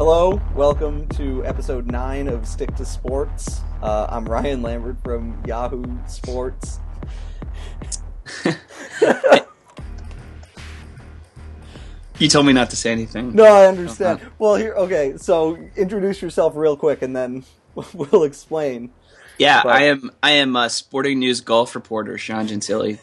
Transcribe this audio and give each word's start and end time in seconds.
Hello, 0.00 0.40
welcome 0.54 1.06
to 1.08 1.44
episode 1.44 1.86
9 1.86 2.26
of 2.28 2.46
Stick 2.46 2.74
to 2.76 2.86
Sports. 2.86 3.60
Uh, 3.82 4.06
I'm 4.08 4.24
Ryan 4.24 4.62
Lambert 4.62 4.96
from 5.04 5.38
Yahoo 5.46 5.84
Sports. 6.08 6.80
You 12.18 12.28
told 12.30 12.46
me 12.46 12.54
not 12.54 12.70
to 12.70 12.76
say 12.76 12.92
anything. 12.92 13.34
No, 13.34 13.44
I 13.44 13.66
understand. 13.66 14.22
Well, 14.38 14.54
here, 14.54 14.72
okay, 14.72 15.18
so 15.18 15.58
introduce 15.76 16.22
yourself 16.22 16.56
real 16.56 16.78
quick 16.78 17.02
and 17.02 17.14
then 17.14 17.44
we'll 17.92 18.24
explain. 18.24 18.92
Yeah, 19.36 19.62
But- 19.64 19.72
I 19.76 19.82
am. 19.82 20.10
I 20.22 20.30
am 20.30 20.56
a 20.56 20.70
Sporting 20.70 21.18
News 21.18 21.42
golf 21.42 21.74
reporter, 21.74 22.16
Sean 22.16 22.46
Gentille. 22.46 22.96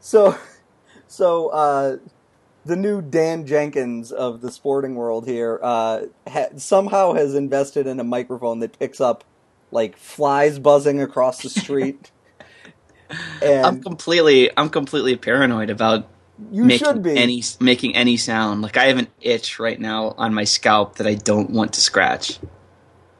So, 0.00 0.38
so, 1.06 1.48
uh, 1.48 1.96
the 2.64 2.76
new 2.76 3.00
Dan 3.00 3.46
Jenkins 3.46 4.12
of 4.12 4.40
the 4.40 4.50
sporting 4.50 4.94
world 4.94 5.26
here, 5.26 5.58
uh, 5.62 6.02
ha- 6.28 6.48
somehow 6.56 7.14
has 7.14 7.34
invested 7.34 7.86
in 7.86 8.00
a 8.00 8.04
microphone 8.04 8.60
that 8.60 8.78
picks 8.78 9.00
up, 9.00 9.24
like, 9.70 9.96
flies 9.96 10.58
buzzing 10.58 11.00
across 11.00 11.42
the 11.42 11.48
street. 11.48 12.10
and 13.42 13.66
I'm 13.66 13.82
completely. 13.82 14.50
I'm 14.56 14.68
completely 14.68 15.16
paranoid 15.16 15.70
about 15.70 16.08
you 16.50 16.64
making 16.64 16.86
should 16.86 17.02
be. 17.02 17.16
any 17.16 17.42
making 17.60 17.96
any 17.96 18.16
sound. 18.16 18.62
Like 18.62 18.76
I 18.76 18.86
have 18.86 18.98
an 18.98 19.08
itch 19.20 19.58
right 19.58 19.80
now 19.80 20.14
on 20.16 20.34
my 20.34 20.44
scalp 20.44 20.96
that 20.96 21.06
I 21.06 21.14
don't 21.14 21.50
want 21.50 21.72
to 21.74 21.80
scratch. 21.80 22.38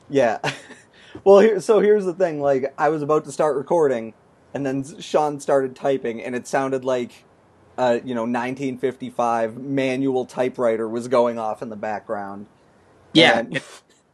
Yeah. 0.09 0.39
well, 1.25 1.41
here, 1.41 1.61
so 1.61 1.81
here's 1.81 2.05
the 2.05 2.15
thing. 2.15 2.41
Like, 2.41 2.73
I 2.79 2.89
was 2.89 3.03
about 3.03 3.25
to 3.25 3.33
start 3.33 3.57
recording, 3.57 4.15
and 4.55 4.65
then 4.65 4.85
Sean 5.01 5.41
started 5.41 5.77
typing, 5.77 6.23
and 6.23 6.35
it 6.35 6.47
sounded 6.47 6.85
like, 6.85 7.25
uh, 7.79 8.01
you 8.05 8.15
know, 8.15 8.23
1955 8.23 9.57
manual 9.57 10.27
typewriter 10.27 10.89
was 10.89 11.09
going 11.09 11.39
off 11.39 11.63
in 11.63 11.69
the 11.71 11.77
background. 11.77 12.47
Yeah, 13.13 13.39
And- 13.39 13.63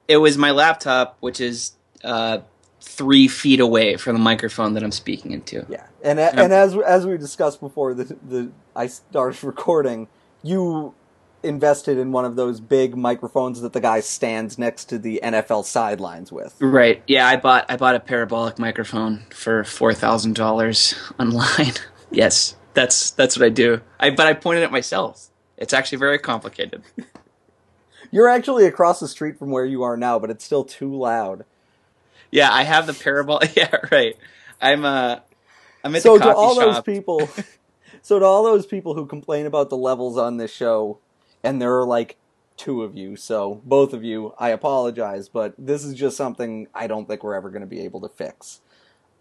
it, 0.06 0.18
was 0.18 0.38
my 0.38 0.50
laptop, 0.52 1.16
which 1.20 1.40
is 1.40 1.72
uh, 2.04 2.38
three 2.80 3.26
feet 3.26 3.60
away 3.60 3.96
from 3.96 4.14
the 4.14 4.20
microphone 4.22 4.74
that 4.74 4.82
I'm 4.82 4.92
speaking 4.92 5.32
into. 5.32 5.66
yeah. 5.68 5.86
And 6.02 6.20
a- 6.20 6.38
and 6.38 6.52
as 6.52 6.76
as 6.76 7.06
we 7.06 7.16
discussed 7.16 7.60
before 7.60 7.94
the 7.94 8.04
the 8.22 8.50
I 8.76 8.86
started 8.88 9.42
recording, 9.46 10.06
you 10.42 10.94
invested 11.42 11.96
in 11.98 12.12
one 12.12 12.24
of 12.26 12.36
those 12.36 12.60
big 12.60 12.94
microphones 12.96 13.60
that 13.62 13.72
the 13.72 13.80
guy 13.80 14.00
stands 14.00 14.58
next 14.58 14.84
to 14.86 14.98
the 14.98 15.20
NFL 15.22 15.64
sidelines 15.64 16.30
with. 16.30 16.54
Right. 16.60 17.02
Yeah, 17.06 17.26
I 17.26 17.36
bought 17.36 17.64
I 17.70 17.76
bought 17.76 17.94
a 17.94 18.00
parabolic 18.00 18.58
microphone 18.58 19.24
for 19.30 19.64
four 19.64 19.94
thousand 19.94 20.34
dollars 20.36 20.94
online. 21.18 21.72
yes, 22.10 22.54
that's 22.74 23.10
that's 23.12 23.36
what 23.36 23.46
I 23.46 23.48
do. 23.48 23.80
I 23.98 24.10
but 24.10 24.26
I 24.26 24.34
pointed 24.34 24.64
at 24.64 24.72
myself. 24.72 25.28
It's 25.56 25.72
actually 25.72 25.98
very 25.98 26.18
complicated. 26.18 26.82
You're 28.10 28.28
actually 28.28 28.66
across 28.66 29.00
the 29.00 29.08
street 29.08 29.38
from 29.38 29.50
where 29.50 29.64
you 29.64 29.82
are 29.82 29.96
now, 29.96 30.18
but 30.18 30.30
it's 30.30 30.44
still 30.44 30.64
too 30.64 30.94
loud. 30.94 31.44
Yeah, 32.30 32.52
I 32.52 32.64
have 32.64 32.86
the 32.86 32.94
parabolic. 32.94 33.56
Yeah, 33.56 33.76
right. 33.90 34.16
I'm 34.60 34.84
uh, 34.84 35.20
I'm 35.84 35.94
at 35.94 36.02
so 36.02 36.14
the 36.18 36.24
to 36.24 36.32
coffee 36.32 36.36
all 36.36 36.54
those 36.54 36.80
people 36.80 37.28
so 38.02 38.18
to 38.18 38.24
all 38.24 38.42
those 38.42 38.66
people 38.66 38.94
who 38.94 39.06
complain 39.06 39.46
about 39.46 39.70
the 39.70 39.76
levels 39.76 40.16
on 40.16 40.38
this 40.38 40.52
show 40.52 40.98
and 41.42 41.60
there 41.60 41.78
are 41.78 41.86
like 41.86 42.16
two 42.56 42.82
of 42.82 42.94
you 42.96 43.16
so 43.16 43.60
both 43.64 43.92
of 43.92 44.04
you 44.04 44.32
i 44.38 44.50
apologize 44.50 45.28
but 45.28 45.54
this 45.58 45.84
is 45.84 45.92
just 45.92 46.16
something 46.16 46.68
i 46.72 46.86
don't 46.86 47.08
think 47.08 47.24
we're 47.24 47.34
ever 47.34 47.50
going 47.50 47.62
to 47.62 47.66
be 47.66 47.80
able 47.80 48.00
to 48.00 48.08
fix 48.08 48.60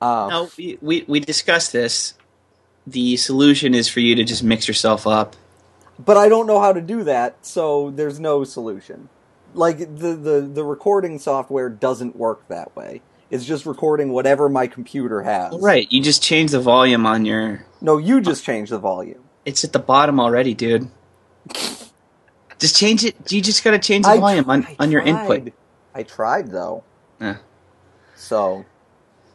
uh, 0.02 0.28
No, 0.30 0.50
we, 0.58 0.78
we 0.82 1.06
we 1.08 1.20
discussed 1.22 1.72
this. 1.72 2.16
The 2.86 3.16
solution 3.18 3.74
is 3.74 3.88
for 3.88 4.00
you 4.02 4.16
to 4.16 4.24
just 4.24 4.44
mix 4.44 4.68
yourself 4.68 5.08
up. 5.08 5.36
but 6.00 6.18
i 6.18 6.28
don't 6.28 6.48
know 6.48 6.60
how 6.60 6.74
to 6.74 6.82
do 6.82 7.04
that 7.04 7.36
so 7.46 7.92
there's 7.92 8.20
no 8.20 8.44
solution 8.44 9.10
like 9.54 9.78
the, 9.78 10.16
the 10.16 10.42
the 10.42 10.64
recording 10.64 11.20
software 11.20 11.70
doesn't 11.70 12.16
work 12.16 12.48
that 12.48 12.76
way 12.76 13.02
it's 13.30 13.46
just 13.46 13.66
recording 13.66 14.12
whatever 14.12 14.50
my 14.50 14.66
computer 14.68 15.22
has 15.22 15.56
Right. 15.60 15.88
You 15.92 16.02
just 16.04 16.22
change 16.24 16.52
the 16.52 16.60
volume 16.60 17.06
on 17.06 17.26
your. 17.26 17.66
no 17.82 17.98
you 17.98 18.22
just 18.22 18.44
change 18.44 18.70
the 18.72 18.80
volume 18.80 19.24
It's 19.46 19.64
at 19.64 19.72
the 19.74 19.80
bottom 19.80 20.20
already, 20.20 20.54
dude. 20.54 20.90
Just 22.60 22.78
change 22.78 23.04
it. 23.04 23.16
You 23.32 23.42
just 23.42 23.62
gotta 23.64 23.80
change 23.80 24.06
the 24.06 24.12
I 24.12 24.20
volume 24.20 24.46
tr- 24.46 24.52
on, 24.52 24.66
I 24.66 24.76
on 24.80 24.92
your 24.92 25.02
tried. 25.02 25.10
input. 25.38 25.54
i 25.94 26.04
tried 26.04 26.52
though 26.52 26.84
Yeah. 27.20 27.38
so 28.16 28.64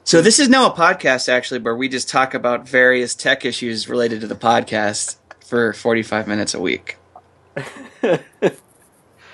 So 0.09 0.23
this 0.23 0.39
is 0.39 0.49
now 0.49 0.65
a 0.65 0.75
podcast 0.75 1.29
actually 1.29 1.61
where 1.61 1.77
we 1.77 1.87
just 1.87 2.09
talk 2.09 2.33
about 2.33 2.67
various 2.67 3.15
tech 3.15 3.45
issues 3.45 3.91
related 3.91 4.23
to 4.23 4.27
the 4.27 4.35
podcast 4.35 5.17
for 5.45 5.75
45 5.75 6.27
minutes 6.27 6.55
a 6.55 6.61
week. 6.61 6.97
We're 8.03 8.19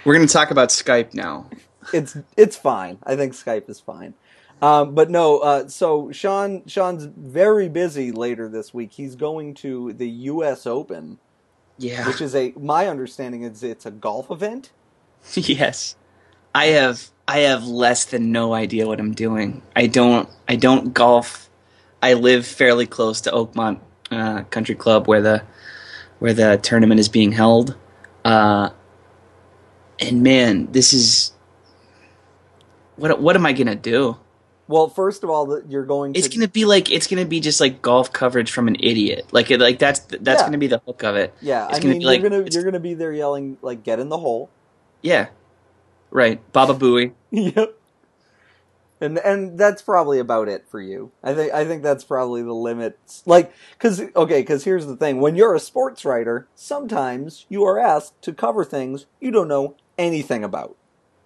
going 0.04 0.26
to 0.26 0.32
talk 0.32 0.50
about 0.50 0.70
Skype 0.70 1.14
now. 1.14 1.48
it's 1.92 2.16
it's 2.36 2.56
fine. 2.56 2.98
I 3.04 3.14
think 3.14 3.34
Skype 3.34 3.70
is 3.70 3.78
fine. 3.78 4.14
Um, 4.60 4.96
but 4.96 5.10
no, 5.10 5.38
uh, 5.38 5.68
so 5.68 6.10
Sean 6.10 6.66
Sean's 6.66 7.04
very 7.04 7.68
busy 7.68 8.10
later 8.10 8.48
this 8.48 8.74
week. 8.74 8.94
He's 8.94 9.14
going 9.14 9.54
to 9.54 9.92
the 9.92 10.08
U.S. 10.08 10.66
Open, 10.66 11.20
Yeah. 11.78 12.04
which 12.04 12.20
is 12.20 12.34
a 12.34 12.52
my 12.56 12.88
understanding 12.88 13.42
is 13.44 13.62
it's 13.62 13.86
a 13.86 13.92
golf 13.92 14.28
event. 14.28 14.72
yes. 15.34 15.94
I 16.54 16.66
have 16.66 17.10
I 17.26 17.38
have 17.40 17.66
less 17.66 18.04
than 18.04 18.30
no 18.32 18.52
idea 18.54 18.86
what 18.86 19.00
I'm 19.00 19.12
doing. 19.12 19.62
I 19.74 19.86
don't 19.86 20.28
I 20.48 20.56
don't 20.56 20.92
golf. 20.94 21.48
I 22.02 22.14
live 22.14 22.46
fairly 22.46 22.86
close 22.86 23.20
to 23.22 23.30
Oakmont 23.30 23.80
uh, 24.10 24.42
Country 24.44 24.74
Club 24.74 25.06
where 25.08 25.20
the 25.22 25.42
where 26.18 26.34
the 26.34 26.58
tournament 26.62 27.00
is 27.00 27.08
being 27.08 27.32
held. 27.32 27.76
Uh, 28.24 28.70
and 29.98 30.22
man, 30.22 30.68
this 30.72 30.92
is 30.92 31.32
what 32.96 33.20
what 33.20 33.36
am 33.36 33.46
I 33.46 33.52
going 33.52 33.66
to 33.66 33.74
do? 33.74 34.18
Well, 34.66 34.88
first 34.88 35.22
of 35.24 35.28
all, 35.30 35.60
you're 35.68 35.84
going 35.84 36.14
to 36.14 36.18
It's 36.18 36.28
gonna 36.28 36.48
be 36.48 36.64
like 36.64 36.90
it's 36.90 37.06
gonna 37.06 37.26
be 37.26 37.40
just 37.40 37.60
like 37.60 37.82
golf 37.82 38.12
coverage 38.12 38.50
from 38.50 38.66
an 38.68 38.76
idiot. 38.80 39.26
Like 39.32 39.50
it, 39.50 39.60
like 39.60 39.78
that's 39.78 40.00
that's 40.00 40.40
Yeah. 40.40 40.46
gonna 40.46 40.58
be 40.58 40.68
the 40.68 40.80
hook 40.86 41.02
of 41.02 41.16
it. 41.16 41.34
yeah. 41.42 41.68
it's 41.68 41.78
I 41.78 41.80
gonna 41.80 41.94
mean, 41.94 42.00
you're 42.00 42.18
gonna 42.18 42.38
it's- 42.40 42.54
you're 42.54 42.64
gonna 42.64 42.80
be 42.80 42.94
there 42.94 43.12
yelling 43.12 43.58
like 43.60 43.82
"Get 43.82 43.98
in 44.00 44.08
the 44.08 44.16
hole." 44.18 44.48
Yeah, 45.02 45.26
right. 46.10 46.40
Baba 46.52 46.74
Booey. 46.74 47.12
yep. 47.30 47.74
And 49.00 49.18
and 49.18 49.58
that's 49.58 49.82
probably 49.82 50.18
about 50.18 50.48
it 50.48 50.66
for 50.68 50.80
you. 50.80 51.10
I 51.22 51.34
think 51.34 51.52
I 51.52 51.64
think 51.64 51.82
that's 51.82 52.04
probably 52.04 52.42
the 52.42 52.54
limit. 52.54 52.98
Like, 53.26 53.52
because 53.72 54.00
okay, 54.00 54.40
because 54.40 54.64
here's 54.64 54.86
the 54.86 54.96
thing: 54.96 55.20
when 55.20 55.34
you're 55.34 55.54
a 55.54 55.60
sports 55.60 56.04
writer, 56.04 56.46
sometimes 56.54 57.44
you 57.48 57.64
are 57.64 57.78
asked 57.78 58.22
to 58.22 58.32
cover 58.32 58.64
things 58.64 59.06
you 59.20 59.30
don't 59.30 59.48
know 59.48 59.74
anything 59.98 60.42
about, 60.44 60.76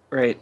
Right. 0.09 0.39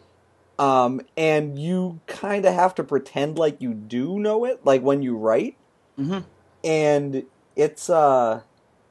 um, 0.57 1.01
and 1.15 1.59
you 1.59 1.99
kind 2.07 2.45
of 2.45 2.53
have 2.53 2.73
to 2.75 2.83
pretend 2.83 3.37
like 3.37 3.61
you 3.61 3.73
do 3.73 4.17
know 4.19 4.45
it, 4.45 4.65
like 4.65 4.81
when 4.81 5.01
you 5.01 5.15
write, 5.17 5.57
hmm 5.97 6.19
and 6.63 7.23
it's 7.55 7.89
uh, 7.89 8.41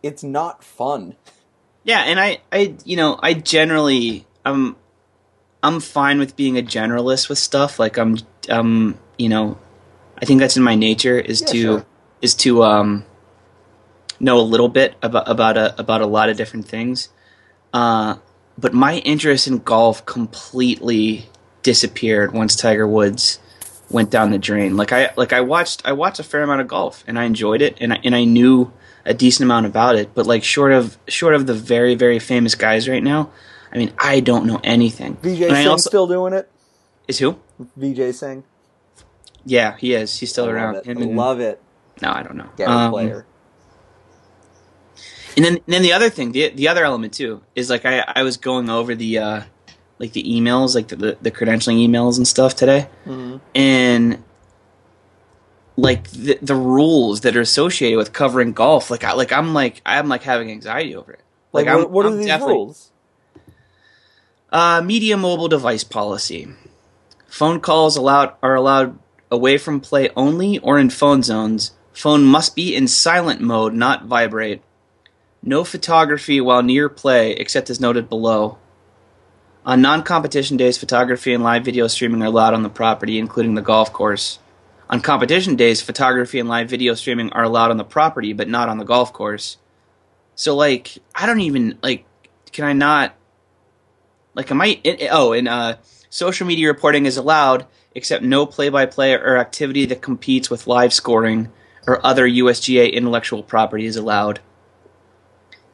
it's 0.02 0.22
not 0.22 0.62
fun. 0.62 1.16
Yeah, 1.84 2.00
and 2.00 2.18
I, 2.20 2.38
I, 2.52 2.74
you 2.84 2.96
know, 2.96 3.18
I 3.22 3.34
generally, 3.34 4.26
I'm, 4.44 4.74
I'm 5.66 5.80
fine 5.80 6.18
with 6.18 6.36
being 6.36 6.56
a 6.56 6.62
generalist 6.62 7.28
with 7.28 7.38
stuff. 7.38 7.78
Like 7.78 7.98
I'm, 7.98 8.18
um, 8.48 8.98
you 9.18 9.28
know, 9.28 9.58
I 10.20 10.24
think 10.24 10.40
that's 10.40 10.56
in 10.56 10.62
my 10.62 10.74
nature 10.74 11.18
is 11.18 11.40
Yeah, 11.40 11.46
to, 11.48 11.62
sure. 11.62 11.86
is 12.22 12.34
to, 12.36 12.62
um, 12.62 13.04
know 14.18 14.38
a 14.38 14.42
little 14.42 14.68
bit 14.68 14.94
about 15.02 15.28
about 15.28 15.56
a 15.56 15.78
about 15.78 16.00
a 16.00 16.06
lot 16.06 16.28
of 16.28 16.36
different 16.36 16.66
things. 16.66 17.08
Uh, 17.72 18.16
but 18.58 18.72
my 18.72 18.98
interest 18.98 19.46
in 19.46 19.58
golf 19.58 20.06
completely 20.06 21.28
disappeared 21.62 22.32
once 22.32 22.56
Tiger 22.56 22.86
Woods 22.86 23.38
went 23.90 24.10
down 24.10 24.30
the 24.30 24.38
drain. 24.38 24.76
Like 24.76 24.92
I 24.92 25.10
like 25.16 25.32
I 25.32 25.40
watched 25.42 25.82
I 25.84 25.92
watched 25.92 26.18
a 26.18 26.22
fair 26.22 26.42
amount 26.42 26.60
of 26.60 26.68
golf 26.68 27.04
and 27.06 27.18
I 27.18 27.24
enjoyed 27.24 27.62
it 27.62 27.76
and 27.80 27.92
I, 27.92 27.98
and 28.04 28.14
I 28.14 28.24
knew 28.24 28.72
a 29.04 29.14
decent 29.14 29.44
amount 29.44 29.66
about 29.66 29.96
it. 29.96 30.14
But 30.14 30.26
like 30.26 30.42
short 30.42 30.72
of 30.72 30.96
short 31.08 31.34
of 31.34 31.46
the 31.46 31.54
very 31.54 31.94
very 31.94 32.18
famous 32.18 32.54
guys 32.54 32.88
right 32.88 33.02
now, 33.02 33.30
I 33.76 33.78
mean 33.78 33.92
I 33.98 34.20
don't 34.20 34.46
know 34.46 34.58
anything. 34.64 35.16
Vijay 35.16 35.48
And 35.48 35.52
I 35.56 35.62
Singh 35.62 35.68
also- 35.68 35.90
still 35.90 36.06
doing 36.06 36.32
it. 36.32 36.50
is 37.06 37.18
who? 37.18 37.36
Vijay 37.78 38.12
Singh, 38.14 38.42
Yeah, 39.44 39.76
he 39.76 39.92
is. 39.94 40.18
He's 40.18 40.30
still 40.32 40.46
I 40.46 40.50
around. 40.50 40.74
Love 40.74 40.86
it. 40.86 40.96
And- 40.96 41.16
love 41.16 41.40
it. 41.40 41.60
no, 42.02 42.10
I 42.10 42.22
don't 42.22 42.36
know. 42.36 42.48
Gary 42.56 42.70
Um, 42.72 42.90
player. 42.90 43.26
And 45.36 45.44
then, 45.44 45.54
and 45.56 45.62
then 45.66 45.82
the 45.82 45.92
other 45.92 46.08
thing, 46.08 46.32
the 46.32 46.48
the 46.48 46.68
other 46.68 46.84
element 46.84 47.12
too, 47.12 47.42
is 47.54 47.68
like 47.68 47.84
I 47.84 48.02
I 48.16 48.22
was 48.22 48.38
going 48.38 48.70
over 48.70 48.94
the 48.94 49.18
uh, 49.18 49.40
like 49.98 50.12
the 50.14 50.22
emails, 50.24 50.74
like 50.74 50.88
the, 50.88 50.96
the 50.96 51.18
the 51.20 51.30
credentialing 51.30 51.76
emails 51.86 52.16
and 52.16 52.26
stuff 52.26 52.56
today, 52.56 52.88
Mhm. 53.06 53.40
and 53.54 54.24
like 55.76 56.10
the 56.12 56.38
the 56.40 56.54
rules 56.54 57.20
that 57.20 57.36
are 57.36 57.42
associated 57.42 57.98
with 57.98 58.14
covering 58.14 58.52
golf, 58.54 58.90
like 58.90 59.04
I 59.04 59.12
like 59.12 59.30
I'm 59.30 59.52
like 59.52 59.82
I'm 59.84 60.08
like 60.08 60.22
having 60.22 60.50
anxiety 60.50 60.96
over 60.96 61.12
it. 61.12 61.20
Like, 61.52 61.66
I'm- 61.66 61.78
what, 61.80 61.90
what 61.90 62.06
are 62.06 62.10
I'm 62.12 62.18
these 62.18 62.40
rules? 62.40 62.90
Uh, 64.52 64.80
media 64.80 65.16
mobile 65.16 65.48
device 65.48 65.82
policy. 65.82 66.46
Phone 67.26 67.58
calls 67.60 67.96
allowed 67.96 68.34
are 68.42 68.54
allowed 68.54 68.96
away 69.28 69.58
from 69.58 69.80
play 69.80 70.08
only 70.14 70.58
or 70.60 70.78
in 70.78 70.88
phone 70.88 71.24
zones. 71.24 71.72
Phone 71.92 72.24
must 72.24 72.54
be 72.54 72.74
in 72.74 72.86
silent 72.86 73.40
mode, 73.40 73.74
not 73.74 74.04
vibrate. 74.04 74.62
No 75.42 75.64
photography 75.64 76.40
while 76.40 76.62
near 76.62 76.88
play, 76.88 77.32
except 77.32 77.70
as 77.70 77.80
noted 77.80 78.08
below. 78.08 78.58
On 79.64 79.82
non-competition 79.82 80.56
days, 80.56 80.78
photography 80.78 81.34
and 81.34 81.42
live 81.42 81.64
video 81.64 81.88
streaming 81.88 82.22
are 82.22 82.26
allowed 82.26 82.54
on 82.54 82.62
the 82.62 82.68
property, 82.68 83.18
including 83.18 83.56
the 83.56 83.62
golf 83.62 83.92
course. 83.92 84.38
On 84.88 85.00
competition 85.00 85.56
days, 85.56 85.82
photography 85.82 86.38
and 86.38 86.48
live 86.48 86.70
video 86.70 86.94
streaming 86.94 87.32
are 87.32 87.42
allowed 87.42 87.72
on 87.72 87.76
the 87.76 87.84
property, 87.84 88.32
but 88.32 88.48
not 88.48 88.68
on 88.68 88.78
the 88.78 88.84
golf 88.84 89.12
course. 89.12 89.56
So, 90.36 90.54
like, 90.54 90.98
I 91.16 91.26
don't 91.26 91.40
even 91.40 91.78
like. 91.82 92.04
Can 92.52 92.64
I 92.64 92.74
not? 92.74 93.16
Like, 94.36 94.50
am 94.50 94.60
I? 94.60 94.78
It, 94.84 95.08
oh, 95.10 95.32
and 95.32 95.48
uh, 95.48 95.76
social 96.10 96.46
media 96.46 96.68
reporting 96.68 97.06
is 97.06 97.16
allowed, 97.16 97.66
except 97.94 98.22
no 98.22 98.46
play-by-play 98.46 99.14
or 99.14 99.38
activity 99.38 99.86
that 99.86 100.02
competes 100.02 100.50
with 100.50 100.66
live 100.66 100.92
scoring 100.92 101.50
or 101.86 102.04
other 102.04 102.28
USGA 102.28 102.92
intellectual 102.92 103.42
property 103.42 103.86
is 103.86 103.96
allowed. 103.96 104.40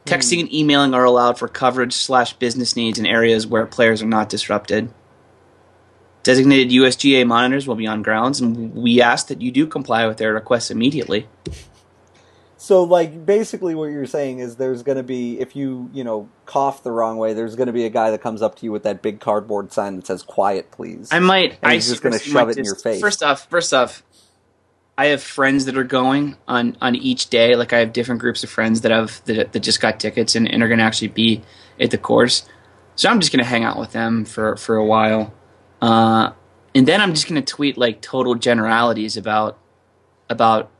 Texting 0.04 0.40
and 0.40 0.52
emailing 0.52 0.94
are 0.94 1.04
allowed 1.04 1.38
for 1.38 1.48
coverage 1.48 1.92
slash 1.92 2.32
business 2.34 2.76
needs 2.76 2.98
in 2.98 3.06
areas 3.06 3.46
where 3.46 3.66
players 3.66 4.02
are 4.02 4.06
not 4.06 4.28
disrupted. 4.28 4.92
Designated 6.22 6.70
USGA 6.70 7.26
monitors 7.26 7.66
will 7.66 7.74
be 7.74 7.86
on 7.86 8.02
grounds, 8.02 8.40
and 8.40 8.74
we 8.74 9.00
ask 9.00 9.26
that 9.26 9.40
you 9.40 9.50
do 9.50 9.66
comply 9.66 10.06
with 10.06 10.18
their 10.18 10.34
requests 10.34 10.70
immediately. 10.70 11.28
So, 12.62 12.84
like, 12.84 13.26
basically, 13.26 13.74
what 13.74 13.86
you're 13.86 14.06
saying 14.06 14.38
is 14.38 14.54
there's 14.54 14.84
going 14.84 14.96
to 14.96 15.02
be, 15.02 15.40
if 15.40 15.56
you, 15.56 15.90
you 15.92 16.04
know, 16.04 16.28
cough 16.46 16.84
the 16.84 16.92
wrong 16.92 17.18
way, 17.18 17.34
there's 17.34 17.56
going 17.56 17.66
to 17.66 17.72
be 17.72 17.86
a 17.86 17.90
guy 17.90 18.12
that 18.12 18.22
comes 18.22 18.40
up 18.40 18.54
to 18.54 18.64
you 18.64 18.70
with 18.70 18.84
that 18.84 19.02
big 19.02 19.18
cardboard 19.18 19.72
sign 19.72 19.96
that 19.96 20.06
says 20.06 20.22
"Quiet, 20.22 20.70
please." 20.70 21.08
I 21.10 21.18
might. 21.18 21.58
And 21.60 21.72
I 21.72 21.74
he's 21.74 21.88
just 21.88 22.02
gonna 22.02 22.20
shove 22.20 22.34
might 22.34 22.50
it 22.50 22.58
in 22.58 22.64
your 22.64 22.76
face. 22.76 23.00
First 23.00 23.20
off, 23.20 23.50
first 23.50 23.74
off, 23.74 24.04
I 24.96 25.06
have 25.06 25.20
friends 25.20 25.64
that 25.64 25.76
are 25.76 25.82
going 25.82 26.36
on 26.46 26.76
on 26.80 26.94
each 26.94 27.30
day. 27.30 27.56
Like 27.56 27.72
I 27.72 27.78
have 27.78 27.92
different 27.92 28.20
groups 28.20 28.44
of 28.44 28.50
friends 28.50 28.82
that 28.82 28.92
have 28.92 29.24
that, 29.24 29.52
that 29.54 29.60
just 29.60 29.80
got 29.80 29.98
tickets 29.98 30.36
and, 30.36 30.48
and 30.48 30.62
are 30.62 30.68
going 30.68 30.78
to 30.78 30.84
actually 30.84 31.08
be 31.08 31.42
at 31.80 31.90
the 31.90 31.98
course. 31.98 32.48
So 32.94 33.08
I'm 33.08 33.18
just 33.18 33.32
going 33.32 33.42
to 33.42 33.50
hang 33.50 33.64
out 33.64 33.76
with 33.76 33.90
them 33.90 34.24
for 34.24 34.54
for 34.54 34.76
a 34.76 34.84
while, 34.84 35.34
uh, 35.80 36.30
and 36.76 36.86
then 36.86 37.00
I'm 37.00 37.12
just 37.12 37.28
going 37.28 37.42
to 37.42 37.52
tweet 37.54 37.76
like 37.76 38.00
total 38.00 38.36
generalities 38.36 39.16
about 39.16 39.58
about 40.30 40.70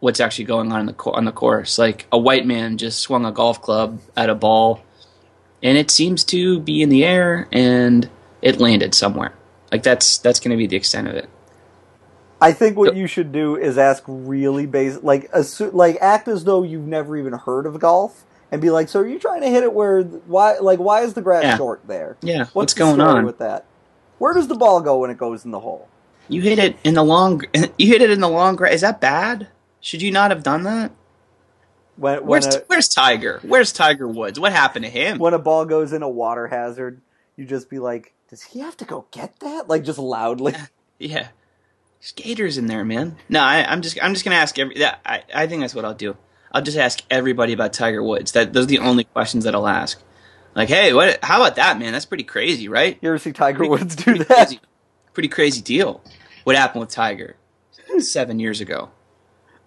what's 0.00 0.20
actually 0.20 0.46
going 0.46 0.72
on 0.72 0.80
in 0.80 0.86
the 0.86 0.92
co- 0.92 1.12
on 1.12 1.24
the 1.24 1.32
course. 1.32 1.78
Like 1.78 2.06
a 2.12 2.18
white 2.18 2.46
man 2.46 2.78
just 2.78 3.00
swung 3.00 3.24
a 3.24 3.32
golf 3.32 3.60
club 3.62 4.00
at 4.16 4.28
a 4.30 4.34
ball, 4.34 4.82
and 5.62 5.76
it 5.78 5.90
seems 5.90 6.24
to 6.24 6.58
be 6.60 6.82
in 6.82 6.88
the 6.88 7.04
air, 7.04 7.48
and 7.52 8.08
it 8.42 8.58
landed 8.60 8.94
somewhere. 8.94 9.32
Like 9.70 9.82
that's 9.82 10.18
that's 10.18 10.40
going 10.40 10.50
to 10.52 10.56
be 10.56 10.66
the 10.66 10.76
extent 10.76 11.08
of 11.08 11.14
it. 11.14 11.28
I 12.40 12.52
think 12.52 12.76
what 12.78 12.90
So- 12.90 12.94
you 12.94 13.06
should 13.06 13.32
do 13.32 13.56
is 13.56 13.76
ask 13.76 14.02
really 14.06 14.64
basic, 14.66 15.02
like, 15.02 15.30
assu- 15.32 15.74
like 15.74 15.98
act 16.00 16.26
as 16.26 16.44
though 16.44 16.62
you've 16.62 16.86
never 16.86 17.16
even 17.18 17.34
heard 17.34 17.66
of 17.66 17.78
golf, 17.78 18.24
and 18.50 18.62
be 18.62 18.70
like, 18.70 18.88
"So 18.88 19.00
are 19.00 19.06
you 19.06 19.18
trying 19.18 19.42
to 19.42 19.48
hit 19.48 19.62
it 19.62 19.74
where? 19.74 20.02
Why? 20.02 20.56
Like, 20.58 20.78
why 20.78 21.02
is 21.02 21.12
the 21.14 21.20
grass 21.22 21.44
Yeah. 21.44 21.56
short 21.58 21.82
there? 21.86 22.16
Yeah, 22.22 22.38
What's, 22.38 22.54
what's, 22.54 22.74
going 22.74 23.00
on? 23.00 23.26
with 23.26 23.38
that? 23.38 23.66
Where 24.18 24.32
does 24.34 24.48
the 24.48 24.54
ball 24.54 24.80
go 24.80 24.98
when 24.98 25.10
it 25.10 25.18
goes 25.18 25.44
in 25.44 25.50
the 25.50 25.60
hole? 25.60 25.88
You 26.28 26.40
hit 26.42 26.58
it 26.58 26.76
in 26.84 26.94
the 26.94 27.02
long. 27.04 27.42
You 27.78 27.86
hit 27.88 28.00
it 28.02 28.10
in 28.10 28.20
the 28.20 28.28
long 28.28 28.56
grass. 28.56 28.72
Is 28.76 28.80
that 28.80 29.00
bad? 29.02 29.48
Should 29.80 30.02
you 30.02 30.10
not 30.10 30.30
have 30.30 30.42
done 30.42 30.64
that? 30.64 30.92
When 31.96 32.18
when 32.20 32.26
Where's 32.26 32.46
a, 32.46 32.60
Where's 32.66 32.88
Tiger? 32.88 33.40
Where's 33.42 33.72
Tiger 33.72 34.08
Woods? 34.08 34.38
What 34.40 34.52
happened 34.52 34.84
to 34.84 34.90
him? 34.90 35.18
when 35.18 35.34
a 35.34 35.38
ball 35.38 35.64
goes 35.64 35.92
in 35.92 36.02
a 36.02 36.08
water 36.08 36.46
hazard, 36.46 37.00
you 37.36 37.44
just 37.44 37.68
be 37.68 37.78
like, 37.78 38.14
"Does 38.28 38.42
he 38.42 38.60
have 38.60 38.76
to 38.78 38.84
go 38.84 39.06
get 39.10 39.38
that?" 39.40 39.68
Like 39.68 39.84
just 39.84 39.98
loudly. 39.98 40.54
Yeah, 41.02 41.28
skaters 42.00 42.58
in 42.58 42.66
there, 42.66 42.84
man. 42.84 43.16
No, 43.30 43.40
I, 43.40 43.64
I'm 43.66 43.80
just 43.80 43.98
I'm 44.02 44.12
just 44.12 44.22
gonna 44.22 44.36
ask 44.36 44.58
every. 44.58 44.74
That, 44.80 45.00
I 45.06 45.22
I 45.34 45.46
think 45.46 45.62
that's 45.62 45.74
what 45.74 45.86
I'll 45.86 45.94
do. 45.94 46.14
I'll 46.52 46.60
just 46.60 46.76
ask 46.76 47.00
everybody 47.10 47.54
about 47.54 47.72
Tiger 47.72 48.02
Woods. 48.02 48.32
That 48.32 48.52
those 48.52 48.64
are 48.64 48.68
the 48.68 48.80
only 48.80 49.04
questions 49.04 49.44
that 49.44 49.54
I'll 49.54 49.66
ask. 49.66 49.98
Like, 50.54 50.68
hey, 50.68 50.92
what? 50.92 51.18
How 51.24 51.36
about 51.40 51.56
that, 51.56 51.78
man? 51.78 51.92
That's 51.92 52.04
pretty 52.04 52.24
crazy, 52.24 52.68
right? 52.68 52.98
You 53.00 53.08
ever 53.08 53.16
see 53.18 53.32
Tiger 53.32 53.56
Pretty- 53.58 53.70
Woods 53.70 53.96
do 53.96 54.04
pretty 54.04 54.24
that? 54.24 54.48
Crazy, 54.48 54.60
pretty 55.14 55.28
crazy 55.30 55.62
deal. 55.62 56.02
What 56.44 56.54
happened 56.54 56.80
with 56.82 56.90
Tiger 56.90 57.36
seven 57.98 58.38
years 58.38 58.60
ago? 58.60 58.90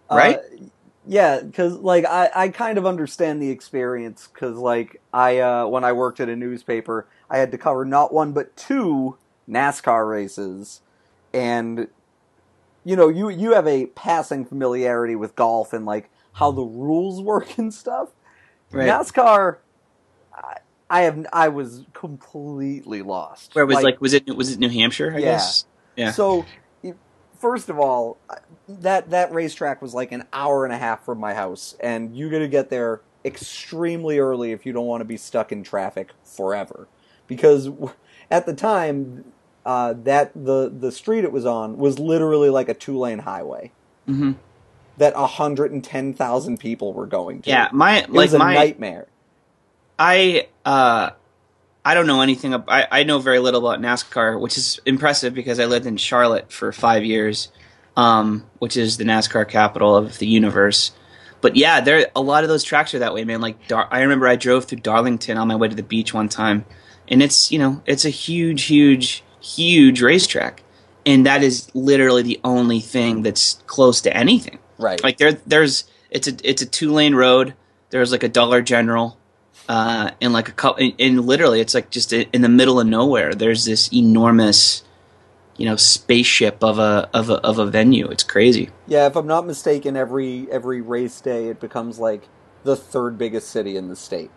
Right? 0.10 0.38
Uh, 0.38 0.66
yeah, 1.06 1.42
because 1.42 1.74
like 1.80 2.06
I, 2.06 2.30
I 2.34 2.50
kind 2.50 2.78
of 2.78 2.86
understand 2.86 3.42
the 3.42 3.50
experience 3.50 4.30
because 4.32 4.58
like 4.58 5.02
I 5.12 5.40
uh, 5.40 5.68
when 5.68 5.84
I 5.84 5.92
worked 5.94 6.20
at 6.20 6.30
a 6.30 6.36
newspaper, 6.36 7.08
I 7.30 7.38
had 7.38 7.52
to 7.52 7.58
cover 7.58 7.84
not 7.86 8.14
one 8.14 8.32
but 8.32 8.56
two 8.56 9.18
NASCAR 9.50 10.10
races, 10.10 10.82
and 11.34 11.88
you 12.86 12.96
know 12.96 13.10
you 13.10 13.30
you 13.30 13.54
have 13.54 13.68
a 13.68 13.88
passing 13.88 14.46
familiarity 14.46 15.16
with 15.16 15.36
golf 15.36 15.74
and 15.74 15.86
like 15.86 16.10
how 16.34 16.52
the 16.52 16.64
rules 16.64 17.22
work 17.26 17.58
and 17.58 17.74
stuff. 17.74 18.10
Right. 18.72 18.88
NASCAR, 18.88 19.58
I, 20.34 20.58
I 20.90 21.02
have 21.02 21.26
I 21.34 21.50
was 21.50 21.84
completely 21.94 23.02
lost. 23.02 23.56
Where 23.56 23.66
was 23.66 23.84
like, 23.84 24.00
was 24.00 24.14
it 24.14 24.28
was 24.28 24.52
it 24.54 24.60
New 24.60 24.70
Hampshire? 24.70 25.14
I 25.16 25.20
Yeah. 25.20 25.32
guess. 25.32 25.66
Yeah. 25.96 26.12
So, 26.12 26.46
first 27.44 27.68
of 27.68 27.78
all, 27.78 28.18
that 28.70 29.10
that 29.10 29.34
racetrack 29.34 29.82
was 29.82 29.94
like 29.94 30.14
an 30.14 30.24
hour 30.32 30.64
and 30.64 30.74
a 30.74 30.78
half 30.78 31.04
from 31.04 31.20
my 31.20 31.34
house, 31.34 31.76
and 31.82 32.16
you 32.16 32.30
got 32.30 32.40
to 32.40 32.48
get 32.48 32.70
there 32.70 33.02
extremely 33.26 34.18
early 34.18 34.54
if 34.54 34.66
you 34.66 34.72
don't 34.72 34.86
want 34.86 35.02
to 35.02 35.06
be 35.06 35.18
stuck 35.18 35.52
in 35.52 35.62
traffic 35.62 36.12
forever. 36.24 36.88
Because 37.28 37.70
at 38.32 38.46
the 38.46 38.54
time, 38.54 39.26
uh, 39.66 39.94
that 40.04 40.32
the 40.34 40.74
the 40.74 40.90
street 40.90 41.26
it 41.26 41.34
was 41.34 41.46
on 41.46 41.78
was 41.78 42.00
literally 42.00 42.50
like 42.50 42.70
a 42.70 42.74
two 42.74 42.98
lane 42.98 43.20
highway 43.20 43.72
hmm 44.08 44.32
that 44.98 45.14
hundred 45.14 45.72
and 45.74 45.84
ten 45.84 46.14
thousand 46.14 46.60
people 46.60 46.94
were 46.94 47.08
going 47.08 47.42
to. 47.42 47.50
Yeah, 47.50 47.70
my 47.74 47.98
it 47.98 48.10
like 48.10 48.26
was 48.26 48.34
a 48.36 48.40
my 48.40 48.54
nightmare. 48.54 49.08
I 50.00 50.48
uh 50.64 51.10
I 51.86 51.94
don't 51.94 52.08
know 52.08 52.22
anything. 52.22 52.54
ab- 52.54 52.70
I 52.70 52.88
I 52.92 53.04
know 53.04 53.20
very 53.20 53.40
little 53.40 53.68
about 53.68 53.82
NASCAR, 53.82 54.40
which 54.40 54.58
is 54.58 54.80
impressive 54.86 55.34
because 55.34 55.60
I 55.60 55.66
lived 55.66 55.86
in 55.86 55.98
Charlotte 55.98 56.52
for 56.52 56.72
five 56.72 57.04
years, 57.04 57.50
um, 57.98 58.46
which 58.60 58.78
is 58.78 58.98
the 58.98 59.04
NASCAR 59.04 59.48
capital 59.48 59.96
of 59.96 60.18
the 60.20 60.28
universe. 60.28 60.92
But 61.42 61.58
yeah, 61.58 61.82
there 61.82 62.08
a 62.16 62.22
lot 62.22 62.44
of 62.44 62.50
those 62.50 62.64
tracks 62.64 62.94
are 62.94 63.00
that 63.00 63.14
way, 63.14 63.26
man. 63.26 63.42
Like 63.42 63.68
Dar- 63.68 63.90
I 63.92 64.02
remember 64.02 64.28
I 64.28 64.38
drove 64.38 64.66
through 64.66 64.80
Darlington 64.80 65.38
on 65.38 65.48
my 65.50 65.56
way 65.56 65.68
to 65.68 65.76
the 65.76 65.84
beach 65.84 66.14
one 66.14 66.30
time, 66.30 66.64
and 67.10 67.22
it's 67.22 67.52
you 67.52 67.60
know 67.60 67.82
it's 67.86 68.06
a 68.06 68.10
huge, 68.10 68.64
huge, 68.64 69.24
huge 69.42 70.02
racetrack, 70.02 70.64
and 71.06 71.26
that 71.26 71.44
is 71.44 71.70
literally 71.76 72.22
the 72.22 72.40
only 72.46 72.80
thing 72.80 73.24
that's 73.24 73.62
close 73.68 74.00
to 74.02 74.16
anything. 74.16 74.60
Right. 74.78 75.04
Like 75.04 75.18
there, 75.18 75.34
there's 75.46 75.84
it's 76.10 76.30
a 76.30 76.34
it's 76.50 76.62
a 76.62 76.66
two 76.66 76.94
lane 76.94 77.14
road. 77.14 77.56
There's 77.90 78.14
like 78.14 78.24
a 78.24 78.30
Dollar 78.30 78.62
General, 78.62 79.18
uh, 79.70 80.12
and 80.22 80.34
like 80.34 80.50
a 80.50 80.52
couple, 80.52 80.84
and, 80.84 80.94
and 81.00 81.26
literally 81.26 81.60
it's 81.62 81.74
like 81.74 81.90
just 81.90 82.12
in 82.14 82.42
the 82.42 82.50
middle 82.50 82.80
of 82.80 82.88
nowhere. 82.88 83.34
There's 83.34 83.66
this 83.66 83.92
enormous, 83.94 84.84
you 85.58 85.66
know, 85.66 85.76
spaceship 85.76 86.64
of 86.64 86.80
a 86.80 87.10
of 87.14 87.30
a 87.30 87.36
of 87.42 87.60
a 87.60 87.66
venue. 87.66 88.08
It's 88.08 88.24
crazy. 88.24 88.70
yeah, 88.88 89.08
if 89.08 89.16
I'm 89.16 89.28
not 89.28 89.46
mistaken, 89.48 89.96
every 89.96 90.48
every 90.52 90.82
race 90.82 91.22
day 91.22 91.48
it 91.50 91.60
becomes 91.60 92.00
like 92.00 92.28
the 92.64 92.76
third 92.76 93.18
biggest 93.18 93.50
city 93.50 93.76
in 93.78 93.88
the 93.90 93.96
state. 93.96 94.32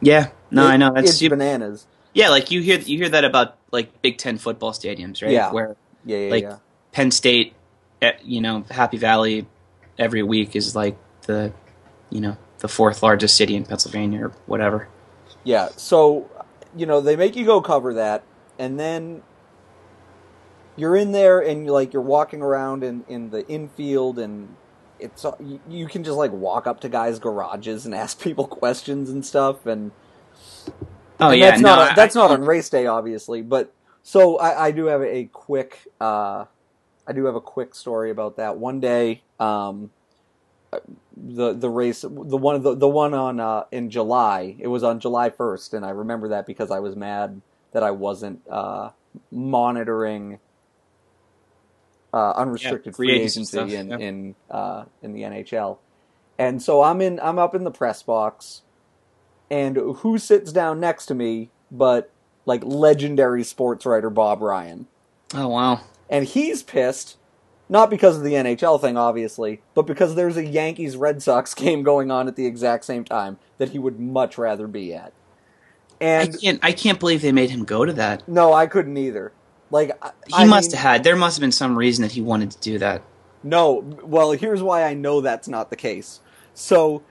Yeah, 0.00 0.28
no, 0.50 0.64
It- 0.64 0.70
I 0.70 0.76
know 0.76 0.92
that's 0.94 1.20
it's 1.20 1.28
bananas. 1.28 1.86
yeah. 2.14 2.28
Like 2.30 2.50
you 2.50 2.60
hear 2.60 2.78
you 2.78 2.98
hear 2.98 3.08
that 3.08 3.24
about 3.24 3.56
like 3.72 4.00
Big 4.02 4.18
Ten 4.18 4.38
football 4.38 4.72
stadiums, 4.72 5.22
right? 5.22 5.32
Yeah. 5.32 5.50
Where 5.52 5.76
Yeah, 6.04 6.18
yeah, 6.18 6.30
Like- 6.30 6.44
yeah. 6.44 6.56
Penn 6.92 7.10
State, 7.10 7.54
eh, 8.00 8.12
you 8.24 8.40
know, 8.40 8.64
Happy 8.70 8.96
Valley, 8.96 9.46
every 9.98 10.22
week 10.22 10.56
is 10.56 10.74
like 10.74 10.96
the, 11.26 11.52
you 12.10 12.20
know, 12.20 12.36
the 12.60 12.68
fourth 12.68 13.02
largest 13.02 13.36
city 13.36 13.56
in 13.56 13.64
Pennsylvania 13.64 14.26
or 14.26 14.32
whatever. 14.46 14.88
Yeah, 15.44 15.70
so 15.76 16.30
you 16.76 16.86
know 16.86 17.00
they 17.00 17.16
make 17.16 17.36
you 17.36 17.44
go 17.46 17.60
cover 17.60 17.94
that, 17.94 18.24
and 18.58 18.78
then 18.78 19.22
you're 20.76 20.96
in 20.96 21.12
there 21.12 21.40
and 21.40 21.64
you're 21.64 21.72
like 21.74 21.92
you're 21.92 22.02
walking 22.02 22.42
around 22.42 22.84
in 22.84 23.04
in 23.08 23.30
the 23.30 23.46
infield, 23.48 24.18
and 24.18 24.56
it's 24.98 25.24
you, 25.40 25.60
you 25.68 25.86
can 25.86 26.04
just 26.04 26.16
like 26.16 26.32
walk 26.32 26.66
up 26.66 26.80
to 26.80 26.88
guys' 26.88 27.18
garages 27.18 27.86
and 27.86 27.94
ask 27.94 28.20
people 28.20 28.46
questions 28.46 29.10
and 29.10 29.24
stuff, 29.24 29.66
and, 29.66 29.92
Oh 31.20 31.30
and 31.30 31.40
yeah, 31.40 31.50
that's 31.50 31.62
no, 31.62 31.68
not 31.76 31.78
I- 31.78 31.94
that's 31.94 32.16
I- 32.16 32.20
not 32.20 32.30
on 32.30 32.42
race 32.42 32.68
day, 32.70 32.86
obviously, 32.86 33.42
but 33.42 33.74
so 34.02 34.38
I, 34.38 34.66
I 34.66 34.70
do 34.70 34.86
have 34.86 35.02
a 35.02 35.26
quick 35.26 35.78
uh, 36.00 36.44
I 37.06 37.12
do 37.14 37.24
have 37.26 37.34
a 37.36 37.40
quick 37.40 37.74
story 37.74 38.10
about 38.10 38.36
that. 38.36 38.56
One 38.58 38.80
day, 38.80 39.22
um, 39.40 39.90
the 41.16 41.52
the 41.54 41.68
race 41.68 42.02
the 42.02 42.08
one 42.08 42.62
the, 42.62 42.74
the 42.74 42.88
one 42.88 43.14
on 43.14 43.40
uh, 43.40 43.64
in 43.72 43.90
July 43.90 44.56
it 44.58 44.68
was 44.68 44.82
on 44.82 45.00
July 45.00 45.30
1st 45.30 45.74
and 45.74 45.84
I 45.84 45.90
remember 45.90 46.28
that 46.28 46.46
because 46.46 46.70
I 46.70 46.80
was 46.80 46.94
mad 46.96 47.40
that 47.72 47.82
I 47.82 47.90
wasn't 47.90 48.40
uh, 48.50 48.90
monitoring 49.30 50.38
uh, 52.12 52.32
unrestricted 52.32 52.92
Yeah, 52.92 52.96
free 52.96 53.10
agency 53.12 53.58
in 53.76 53.88
yeah. 53.90 53.98
in 53.98 54.34
uh, 54.50 54.84
in 55.02 55.12
the 55.12 55.22
NHL 55.22 55.78
and 56.38 56.62
so 56.62 56.82
I'm 56.82 57.00
in 57.00 57.20
I'm 57.20 57.38
up 57.38 57.54
in 57.54 57.64
the 57.64 57.70
press 57.70 58.02
box 58.02 58.62
and 59.50 59.76
who 59.76 60.18
sits 60.18 60.52
down 60.52 60.80
next 60.80 61.06
to 61.06 61.14
me 61.14 61.50
but 61.70 62.10
like 62.46 62.62
legendary 62.64 63.44
sports 63.44 63.84
writer 63.84 64.08
Bob 64.10 64.40
Ryan 64.40 64.86
Oh 65.34 65.48
wow. 65.48 65.80
and 66.08 66.24
he's 66.24 66.62
pissed 66.62 67.16
not 67.68 67.90
because 67.90 68.16
of 68.16 68.22
the 68.22 68.32
NHL 68.34 68.80
thing, 68.80 68.96
obviously, 68.96 69.60
but 69.74 69.82
because 69.86 70.14
there's 70.14 70.36
a 70.36 70.44
Yankees 70.44 70.96
Red 70.96 71.22
Sox 71.22 71.54
game 71.62 71.82
going 71.82 72.10
on 72.10 72.28
at 72.28 72.36
the 72.36 72.46
exact 72.46 72.84
same 72.84 73.04
time 73.04 73.38
that 73.58 73.70
he 73.70 73.78
would 73.78 73.98
much 74.00 74.38
rather 74.38 74.66
be 74.66 74.94
at. 74.94 75.12
And 76.00 76.28
I 76.34 76.36
can't 76.38 76.60
I 76.62 76.72
can't 76.72 77.00
believe 77.00 77.22
they 77.22 77.32
made 77.32 77.50
him 77.50 77.64
go 77.64 77.84
to 77.84 77.92
that. 77.94 78.28
no, 78.28 78.52
I 78.52 78.66
couldn't 78.66 78.96
either. 78.96 79.32
Like 79.70 79.90
I- 80.02 80.12
He 80.26 80.34
I 80.34 80.44
must 80.44 80.70
mean- 80.70 80.78
have 80.78 80.92
had 80.92 81.04
there 81.04 81.16
must 81.16 81.36
have 81.36 81.40
been 81.40 81.52
some 81.52 81.76
reason 81.76 82.02
that 82.02 82.12
he 82.12 82.20
wanted 82.20 82.52
to 82.52 82.58
do 82.60 82.78
that. 82.78 83.02
No, 83.42 83.84
well, 84.02 84.32
here's 84.32 84.62
why 84.62 84.84
I 84.84 84.94
know 84.94 85.20
that's 85.20 85.46
not 85.48 85.70
the 85.70 85.76
case. 85.76 86.20
So, 86.54 87.02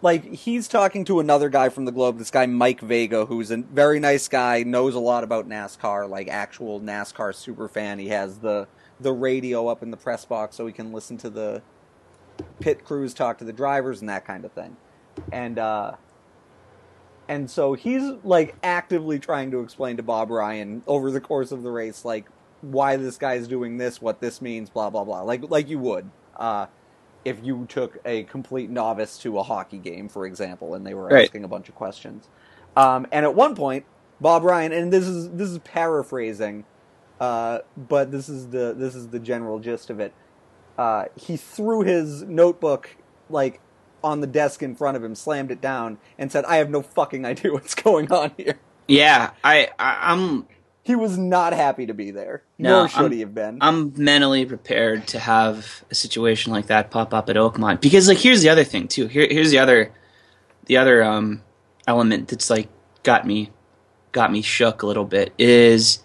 like, 0.00 0.24
he's 0.32 0.68
talking 0.68 1.04
to 1.04 1.20
another 1.20 1.50
guy 1.50 1.68
from 1.68 1.84
the 1.84 1.92
Globe, 1.92 2.16
this 2.18 2.30
guy 2.30 2.46
Mike 2.46 2.80
Vega, 2.80 3.26
who's 3.26 3.50
a 3.50 3.58
very 3.58 4.00
nice 4.00 4.26
guy, 4.26 4.62
knows 4.62 4.94
a 4.94 4.98
lot 5.00 5.22
about 5.22 5.46
NASCAR, 5.48 6.08
like 6.08 6.28
actual 6.28 6.80
NASCAR 6.80 7.34
super 7.34 7.68
fan. 7.68 7.98
He 7.98 8.08
has 8.08 8.38
the 8.38 8.68
the 9.00 9.12
radio 9.12 9.68
up 9.68 9.82
in 9.82 9.90
the 9.90 9.96
press 9.96 10.24
box 10.24 10.56
so 10.56 10.66
he 10.66 10.72
can 10.72 10.92
listen 10.92 11.16
to 11.18 11.30
the 11.30 11.62
pit 12.60 12.84
crews 12.84 13.14
talk 13.14 13.38
to 13.38 13.44
the 13.44 13.52
drivers 13.52 14.00
and 14.00 14.08
that 14.08 14.24
kind 14.24 14.44
of 14.44 14.52
thing. 14.52 14.76
And 15.32 15.58
uh 15.58 15.92
and 17.28 17.50
so 17.50 17.74
he's 17.74 18.02
like 18.22 18.56
actively 18.62 19.18
trying 19.18 19.50
to 19.50 19.60
explain 19.60 19.96
to 19.96 20.02
Bob 20.02 20.30
Ryan 20.30 20.82
over 20.86 21.10
the 21.10 21.20
course 21.20 21.52
of 21.52 21.62
the 21.62 21.70
race 21.70 22.04
like 22.04 22.26
why 22.62 22.96
this 22.96 23.18
guy's 23.18 23.46
doing 23.48 23.76
this, 23.78 24.00
what 24.00 24.20
this 24.20 24.40
means, 24.40 24.70
blah 24.70 24.90
blah 24.90 25.04
blah. 25.04 25.22
Like 25.22 25.50
like 25.50 25.68
you 25.68 25.78
would 25.80 26.10
uh, 26.36 26.66
if 27.24 27.44
you 27.44 27.66
took 27.68 27.98
a 28.04 28.24
complete 28.24 28.70
novice 28.70 29.18
to 29.18 29.38
a 29.38 29.42
hockey 29.42 29.78
game, 29.78 30.08
for 30.08 30.26
example, 30.26 30.74
and 30.74 30.86
they 30.86 30.94
were 30.94 31.08
Right. 31.08 31.24
asking 31.24 31.44
a 31.44 31.48
bunch 31.48 31.68
of 31.68 31.74
questions. 31.74 32.28
Um, 32.76 33.06
and 33.12 33.24
at 33.24 33.34
one 33.34 33.54
point, 33.56 33.84
Bob 34.20 34.44
Ryan, 34.44 34.72
and 34.72 34.92
this 34.92 35.06
is 35.06 35.30
this 35.30 35.48
is 35.50 35.58
paraphrasing, 35.58 36.64
uh, 37.20 37.60
but 37.76 38.10
this 38.10 38.28
is 38.28 38.48
the 38.50 38.74
this 38.76 38.94
is 38.94 39.08
the 39.08 39.18
general 39.18 39.58
gist 39.58 39.90
of 39.90 40.00
it. 40.00 40.12
Uh, 40.78 41.06
he 41.16 41.36
threw 41.36 41.82
his 41.82 42.22
notebook 42.22 42.96
like 43.30 43.60
on 44.04 44.20
the 44.20 44.26
desk 44.26 44.62
in 44.62 44.74
front 44.76 44.96
of 44.96 45.02
him, 45.02 45.14
slammed 45.14 45.50
it 45.50 45.60
down, 45.60 45.98
and 46.18 46.30
said, 46.30 46.44
"I 46.44 46.56
have 46.56 46.70
no 46.70 46.82
fucking 46.82 47.24
idea 47.24 47.52
what's 47.52 47.74
going 47.86 48.12
on 48.12 48.32
here." 48.36 48.58
Yeah, 48.88 49.30
I, 49.42 49.70
I 49.78 50.12
I'm 50.12 50.46
He 50.84 50.94
was 50.94 51.18
not 51.18 51.52
happy 51.52 51.86
to 51.86 51.94
be 51.94 52.12
there, 52.12 52.42
No, 52.58 52.80
nor 52.80 52.88
should 52.88 53.00
I'm- 53.00 53.12
he 53.12 53.20
have 53.20 53.34
been. 53.34 53.58
I'm 53.60 53.92
mentally 53.96 54.44
prepared 54.44 55.08
to 55.08 55.18
have 55.18 55.82
a 55.90 55.94
situation 55.94 56.52
like 56.52 56.66
that 56.66 56.90
pop 56.92 57.12
up 57.12 57.28
at 57.28 57.36
Oakmont 57.36 57.80
because 57.80 58.06
like 58.06 58.18
here's 58.18 58.42
the 58.42 58.48
other 58.50 58.62
thing 58.64 58.86
too. 58.86 59.06
Here 59.08 59.26
here's 59.28 59.50
the 59.50 59.58
other 59.58 59.92
the 60.66 60.76
other 60.76 61.02
um 61.02 61.42
element 61.88 62.28
that's 62.28 62.50
like 62.50 62.68
got 63.02 63.26
me 63.26 63.50
got 64.12 64.30
me 64.30 64.42
shook 64.42 64.82
a 64.82 64.86
little 64.86 65.04
bit 65.04 65.32
is 65.38 65.98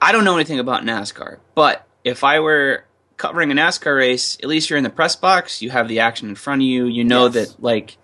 I 0.00 0.12
don't 0.12 0.24
know 0.24 0.34
anything 0.34 0.58
about 0.58 0.82
NASCAR, 0.84 1.38
but 1.54 1.86
if 2.04 2.22
I 2.24 2.40
were 2.40 2.84
covering 3.16 3.50
a 3.50 3.54
NASCAR 3.54 3.96
race, 3.96 4.36
at 4.42 4.48
least 4.48 4.70
you're 4.70 4.76
in 4.76 4.84
the 4.84 4.90
press 4.90 5.16
box, 5.16 5.60
you 5.60 5.70
have 5.70 5.88
the 5.88 6.00
action 6.00 6.28
in 6.28 6.34
front 6.34 6.62
of 6.62 6.66
you, 6.66 6.86
you 6.86 7.04
know 7.04 7.24
Yes. 7.26 7.34
that 7.52 7.62
like 7.62 7.96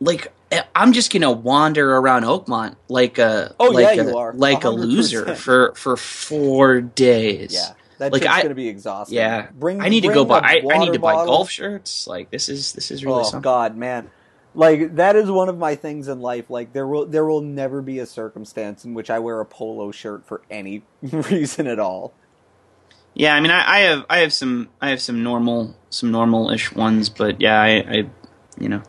like 0.00 0.32
eh, 0.50 0.62
I'm 0.74 0.92
just 0.92 1.12
gonna 1.12 1.30
wander 1.30 1.96
around 1.96 2.24
Oakmont 2.24 2.76
like 2.88 3.18
a 3.18 3.54
Oh, 3.58 3.68
like 3.68 3.96
yeah, 3.96 4.02
a, 4.02 4.06
you 4.10 4.16
are. 4.16 4.32
like 4.34 4.64
a 4.64 4.68
100%. 4.68 4.78
loser 4.78 5.34
for 5.34 5.72
for 5.74 5.96
four 5.96 6.80
days. 6.80 7.54
yeah, 7.54 7.72
that 7.98 8.12
Like, 8.12 8.26
I- 8.26 8.38
going 8.42 8.48
to 8.48 8.54
be 8.54 8.68
exhausting. 8.68 9.16
Yeah, 9.16 9.48
bring. 9.54 9.80
I 9.80 9.88
need 9.88 10.02
to 10.02 10.12
go 10.12 10.24
buy. 10.24 10.40
I 10.40 10.54
need 10.56 10.64
water 10.64 10.92
to 10.92 10.98
buy 10.98 11.12
bottle. 11.14 11.26
golf 11.34 11.50
shirts. 11.50 12.06
Like 12.06 12.30
this 12.30 12.48
is 12.48 12.72
this 12.72 12.90
is 12.90 13.04
really 13.04 13.20
oh 13.20 13.24
something. 13.24 13.42
God, 13.42 13.76
man! 13.76 14.10
Like 14.54 14.96
that 14.96 15.16
is 15.16 15.30
one 15.30 15.48
of 15.48 15.56
my 15.56 15.74
things 15.74 16.08
in 16.08 16.20
life. 16.20 16.50
Like 16.50 16.72
there 16.72 16.86
will 16.86 17.06
there 17.06 17.24
will 17.24 17.40
never 17.40 17.80
be 17.80 17.98
a 17.98 18.06
circumstance 18.06 18.84
in 18.84 18.92
which 18.92 19.08
I 19.08 19.18
wear 19.18 19.40
a 19.40 19.46
polo 19.46 19.90
shirt 19.92 20.26
for 20.26 20.42
any 20.50 20.82
reason 21.02 21.66
at 21.66 21.78
all. 21.78 22.12
Yeah, 23.14 23.34
I 23.34 23.40
mean, 23.40 23.50
I, 23.50 23.76
I 23.76 23.78
have 23.80 24.06
I 24.10 24.18
have 24.18 24.32
some 24.32 24.68
I 24.80 24.90
have 24.90 25.00
some 25.00 25.22
normal 25.22 25.76
some 25.90 26.10
normal 26.10 26.50
ish 26.50 26.72
ones, 26.72 27.08
but 27.08 27.40
yeah, 27.40 27.60
I, 27.60 27.68
I 27.68 28.10
you 28.58 28.68
know, 28.68 28.82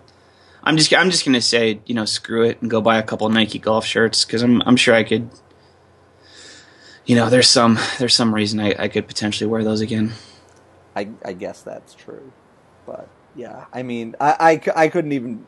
I'm 0.63 0.75
just 0.75 0.93
I'm 0.93 1.09
just 1.09 1.25
gonna 1.25 1.41
say 1.41 1.79
you 1.85 1.95
know 1.95 2.05
screw 2.05 2.43
it 2.43 2.61
and 2.61 2.69
go 2.69 2.81
buy 2.81 2.97
a 2.97 3.03
couple 3.03 3.27
Nike 3.29 3.59
golf 3.59 3.85
shirts 3.85 4.25
because 4.25 4.41
I'm 4.41 4.61
I'm 4.63 4.75
sure 4.75 4.93
I 4.95 5.03
could. 5.03 5.29
You 7.05 7.17
know, 7.17 7.29
there's 7.29 7.49
some 7.49 7.77
there's 7.99 8.15
some 8.15 8.33
reason 8.33 8.59
I, 8.61 8.75
I 8.79 8.87
could 8.87 9.07
potentially 9.07 9.49
wear 9.49 9.63
those 9.63 9.81
again. 9.81 10.13
I 10.95 11.09
I 11.23 11.33
guess 11.33 11.61
that's 11.61 11.93
true, 11.93 12.31
but 12.85 13.09
yeah, 13.35 13.65
I 13.73 13.83
mean, 13.83 14.15
I 14.21 14.61
I 14.75 14.87
couldn't 14.87 15.11
even 15.11 15.45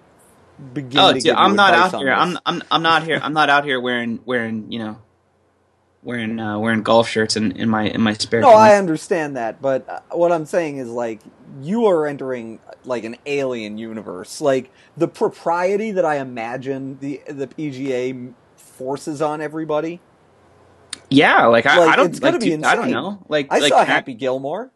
begin. 0.73 0.99
Oh, 0.99 1.13
dude, 1.13 1.27
I'm 1.29 1.55
not 1.55 1.73
out 1.73 1.99
here. 1.99 2.11
I'm 2.11 2.37
I'm 2.45 2.63
I'm 2.71 2.81
not 2.83 3.03
here. 3.03 3.19
I'm 3.21 3.33
not 3.33 3.49
out 3.49 3.63
here 3.65 3.79
wearing 3.79 4.19
wearing 4.25 4.71
you 4.71 4.79
know, 4.79 5.01
wearing 6.03 6.39
uh, 6.39 6.57
wearing 6.59 6.83
golf 6.83 7.07
shirts 7.09 7.35
in, 7.35 7.51
in 7.53 7.69
my 7.69 7.83
in 7.83 8.01
my 8.01 8.13
spare 8.13 8.41
No. 8.41 8.49
I 8.51 8.75
understand 8.77 9.37
that, 9.37 9.61
but 9.61 9.87
uh, 9.89 9.99
what 10.11 10.31
I'm 10.31 10.45
saying 10.45 10.77
is 10.77 10.89
like 10.89 11.21
you 11.61 11.85
are 11.87 12.05
entering 12.07 12.59
like 12.83 13.03
an 13.03 13.17
alien 13.25 13.77
universe. 13.77 14.41
Like 14.41 14.71
the 14.97 15.07
propriety 15.07 15.91
that 15.91 16.05
I 16.05 16.17
imagine 16.17 16.99
the 16.99 17.21
the 17.27 17.47
PGA 17.47 18.33
forces 18.57 19.21
on 19.21 19.41
everybody. 19.41 20.01
Yeah, 21.09 21.45
like 21.47 21.65
I, 21.65 21.77
Like, 21.77 21.89
I 21.89 21.95
don't 21.97 22.07
it's 22.09 22.19
gonna 22.19 22.33
like, 22.33 22.41
be 22.41 22.49
dude, 22.51 22.63
I 22.63 22.75
don't 22.75 22.89
know. 22.91 23.23
Like 23.29 23.47
I 23.51 23.59
like, 23.59 23.69
saw 23.69 23.85
Happy 23.85 24.13
Gilmore. 24.15 24.71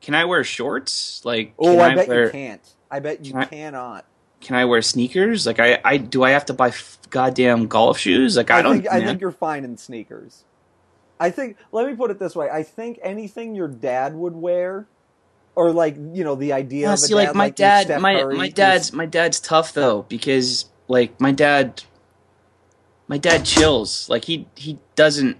can 0.00 0.14
I 0.14 0.24
wear 0.24 0.42
shorts? 0.44 1.24
Like 1.24 1.54
Oh, 1.58 1.76
can 1.76 1.80
I, 1.80 1.94
bet 1.94 2.08
wear, 2.08 2.24
you 2.26 2.30
can't. 2.30 2.62
I 2.90 3.00
bet 3.00 3.24
you 3.26 3.34
I- 3.36 3.44
cannot. 3.44 4.06
Can 4.40 4.56
I 4.56 4.64
wear 4.64 4.82
sneakers? 4.82 5.46
Like 5.46 5.60
I, 5.60 5.80
I 5.84 5.96
do 5.98 6.22
I 6.24 6.30
have 6.30 6.46
to 6.46 6.54
buy 6.54 6.68
f- 6.68 6.98
goddamn 7.10 7.66
golf 7.68 7.98
shoes? 7.98 8.36
Like 8.36 8.50
I, 8.50 8.58
I, 8.58 8.62
don't. 8.62 8.72
think 8.74 8.88
I 8.88 9.00
think 9.04 9.20
you're 9.20 9.32
fine 9.32 9.64
in 9.64 9.76
sneakers. 9.76 10.44
I 11.18 11.30
think 11.30 11.56
let 11.72 11.86
me 11.86 11.94
put 11.96 12.10
it 12.10 12.18
this 12.18 12.36
way. 12.36 12.50
I 12.50 12.62
think 12.62 12.98
anything 13.02 13.54
your 13.54 13.68
dad 13.68 14.14
would 14.14 14.34
wear, 14.34 14.86
or 15.54 15.72
like 15.72 15.96
you 15.96 16.24
know 16.24 16.34
the 16.34 16.52
idea 16.52 16.88
Yeah, 16.88 16.94
of 16.94 17.02
a 17.02 17.08
see, 17.08 17.14
dad 17.14 17.18
like 17.28 17.34
my 17.34 17.44
like 17.46 17.56
dad, 17.56 17.88
my 18.00 18.14
Curry, 18.20 18.36
my 18.36 18.48
dad's 18.48 18.92
my 18.92 19.06
dad's 19.06 19.40
tough 19.40 19.72
though 19.72 20.02
because 20.02 20.66
like 20.88 21.20
my 21.20 21.32
dad, 21.32 21.82
my 23.08 23.18
dad 23.18 23.44
chills. 23.44 24.08
Like 24.08 24.24
he 24.26 24.48
he 24.56 24.78
doesn't. 24.94 25.38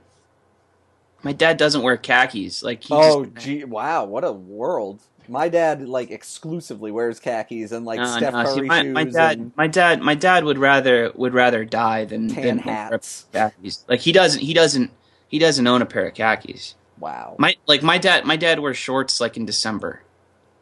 My 1.23 1.33
dad 1.33 1.57
doesn't 1.57 1.83
wear 1.83 1.97
khakis. 1.97 2.63
Like 2.63 2.85
he 2.85 2.95
Oh, 2.95 3.25
just, 3.25 3.35
gee, 3.45 3.65
wow, 3.65 4.05
what 4.05 4.25
a 4.25 4.33
world! 4.33 5.01
My 5.29 5.49
dad 5.49 5.89
like 5.89 6.11
exclusively 6.11 6.91
wears 6.91 7.21
khakis 7.21 7.73
and 7.73 7.85
like 7.85 7.99
No, 7.99 8.07
Steph 8.07 8.33
no, 8.33 8.55
see, 8.55 8.61
my, 8.63 8.83
shoes 8.83 8.95
my 8.95 9.05
dad, 9.05 9.39
and 9.39 9.53
my 9.57 9.67
dad, 9.67 10.01
my 10.03 10.15
dad 10.15 10.45
would 10.45 10.59
rather 10.59 11.11
would 11.15 11.35
rather 11.35 11.65
die 11.65 12.05
than 12.05 12.29
tan 12.29 12.43
than 12.45 12.59
hats. 12.59 13.27
khakis. 13.33 13.85
Like 13.89 14.01
he 14.01 14.13
doesn't, 14.13 14.41
he 14.41 14.55
doesn't, 14.55 14.91
he 15.29 15.39
doesn't 15.39 15.67
own 15.67 15.83
a 15.83 15.87
pair 15.87 16.07
of 16.07 16.15
khakis. 16.15 16.75
Wow. 16.99 17.37
My 17.39 17.57
like 17.67 17.83
my 17.83 17.99
dad, 17.99 18.25
my 18.25 18.37
dad 18.37 18.61
wears 18.61 18.77
shorts 18.77 19.21
like 19.21 19.37
in 19.37 19.45
December, 19.47 20.03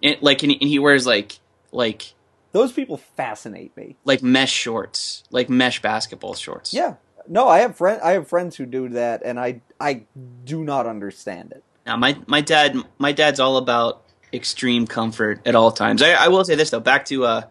it, 0.02 0.22
like 0.22 0.42
and 0.42 0.52
he, 0.52 0.58
and 0.60 0.68
he 0.68 0.78
wears 0.78 1.06
like 1.06 1.38
like 1.70 2.14
Those 2.52 2.72
people 2.72 2.96
fascinate 2.96 3.76
me. 3.76 3.96
like 4.04 4.22
mesh 4.22 4.52
shorts, 4.52 5.24
like 5.30 5.48
mesh 5.48 5.80
basketball 5.82 6.34
shorts. 6.34 6.74
Yeah. 6.74 6.94
No, 7.26 7.48
I 7.48 7.60
have 7.60 7.76
friend 7.76 8.00
I 8.02 8.12
have 8.12 8.28
friends 8.28 8.56
who 8.56 8.66
do 8.66 8.88
that 8.90 9.22
and 9.24 9.40
I 9.40 9.62
I 9.80 10.02
do 10.44 10.62
not 10.64 10.86
understand 10.86 11.52
it. 11.52 11.64
Now 11.86 11.96
my 11.96 12.18
my 12.26 12.40
dad, 12.40 12.76
my 12.98 13.12
dad's 13.12 13.40
all 13.40 13.56
about 13.56 14.03
extreme 14.34 14.86
comfort 14.86 15.40
at 15.46 15.54
all 15.54 15.70
times. 15.72 16.02
I, 16.02 16.12
I 16.12 16.28
will 16.28 16.44
say 16.44 16.54
this 16.54 16.70
though, 16.70 16.80
back 16.80 17.04
to 17.06 17.24
uh, 17.24 17.42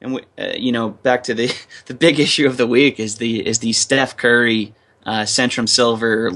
and 0.00 0.14
we, 0.14 0.22
uh, 0.38 0.52
you 0.56 0.70
know, 0.72 0.90
back 0.90 1.24
to 1.24 1.34
the 1.34 1.52
the 1.86 1.94
big 1.94 2.20
issue 2.20 2.46
of 2.46 2.56
the 2.56 2.66
week 2.66 3.00
is 3.00 3.16
the 3.16 3.44
is 3.46 3.58
the 3.60 3.72
Steph 3.72 4.16
Curry 4.16 4.74
uh, 5.06 5.22
Centrum 5.22 5.68
Silver, 5.68 6.30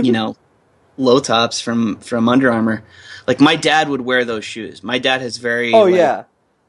you 0.00 0.12
know, 0.12 0.36
low 0.96 1.18
tops 1.20 1.60
from 1.60 1.96
from 1.96 2.28
Under 2.28 2.52
Armour. 2.52 2.84
Like 3.26 3.40
my 3.40 3.56
dad 3.56 3.88
would 3.88 4.00
wear 4.02 4.24
those 4.24 4.44
shoes. 4.44 4.82
My 4.82 4.98
dad 4.98 5.20
has 5.20 5.36
very 5.36 5.72
Oh 5.72 5.84
like, 5.84 5.94
yeah. 5.94 6.24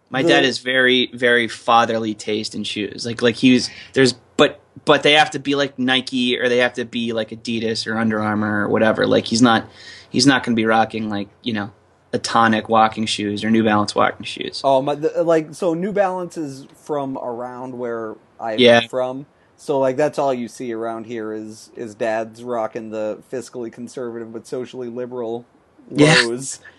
My 0.09 0.23
The- 0.23 0.29
dad 0.29 0.43
is 0.43 0.57
very, 0.57 1.11
very 1.13 1.47
fatherly 1.47 2.15
taste 2.15 2.55
in 2.55 2.63
shoes. 2.63 3.05
Like, 3.05 3.21
like 3.21 3.35
he's 3.35 3.69
there's, 3.93 4.13
but 4.37 4.59
but 4.83 5.03
they 5.03 5.13
have 5.13 5.29
to 5.31 5.39
be 5.39 5.53
like 5.55 5.77
Nike 5.77 6.37
or 6.39 6.49
they 6.49 6.57
have 6.57 6.73
to 6.73 6.85
be 6.85 7.13
like 7.13 7.29
Adidas 7.29 7.85
or 7.85 7.95
Under 7.97 8.19
Armour 8.19 8.65
or 8.65 8.69
whatever. 8.69 9.05
Like 9.05 9.25
he's 9.27 9.41
not, 9.41 9.69
he's 10.09 10.25
not 10.25 10.43
going 10.43 10.55
to 10.55 10.59
be 10.59 10.65
rocking 10.65 11.09
like 11.09 11.29
you 11.43 11.53
know, 11.53 11.71
a 12.13 12.19
Tonic 12.19 12.69
walking 12.69 13.05
shoes 13.05 13.43
or 13.43 13.51
New 13.51 13.63
Balance 13.63 13.93
walking 13.95 14.25
shoes. 14.25 14.61
Oh 14.63 14.81
my 14.81 14.95
the, 14.95 15.23
like 15.23 15.53
so 15.53 15.73
New 15.73 15.91
Balance 15.91 16.37
is 16.37 16.65
from 16.75 17.17
around 17.17 17.77
where 17.77 18.15
I'm 18.39 18.57
Yeah. 18.59 18.87
from. 18.87 19.25
So 19.57 19.77
like 19.79 19.95
that's 19.97 20.17
all 20.17 20.33
you 20.33 20.47
see 20.47 20.73
around 20.73 21.05
here 21.05 21.31
is 21.33 21.71
is 21.75 21.93
dads 21.95 22.43
rocking 22.43 22.89
the 22.91 23.21
fiscally 23.31 23.71
conservative 23.71 24.31
but 24.33 24.47
socially 24.47 24.87
liberal 24.89 25.45
Yeah. 25.91 26.15
lows. 26.25 26.59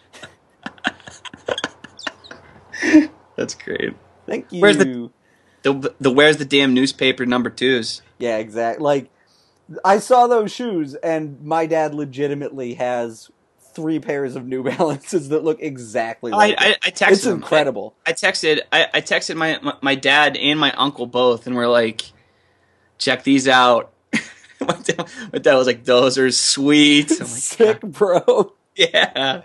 That's 3.36 3.54
great. 3.54 3.94
Thank 4.26 4.52
you. 4.52 4.60
Where's 4.60 4.76
the- 4.78 5.10
The 5.62 5.94
the 6.00 6.10
where's 6.10 6.38
the 6.38 6.46
damn 6.46 6.72
newspaper 6.72 7.26
number 7.26 7.50
twos? 7.50 8.00
Yeah, 8.18 8.38
exactly. 8.38 8.82
Like 8.82 9.10
I 9.84 9.98
saw 9.98 10.26
those 10.26 10.50
shoes, 10.50 10.94
and 10.96 11.42
my 11.42 11.66
dad 11.66 11.94
legitimately 11.94 12.74
has 12.74 13.30
three 13.74 14.00
pairs 14.00 14.36
of 14.36 14.46
New 14.46 14.62
Balances 14.76 15.30
that 15.30 15.44
look 15.44 15.60
exactly 15.60 16.32
I 16.32 16.36
like 16.36 16.54
I, 16.58 16.68
it. 16.70 16.78
I 16.82 16.90
texted 16.90 17.12
It's 17.12 17.26
incredible. 17.26 17.94
I 18.06 18.12
texted 18.12 18.60
I, 18.72 18.86
I 18.94 19.00
texted 19.00 19.36
my, 19.36 19.58
my 19.62 19.74
my 19.80 19.94
dad 19.94 20.36
and 20.36 20.58
my 20.58 20.72
uncle 20.72 21.06
both, 21.06 21.46
and 21.46 21.56
we're 21.56 21.68
like, 21.68 22.02
check 22.98 23.24
these 23.24 23.48
out. 23.48 23.92
my, 24.60 24.76
dad, 24.82 25.08
my 25.32 25.38
dad 25.38 25.54
was 25.54 25.66
like, 25.66 25.84
those 25.84 26.18
are 26.18 26.30
sweet. 26.30 27.10
I'm 27.12 27.18
like, 27.18 27.28
Sick, 27.28 27.80
bro. 27.80 28.54
yeah. 28.76 29.42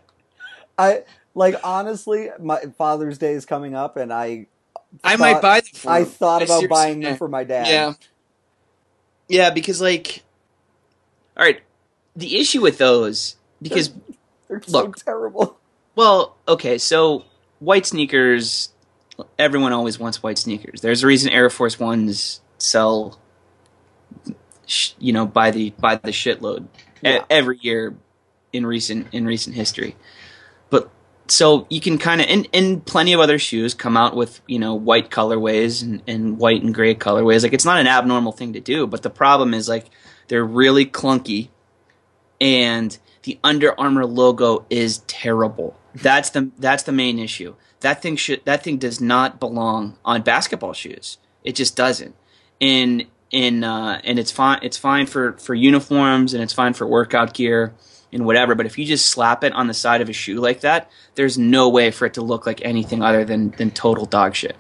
I 0.78 1.04
like 1.34 1.56
honestly, 1.64 2.30
my 2.40 2.62
Father's 2.78 3.18
Day 3.18 3.34
is 3.34 3.46
coming 3.46 3.76
up, 3.76 3.98
and 3.98 4.12
I 4.12 4.48
I 5.04 5.16
might 5.18 5.42
buy 5.42 5.62
them. 5.62 5.70
For 5.74 5.90
I 5.90 6.04
thought 6.04 6.42
about 6.42 6.68
buying 6.70 7.00
them 7.00 7.18
for 7.18 7.28
my 7.28 7.44
dad. 7.44 7.68
Yeah. 7.68 7.94
Yeah, 9.28 9.50
because 9.50 9.82
like, 9.82 10.24
all 11.36 11.44
right, 11.44 11.62
the 12.16 12.38
issue 12.38 12.62
with 12.62 12.78
those 12.78 13.36
because 13.62 13.92
They're 14.48 14.62
so 14.62 14.84
Look. 14.84 14.98
terrible. 14.98 15.58
well, 15.96 16.36
okay, 16.48 16.78
so 16.78 17.26
white 17.60 17.86
sneakers, 17.86 18.70
everyone 19.40 19.74
always 19.74 20.00
wants 20.00 20.22
white 20.22 20.38
sneakers. 20.38 20.82
There's 20.82 21.04
a 21.04 21.08
reason 21.08 21.32
Air 21.32 21.50
Force 21.50 21.80
Ones 21.80 22.42
sell, 22.58 23.20
you 25.00 25.14
know, 25.14 25.26
by 25.26 25.52
the 25.52 25.72
by 25.80 25.96
the 25.96 26.12
shitload 26.12 26.68
Yeah. 27.02 27.24
every 27.30 27.58
year 27.62 27.96
in 28.54 28.66
recent 28.66 29.08
in 29.14 29.26
recent 29.26 29.56
history. 29.56 29.96
But 30.70 30.90
so 31.28 31.66
you 31.70 31.82
can 31.82 31.98
kind 31.98 32.22
of 32.22 32.28
and, 32.30 32.48
and 32.54 32.86
plenty 32.86 33.14
of 33.14 33.20
other 33.20 33.38
shoes 33.40 33.74
come 33.74 33.98
out 33.98 34.16
with 34.16 34.42
you 34.48 34.60
know 34.60 34.76
white 34.76 35.10
colorways 35.10 35.82
and, 35.84 36.02
and 36.08 36.38
white 36.38 36.62
and 36.64 36.74
gray 36.74 36.96
colorways. 36.96 37.44
Like 37.44 37.54
it's 37.54 37.66
not 37.66 37.80
an 37.80 37.88
abnormal 37.88 38.32
thing 38.32 38.54
to 38.54 38.60
do, 38.60 38.88
but 38.88 39.02
the 39.02 39.10
problem 39.10 39.54
is 39.54 39.68
like 39.70 39.86
they're 40.28 40.46
really 40.46 40.86
clunky, 40.86 41.50
and 42.42 42.98
the 43.26 43.38
Under 43.44 43.78
Armour 43.80 44.06
logo 44.06 44.66
is 44.70 45.00
terrible. 45.08 45.78
That's 45.96 46.30
the 46.30 46.52
that's 46.58 46.84
the 46.84 46.92
main 46.92 47.20
issue. 47.20 47.56
That 47.82 48.02
thing 48.02 48.16
should 48.16 48.44
that 48.46 48.64
thing 48.64 48.78
does 48.78 49.02
not 49.02 49.40
belong 49.40 49.98
on 50.06 50.22
basketball 50.22 50.74
shoes. 50.74 51.18
It 51.44 51.56
just 51.56 51.76
doesn't. 51.76 52.16
In 52.60 53.08
in 53.32 53.64
uh, 53.64 54.00
and 54.04 54.18
it's 54.18 54.32
fine 54.32 54.60
it's 54.62 54.78
fine 54.78 55.06
for 55.06 55.34
for 55.34 55.54
uniforms 55.54 56.34
and 56.34 56.42
it's 56.42 56.54
fine 56.54 56.74
for 56.74 56.88
workout 56.88 57.34
gear 57.34 57.74
and 58.14 58.26
whatever. 58.26 58.56
But 58.56 58.66
if 58.66 58.78
you 58.78 58.86
just 58.86 59.08
slap 59.08 59.44
it 59.44 59.54
on 59.54 59.68
the 59.68 59.74
side 59.74 60.02
of 60.02 60.10
a 60.10 60.14
shoe 60.14 60.40
like 60.40 60.62
that, 60.62 60.90
there's 61.16 61.38
no 61.38 61.70
way 61.70 61.92
for 61.92 62.06
it 62.06 62.14
to 62.16 62.22
look 62.22 62.46
like 62.46 62.62
anything 62.64 63.02
other 63.02 63.26
than 63.26 63.52
than 63.52 63.72
total 63.72 64.06
dog 64.06 64.36
shit. 64.36 64.56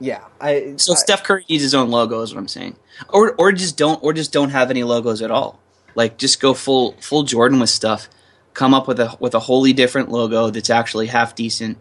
Yeah, 0.00 0.24
I. 0.40 0.74
So 0.76 0.92
I- 0.92 0.96
Steph 0.96 1.24
Curry 1.24 1.44
needs 1.48 1.62
his 1.62 1.74
own 1.74 1.90
logo, 1.90 2.20
is 2.22 2.32
what 2.34 2.40
I'm 2.40 2.48
saying. 2.48 2.76
Or 3.08 3.34
or 3.36 3.52
just 3.52 3.76
don't 3.76 4.02
or 4.02 4.12
just 4.12 4.32
don't 4.32 4.50
have 4.50 4.70
any 4.70 4.84
logos 4.84 5.22
at 5.22 5.30
all. 5.30 5.60
Like 5.94 6.18
just 6.18 6.40
go 6.40 6.54
full 6.54 6.92
full 7.00 7.22
Jordan 7.24 7.60
with 7.60 7.70
stuff. 7.70 8.08
Come 8.54 8.74
up 8.74 8.88
with 8.88 9.00
a 9.00 9.16
with 9.20 9.34
a 9.34 9.40
wholly 9.40 9.72
different 9.72 10.10
logo 10.10 10.50
that's 10.50 10.70
actually 10.70 11.06
half 11.06 11.34
decent, 11.34 11.78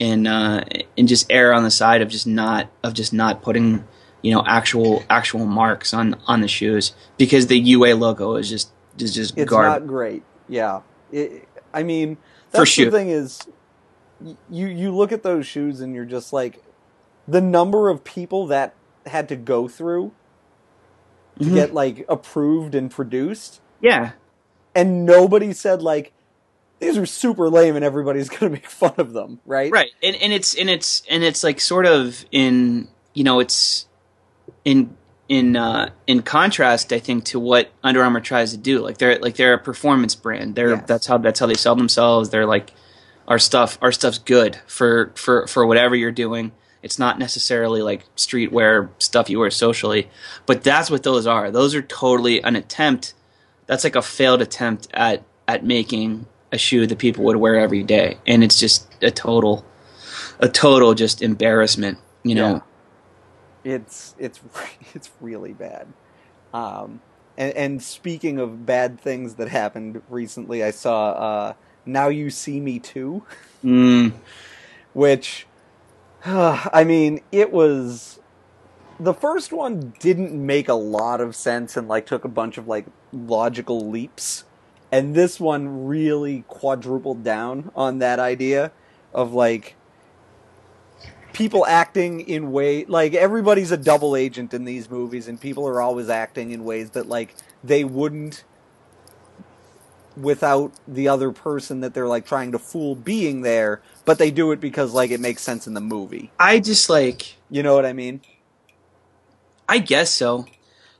and 0.00 0.26
uh, 0.26 0.64
and 0.96 1.08
just 1.08 1.26
err 1.30 1.52
on 1.52 1.62
the 1.62 1.70
side 1.70 2.02
of 2.02 2.08
just 2.08 2.26
not 2.26 2.70
of 2.82 2.94
just 2.94 3.12
not 3.12 3.42
putting 3.42 3.84
you 4.22 4.32
know 4.34 4.42
actual 4.46 5.04
actual 5.08 5.46
marks 5.46 5.94
on 5.94 6.16
on 6.26 6.40
the 6.40 6.48
shoes 6.48 6.92
because 7.16 7.46
the 7.46 7.58
UA 7.58 7.94
logo 7.94 8.34
is 8.36 8.48
just 8.48 8.70
is 8.98 9.14
just 9.14 9.36
it's 9.36 9.50
garbage. 9.50 9.82
not 9.82 9.88
great. 9.88 10.22
Yeah, 10.48 10.80
it, 11.12 11.48
I 11.72 11.82
mean, 11.82 12.16
For 12.50 12.58
that's 12.58 12.70
shoe. 12.70 12.86
the 12.86 12.90
thing 12.90 13.10
is, 13.10 13.40
you 14.50 14.66
you 14.66 14.94
look 14.94 15.12
at 15.12 15.22
those 15.22 15.46
shoes 15.46 15.80
and 15.80 15.94
you're 15.94 16.04
just 16.04 16.32
like, 16.32 16.62
the 17.26 17.40
number 17.40 17.90
of 17.90 18.02
people 18.04 18.46
that 18.48 18.74
had 19.06 19.28
to 19.28 19.36
go 19.36 19.68
through 19.68 20.12
to 21.38 21.44
Mhm. 21.44 21.54
get 21.54 21.74
like 21.74 22.04
approved 22.08 22.74
and 22.74 22.90
produced, 22.90 23.60
yeah, 23.80 24.12
and 24.74 25.04
nobody 25.06 25.52
said 25.52 25.82
like, 25.82 26.12
these 26.80 26.96
are 26.98 27.06
super 27.06 27.48
lame 27.50 27.76
and 27.76 27.84
everybody's 27.84 28.28
gonna 28.34 28.50
make 28.50 28.66
fun 28.66 28.94
of 28.98 29.12
them, 29.12 29.40
right? 29.46 29.70
right. 29.72 29.90
And 30.02 30.16
and 30.16 30.32
it's 30.32 30.54
and 30.54 30.68
it's 30.70 31.02
and 31.10 31.22
it's 31.24 31.42
like 31.44 31.60
sort 31.60 31.86
of 31.86 32.24
in 32.30 32.88
you 33.14 33.24
know 33.24 33.40
it's 33.40 33.86
in 34.64 34.96
in 35.28 35.56
uh 35.56 35.90
in 36.06 36.22
contrast 36.22 36.90
i 36.90 36.98
think 36.98 37.22
to 37.22 37.38
what 37.38 37.68
under 37.84 38.02
armour 38.02 38.20
tries 38.20 38.52
to 38.52 38.56
do. 38.56 38.78
Like 38.80 38.98
they're 38.98 39.18
like 39.18 39.36
they're 39.36 39.54
a 39.54 39.58
performance 39.58 40.14
brand. 40.14 40.54
They're 40.54 40.70
Yes. 40.70 40.84
that's 40.86 41.06
how 41.06 41.18
that's 41.18 41.38
how 41.40 41.46
they 41.46 41.54
sell 41.54 41.76
themselves. 41.76 42.30
They're 42.30 42.46
like 42.46 42.72
our 43.26 43.38
stuff 43.38 43.76
our 43.82 43.92
stuff's 43.92 44.18
good 44.18 44.58
for 44.66 45.12
for 45.16 45.46
for 45.46 45.66
whatever 45.66 45.94
you're 45.94 46.12
doing 46.12 46.52
it's 46.82 46.98
not 46.98 47.18
necessarily 47.18 47.82
like 47.82 48.04
streetwear 48.16 48.88
stuff 48.98 49.28
you 49.28 49.38
wear 49.38 49.50
socially 49.50 50.08
but 50.46 50.62
that's 50.62 50.90
what 50.90 51.02
those 51.02 51.26
are. 51.26 51.50
Those 51.50 51.74
are 51.74 51.82
totally 51.82 52.42
an 52.42 52.56
attempt. 52.56 53.14
That's 53.66 53.84
like 53.84 53.96
a 53.96 54.02
failed 54.02 54.40
attempt 54.40 54.88
at 54.94 55.22
at 55.46 55.64
making 55.64 56.26
a 56.52 56.58
shoe 56.58 56.86
that 56.86 56.98
people 56.98 57.24
would 57.24 57.36
wear 57.36 57.56
every 57.56 57.82
day. 57.82 58.18
And 58.26 58.42
it's 58.42 58.58
just 58.58 58.88
a 59.02 59.10
total 59.10 59.64
a 60.40 60.48
total 60.48 60.94
just 60.94 61.20
embarrassment 61.22 61.98
you 62.22 62.34
know? 62.34 62.62
It's 63.64 64.14
it's 64.18 64.40
it's 64.94 65.10
really 65.20 65.52
bad. 65.52 65.88
Um, 66.54 67.00
and, 67.36 67.54
and 67.54 67.82
speaking 67.82 68.38
of 68.38 68.64
bad 68.64 69.00
things 69.00 69.34
that 69.34 69.48
happened 69.48 70.02
recently, 70.08 70.64
I 70.64 70.70
saw 70.70 71.10
uh, 71.10 71.52
"Now 71.84 72.08
You 72.08 72.30
See 72.30 72.60
Me 72.60 72.78
Too," 72.78 73.24
Mm, 73.64 74.12
which 74.92 75.46
I 76.24 76.84
mean, 76.84 77.20
it 77.30 77.52
was 77.52 78.18
the 78.98 79.14
first 79.14 79.52
one 79.52 79.94
didn't 80.00 80.34
make 80.34 80.68
a 80.68 80.74
lot 80.74 81.20
of 81.20 81.36
sense 81.36 81.76
and 81.76 81.86
like 81.86 82.06
took 82.06 82.24
a 82.24 82.28
bunch 82.28 82.58
of 82.58 82.66
like 82.66 82.86
logical 83.12 83.88
leaps, 83.88 84.44
and 84.90 85.14
this 85.14 85.38
one 85.38 85.86
really 85.86 86.44
quadrupled 86.48 87.22
down 87.22 87.70
on 87.76 87.98
that 88.00 88.18
idea 88.18 88.72
of 89.14 89.32
like 89.32 89.76
people 91.32 91.64
acting 91.66 92.20
in 92.20 92.50
way 92.50 92.84
like 92.86 93.14
everybody's 93.14 93.70
a 93.70 93.76
double 93.76 94.16
agent 94.16 94.52
in 94.52 94.64
these 94.64 94.90
movies 94.90 95.28
and 95.28 95.40
people 95.40 95.66
are 95.68 95.80
always 95.80 96.08
acting 96.08 96.50
in 96.50 96.64
ways 96.64 96.90
that 96.90 97.06
like 97.08 97.34
they 97.62 97.84
wouldn't 97.84 98.42
without 100.16 100.72
the 100.88 101.06
other 101.06 101.30
person 101.30 101.80
that 101.80 101.94
they're 101.94 102.08
like 102.08 102.26
trying 102.26 102.50
to 102.50 102.58
fool 102.58 102.96
being 102.96 103.42
there 103.42 103.80
but 104.08 104.16
they 104.16 104.30
do 104.30 104.52
it 104.52 104.58
because 104.58 104.94
like 104.94 105.10
it 105.10 105.20
makes 105.20 105.42
sense 105.42 105.66
in 105.66 105.74
the 105.74 105.82
movie. 105.82 106.30
I 106.40 106.60
just 106.60 106.88
like 106.88 107.36
you 107.50 107.62
know 107.62 107.74
what 107.74 107.84
i 107.84 107.92
mean? 107.92 108.22
I 109.68 109.78
guess 109.80 110.08
so. 110.10 110.46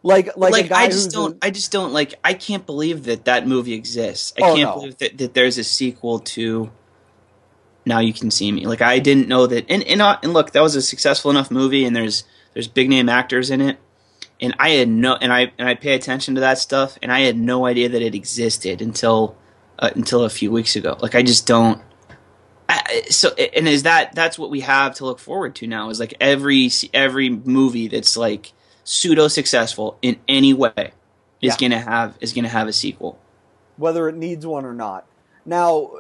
Like 0.03 0.37
like, 0.37 0.53
like, 0.53 0.73
i 0.73 0.89
just 0.89 1.11
don't 1.11 1.39
I 1.43 1.51
just 1.51 1.73
don't 1.73 1.95
like 1.95 2.15
i 2.23 2.35
can't 2.35 2.67
believe 2.67 3.05
that 3.05 3.25
that 3.25 3.47
movie 3.49 3.73
exists. 3.73 4.35
I 4.39 4.43
Oh, 4.43 4.55
can't 4.55 4.69
no. 4.69 4.75
believe 4.75 4.99
that, 4.99 5.17
that 5.19 5.33
there's 5.33 5.57
a 5.57 5.65
sequel 5.65 6.19
to 6.37 6.71
now 7.87 8.01
you 8.01 8.13
can 8.13 8.31
see 8.31 8.53
me. 8.53 8.67
Like 8.67 8.83
i 8.83 8.99
didn't 8.99 9.27
know 9.27 9.47
that 9.47 9.65
and 9.71 9.83
and, 9.85 10.03
uh, 10.03 10.19
and 10.23 10.35
look 10.35 10.53
that 10.53 10.61
was 10.61 10.77
a 10.77 10.83
successful 10.83 11.31
enough 11.31 11.51
movie 11.51 11.87
and 11.87 11.97
there's 11.97 12.25
there's 12.53 12.69
big 12.69 12.91
name 12.91 13.09
actors 13.09 13.51
in 13.51 13.63
it. 13.63 13.79
And 14.39 14.55
i 14.59 14.69
had 14.71 14.91
no 14.91 15.15
and 15.17 15.33
i 15.33 15.51
and 15.59 15.67
i 15.67 15.75
pay 15.75 15.95
attention 15.95 16.35
to 16.35 16.43
that 16.43 16.59
stuff 16.59 16.99
and 17.03 17.11
i 17.11 17.21
had 17.21 17.39
no 17.39 17.65
idea 17.65 17.89
that 17.89 18.03
it 18.03 18.15
existed 18.15 18.83
until 18.83 19.35
uh, 19.79 19.91
until 19.97 20.25
a 20.25 20.31
few 20.31 20.53
weeks 20.53 20.77
ago. 20.77 20.99
Like 21.01 21.15
i 21.15 21.23
just 21.23 21.47
don't 21.47 21.81
so 23.11 23.31
and 23.35 23.67
is 23.69 23.85
that 23.85 24.15
that's 24.15 24.39
what 24.39 24.51
we 24.51 24.61
have 24.61 24.95
to 24.97 25.05
look 25.05 25.19
forward 25.19 25.55
to 25.57 25.67
now 25.67 25.91
is 25.91 26.01
like 26.01 26.15
every 26.21 26.71
every 26.93 27.31
movie 27.31 27.89
that's 27.89 28.17
like 28.17 28.53
pseudo 28.85 29.29
successful 29.29 29.99
in 30.03 30.19
any 30.29 30.53
way 30.55 30.73
is 30.77 30.93
Yeah. 31.41 31.57
gonna 31.61 31.81
have 31.81 32.17
is 32.21 32.33
gonna 32.33 32.49
have 32.49 32.69
a 32.69 32.73
sequel. 32.73 33.19
Whether 33.77 34.09
it 34.09 34.17
needs 34.17 34.47
one 34.47 34.65
or 34.65 34.75
not. 34.75 35.07
Now 35.45 35.93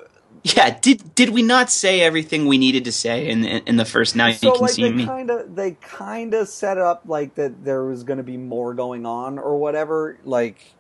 yeah 0.45 0.79
did 0.79 1.15
did 1.15 1.31
we 1.31 1.43
not 1.43 1.71
say 1.71 2.01
everything 2.01 2.47
we 2.47 2.59
needed 2.59 2.85
to 2.85 2.93
say 2.93 3.29
in 3.29 3.45
in, 3.45 3.63
in 3.67 3.77
the 3.77 3.85
first 3.85 4.15
now 4.15 4.31
so 4.31 4.47
you 4.49 4.53
can 4.53 4.61
like 4.63 4.71
see 4.71 4.83
they 4.83 4.93
me? 4.93 5.05
kind 5.07 5.31
of 5.31 5.55
they 5.57 5.73
kind 5.73 6.35
of 6.35 6.49
set 6.49 6.79
up 6.79 7.03
like 7.07 7.35
that 7.37 7.65
there 7.65 7.85
was 7.85 8.05
going 8.05 8.19
to 8.19 8.23
be 8.23 8.37
more 8.37 8.73
going 8.75 9.05
on 9.07 9.39
or 9.39 9.59
whatever 9.59 10.19
like 10.25 10.75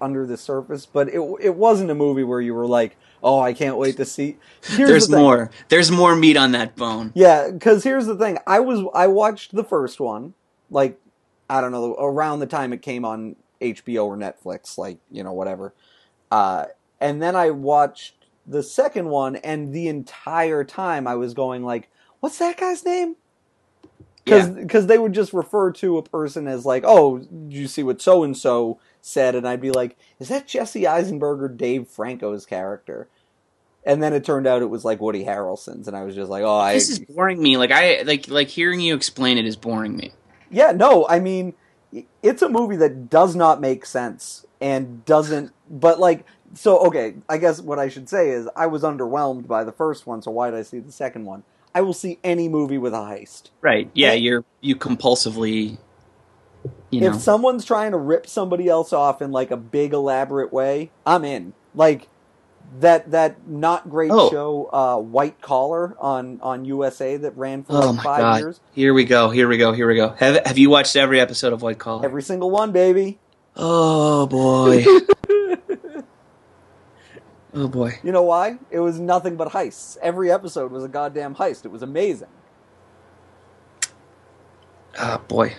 under 0.00 0.26
the 0.26 0.36
surface 0.36 0.86
but 0.86 1.08
it 1.08 1.20
it 1.40 1.54
wasn't 1.54 1.90
a 1.90 1.94
movie 1.94 2.24
where 2.24 2.40
you 2.40 2.54
were 2.54 2.66
like 2.66 2.96
oh 3.22 3.40
I 3.40 3.52
can't 3.52 3.76
wait 3.76 3.96
to 3.96 4.04
see 4.04 4.36
here's 4.62 4.88
there's 4.88 5.08
the 5.08 5.18
more. 5.18 5.50
There's 5.68 5.90
more 5.90 6.14
meat 6.14 6.36
on 6.36 6.52
that 6.52 6.76
bone. 6.76 7.12
Yeah 7.14 7.50
cuz 7.58 7.84
here's 7.84 8.06
the 8.06 8.16
thing. 8.16 8.38
I 8.46 8.60
was 8.60 8.80
I 8.94 9.06
watched 9.06 9.54
the 9.54 9.64
first 9.64 10.00
one 10.00 10.34
like 10.70 11.00
I 11.48 11.60
don't 11.60 11.72
know 11.72 11.94
around 11.94 12.40
the 12.40 12.46
time 12.46 12.72
it 12.72 12.82
came 12.82 13.04
on 13.04 13.36
HBO 13.60 14.06
or 14.06 14.16
Netflix 14.16 14.76
like 14.76 14.98
you 15.10 15.24
know 15.24 15.32
whatever. 15.32 15.72
Uh 16.30 16.66
and 17.00 17.22
then 17.22 17.34
I 17.36 17.50
watched 17.50 18.14
the 18.46 18.62
second 18.62 19.08
one 19.08 19.36
and 19.36 19.72
the 19.72 19.88
entire 19.88 20.62
time 20.64 21.06
I 21.06 21.14
was 21.14 21.34
going 21.34 21.64
like 21.64 21.88
what's 22.20 22.38
that 22.38 22.56
guy's 22.56 22.84
name? 22.84 23.16
Yeah. 24.26 24.48
Because 24.48 24.88
they 24.88 24.98
would 24.98 25.12
just 25.12 25.32
refer 25.32 25.70
to 25.72 25.98
a 25.98 26.02
person 26.02 26.48
as 26.48 26.66
like, 26.66 26.82
oh, 26.84 27.18
did 27.18 27.52
you 27.52 27.68
see 27.68 27.84
what 27.84 28.02
so 28.02 28.24
and 28.24 28.36
so 28.36 28.78
said? 29.06 29.34
And 29.34 29.46
I'd 29.46 29.60
be 29.60 29.70
like, 29.70 29.96
is 30.18 30.28
that 30.28 30.46
Jesse 30.46 30.86
Eisenberg 30.86 31.42
or 31.42 31.48
Dave 31.48 31.88
Franco's 31.88 32.46
character? 32.46 33.08
And 33.84 34.02
then 34.02 34.12
it 34.12 34.24
turned 34.24 34.46
out 34.46 34.62
it 34.62 34.66
was 34.70 34.84
like 34.84 35.00
Woody 35.00 35.24
Harrelson's, 35.24 35.86
and 35.86 35.96
I 35.96 36.02
was 36.02 36.16
just 36.16 36.28
like, 36.28 36.42
oh, 36.42 36.58
I 36.58 36.74
this 36.74 36.88
is 36.88 36.98
boring 36.98 37.40
me 37.40 37.56
like 37.56 37.70
i 37.70 38.02
like 38.02 38.26
like 38.26 38.48
hearing 38.48 38.80
you 38.80 38.96
explain 38.96 39.38
it 39.38 39.46
is 39.46 39.54
boring 39.54 39.96
me 39.96 40.10
yeah, 40.50 40.72
no, 40.72 41.06
I 41.08 41.20
mean, 41.20 41.54
it's 42.22 42.42
a 42.42 42.48
movie 42.48 42.76
that 42.76 43.10
does 43.10 43.34
not 43.34 43.60
make 43.60 43.86
sense 43.86 44.46
and 44.60 45.04
doesn't, 45.04 45.52
but 45.68 45.98
like, 45.98 46.24
so 46.54 46.78
okay, 46.86 47.14
I 47.28 47.38
guess 47.38 47.60
what 47.60 47.78
I 47.78 47.88
should 47.88 48.08
say 48.08 48.30
is 48.30 48.48
I 48.56 48.66
was 48.66 48.82
underwhelmed 48.82 49.46
by 49.46 49.64
the 49.64 49.72
first 49.72 50.06
one, 50.06 50.22
so 50.22 50.30
why 50.30 50.50
did 50.50 50.58
I 50.58 50.62
see 50.62 50.78
the 50.78 50.92
second 50.92 51.24
one? 51.24 51.42
I 51.74 51.82
will 51.82 51.92
see 51.92 52.18
any 52.24 52.48
movie 52.48 52.78
with 52.78 52.94
a 52.94 52.98
heist. 52.98 53.50
right 53.60 53.90
yeah 53.92 54.12
you're 54.12 54.46
you 54.62 54.76
compulsively 54.76 55.76
you 56.90 57.00
know 57.00 57.08
if 57.08 57.16
someone's 57.20 57.64
trying 57.64 57.90
to 57.92 57.98
rip 57.98 58.26
somebody 58.26 58.68
else 58.68 58.92
off 58.92 59.20
in 59.22 59.32
like 59.32 59.50
a 59.50 59.56
big 59.56 59.92
elaborate 59.92 60.52
way, 60.52 60.90
I'm 61.04 61.24
in. 61.24 61.52
Like 61.74 62.08
that 62.80 63.12
that 63.12 63.46
not 63.48 63.88
great 63.88 64.10
Oh. 64.12 64.28
show 64.30 64.68
uh, 64.72 64.96
White 64.98 65.40
Collar 65.40 65.96
on 66.00 66.40
on 66.42 66.64
USA 66.64 67.16
that 67.16 67.36
ran 67.36 67.62
for 67.62 67.72
Oh 67.74 67.80
like 67.90 67.96
my 67.96 68.02
five 68.02 68.20
god! 68.20 68.40
years. 68.40 68.60
Here 68.72 68.92
we 68.94 69.04
go. 69.04 69.30
Here 69.30 69.46
we 69.48 69.56
go. 69.56 69.72
Here 69.72 69.86
we 69.86 69.94
go. 69.96 70.10
Have 70.18 70.44
Have 70.46 70.58
you 70.58 70.68
watched 70.70 70.96
every 70.96 71.20
episode 71.20 71.52
of 71.52 71.62
White 71.62 71.78
Collar? 71.78 72.04
Every 72.04 72.22
single 72.22 72.50
one, 72.50 72.72
baby. 72.72 73.18
Oh 73.56 74.26
boy. 74.26 74.84
oh 77.54 77.68
boy. 77.68 77.98
You 78.02 78.12
know 78.12 78.22
why? 78.22 78.58
It 78.70 78.80
was 78.80 78.98
nothing 78.98 79.36
but 79.36 79.52
heists. 79.52 79.96
Every 80.02 80.30
episode 80.30 80.72
was 80.72 80.82
a 80.84 80.88
goddamn 80.88 81.36
heist. 81.36 81.64
It 81.64 81.70
was 81.70 81.82
amazing. 81.82 82.28
Oh 84.98 85.18
boy. 85.28 85.54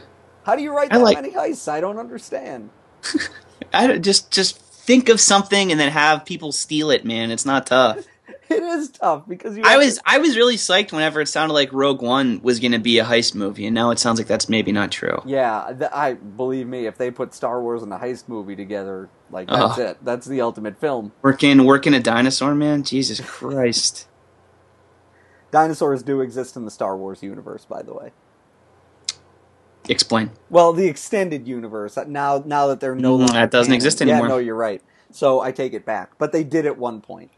How 0.47 0.55
do 0.55 0.63
you 0.63 0.71
write 0.73 0.89
that 0.91 1.01
like- 1.01 1.21
many 1.21 1.33
heists? 1.33 1.67
I 1.67 1.81
don't 1.81 1.99
understand. 1.99 2.69
I 3.73 3.85
don't- 3.85 4.01
just 4.01 4.31
just 4.31 4.57
think 4.59 5.09
of 5.09 5.19
something 5.19 5.71
and 5.71 5.79
then 5.79 5.91
have 5.91 6.25
people 6.25 6.53
steal 6.53 6.89
it, 6.89 7.03
man. 7.03 7.29
It's 7.31 7.45
not 7.45 7.67
tough. 7.67 8.05
It 8.49 8.63
is 8.63 8.91
tough 8.91 9.27
because 9.27 9.57
you. 9.57 9.63
I 9.65 9.75
was 9.75 9.95
to- 9.97 10.03
I 10.05 10.19
was 10.19 10.37
really 10.37 10.55
psyched 10.55 10.93
whenever 10.93 11.19
it 11.19 11.27
sounded 11.27 11.53
like 11.53 11.73
Rogue 11.73 12.01
One 12.01 12.39
was 12.41 12.61
going 12.61 12.71
to 12.71 12.79
be 12.79 12.97
a 12.97 13.03
heist 13.03 13.35
movie, 13.35 13.65
and 13.65 13.75
now 13.75 13.91
it 13.91 13.99
sounds 13.99 14.19
like 14.19 14.27
that's 14.27 14.47
maybe 14.47 14.71
not 14.71 14.89
true. 14.89 15.21
Yeah, 15.25 15.73
th- 15.77 15.91
I 15.93 16.13
believe 16.13 16.65
me. 16.65 16.85
If 16.85 16.97
they 16.97 17.11
put 17.11 17.33
Star 17.33 17.61
Wars 17.61 17.83
and 17.83 17.91
a 17.91 17.97
heist 17.97 18.29
movie 18.29 18.55
together, 18.55 19.09
like 19.31 19.49
that's 19.49 19.77
it. 19.79 19.97
That's 20.01 20.25
the 20.27 20.39
ultimate 20.39 20.79
film. 20.79 21.11
Working 21.21 21.65
working 21.65 21.93
a 21.93 21.99
dinosaur, 21.99 22.55
man. 22.55 22.83
Jesus 22.83 23.19
Christ. 23.25 24.07
Dinosaurs 25.51 26.01
do 26.01 26.21
exist 26.21 26.55
in 26.55 26.63
the 26.63 26.71
Star 26.71 26.95
Wars 26.95 27.21
universe, 27.21 27.65
by 27.65 27.81
the 27.81 27.93
way. 27.93 28.11
Explain. 29.89 30.31
Well, 30.49 30.73
the 30.73 30.87
extended 30.87 31.47
universe. 31.47 31.97
Now, 32.07 32.43
now 32.45 32.67
that 32.67 32.79
they're 32.79 32.95
no 32.95 33.15
Mm, 33.15 33.19
longer 33.19 33.33
that 33.33 33.51
doesn't 33.51 33.67
canon. 33.67 33.75
exist 33.75 34.01
anymore. 34.01 34.23
Yeah, 34.23 34.27
no, 34.27 34.37
you're 34.37 34.55
right. 34.55 34.81
So 35.11 35.39
I 35.39 35.51
take 35.51 35.73
it 35.73 35.85
back. 35.85 36.11
But 36.17 36.31
they 36.33 36.43
did 36.43 36.65
at 36.65 36.77
one 36.77 36.99
point. 37.01 37.31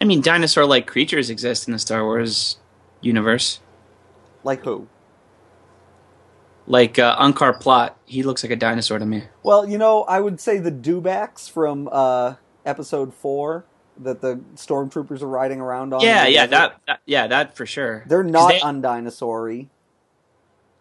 I 0.00 0.04
mean, 0.04 0.20
dinosaur-like 0.22 0.86
creatures 0.86 1.28
exist 1.30 1.66
in 1.68 1.72
the 1.72 1.78
Star 1.78 2.04
Wars 2.04 2.56
universe. 3.00 3.60
Like 4.44 4.64
who? 4.64 4.88
Like 6.66 6.98
uh, 6.98 7.16
Unkar 7.18 7.58
Plutt, 7.58 7.96
he 8.06 8.22
looks 8.22 8.42
like 8.44 8.50
a 8.52 8.56
dinosaur 8.56 8.98
to 8.98 9.06
me. 9.06 9.24
Well, 9.42 9.68
you 9.68 9.76
know, 9.76 10.02
I 10.04 10.20
would 10.20 10.40
say 10.40 10.58
the 10.58 10.70
Dewbacks 10.72 11.50
from 11.50 11.88
uh, 11.90 12.34
Episode 12.64 13.12
Four 13.12 13.64
that 13.98 14.20
the 14.22 14.36
stormtroopers 14.54 15.20
are 15.20 15.28
riding 15.28 15.60
around 15.60 15.92
on. 15.92 16.00
Yeah, 16.00 16.26
yeah, 16.26 16.46
that, 16.46 16.80
that 16.86 17.00
yeah, 17.06 17.26
that 17.26 17.56
for 17.56 17.66
sure. 17.66 18.04
They're 18.06 18.22
not 18.22 18.48
they- 18.52 18.60
undinosaur-y. 18.60 19.68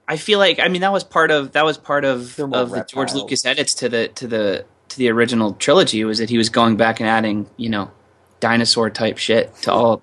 I 0.10 0.18
feel 0.18 0.40
like 0.40 0.60
I 0.60 0.68
mean 0.70 0.82
that 0.82 0.92
was 0.92 1.04
part 1.04 1.30
of 1.30 1.52
that 1.52 1.64
was 1.64 1.78
part 1.78 2.04
of 2.04 2.38
of 2.40 2.72
the 2.72 2.84
George. 2.90 3.14
Lucas 3.14 3.46
edits 3.46 3.76
to 3.76 3.88
the 3.88 4.08
to 4.10 4.28
the 4.28 4.66
to 4.90 4.98
the 4.98 5.10
original 5.10 5.54
trilogy 5.54 6.04
was 6.04 6.18
that 6.18 6.32
he 6.32 6.38
was 6.40 6.50
going 6.50 6.78
back 6.78 7.00
and 7.00 7.08
adding 7.08 7.48
you 7.58 7.70
know 7.70 7.92
dinosaur 8.40 8.90
type 8.90 9.20
shit 9.20 9.56
to 9.62 9.72
all. 9.72 10.02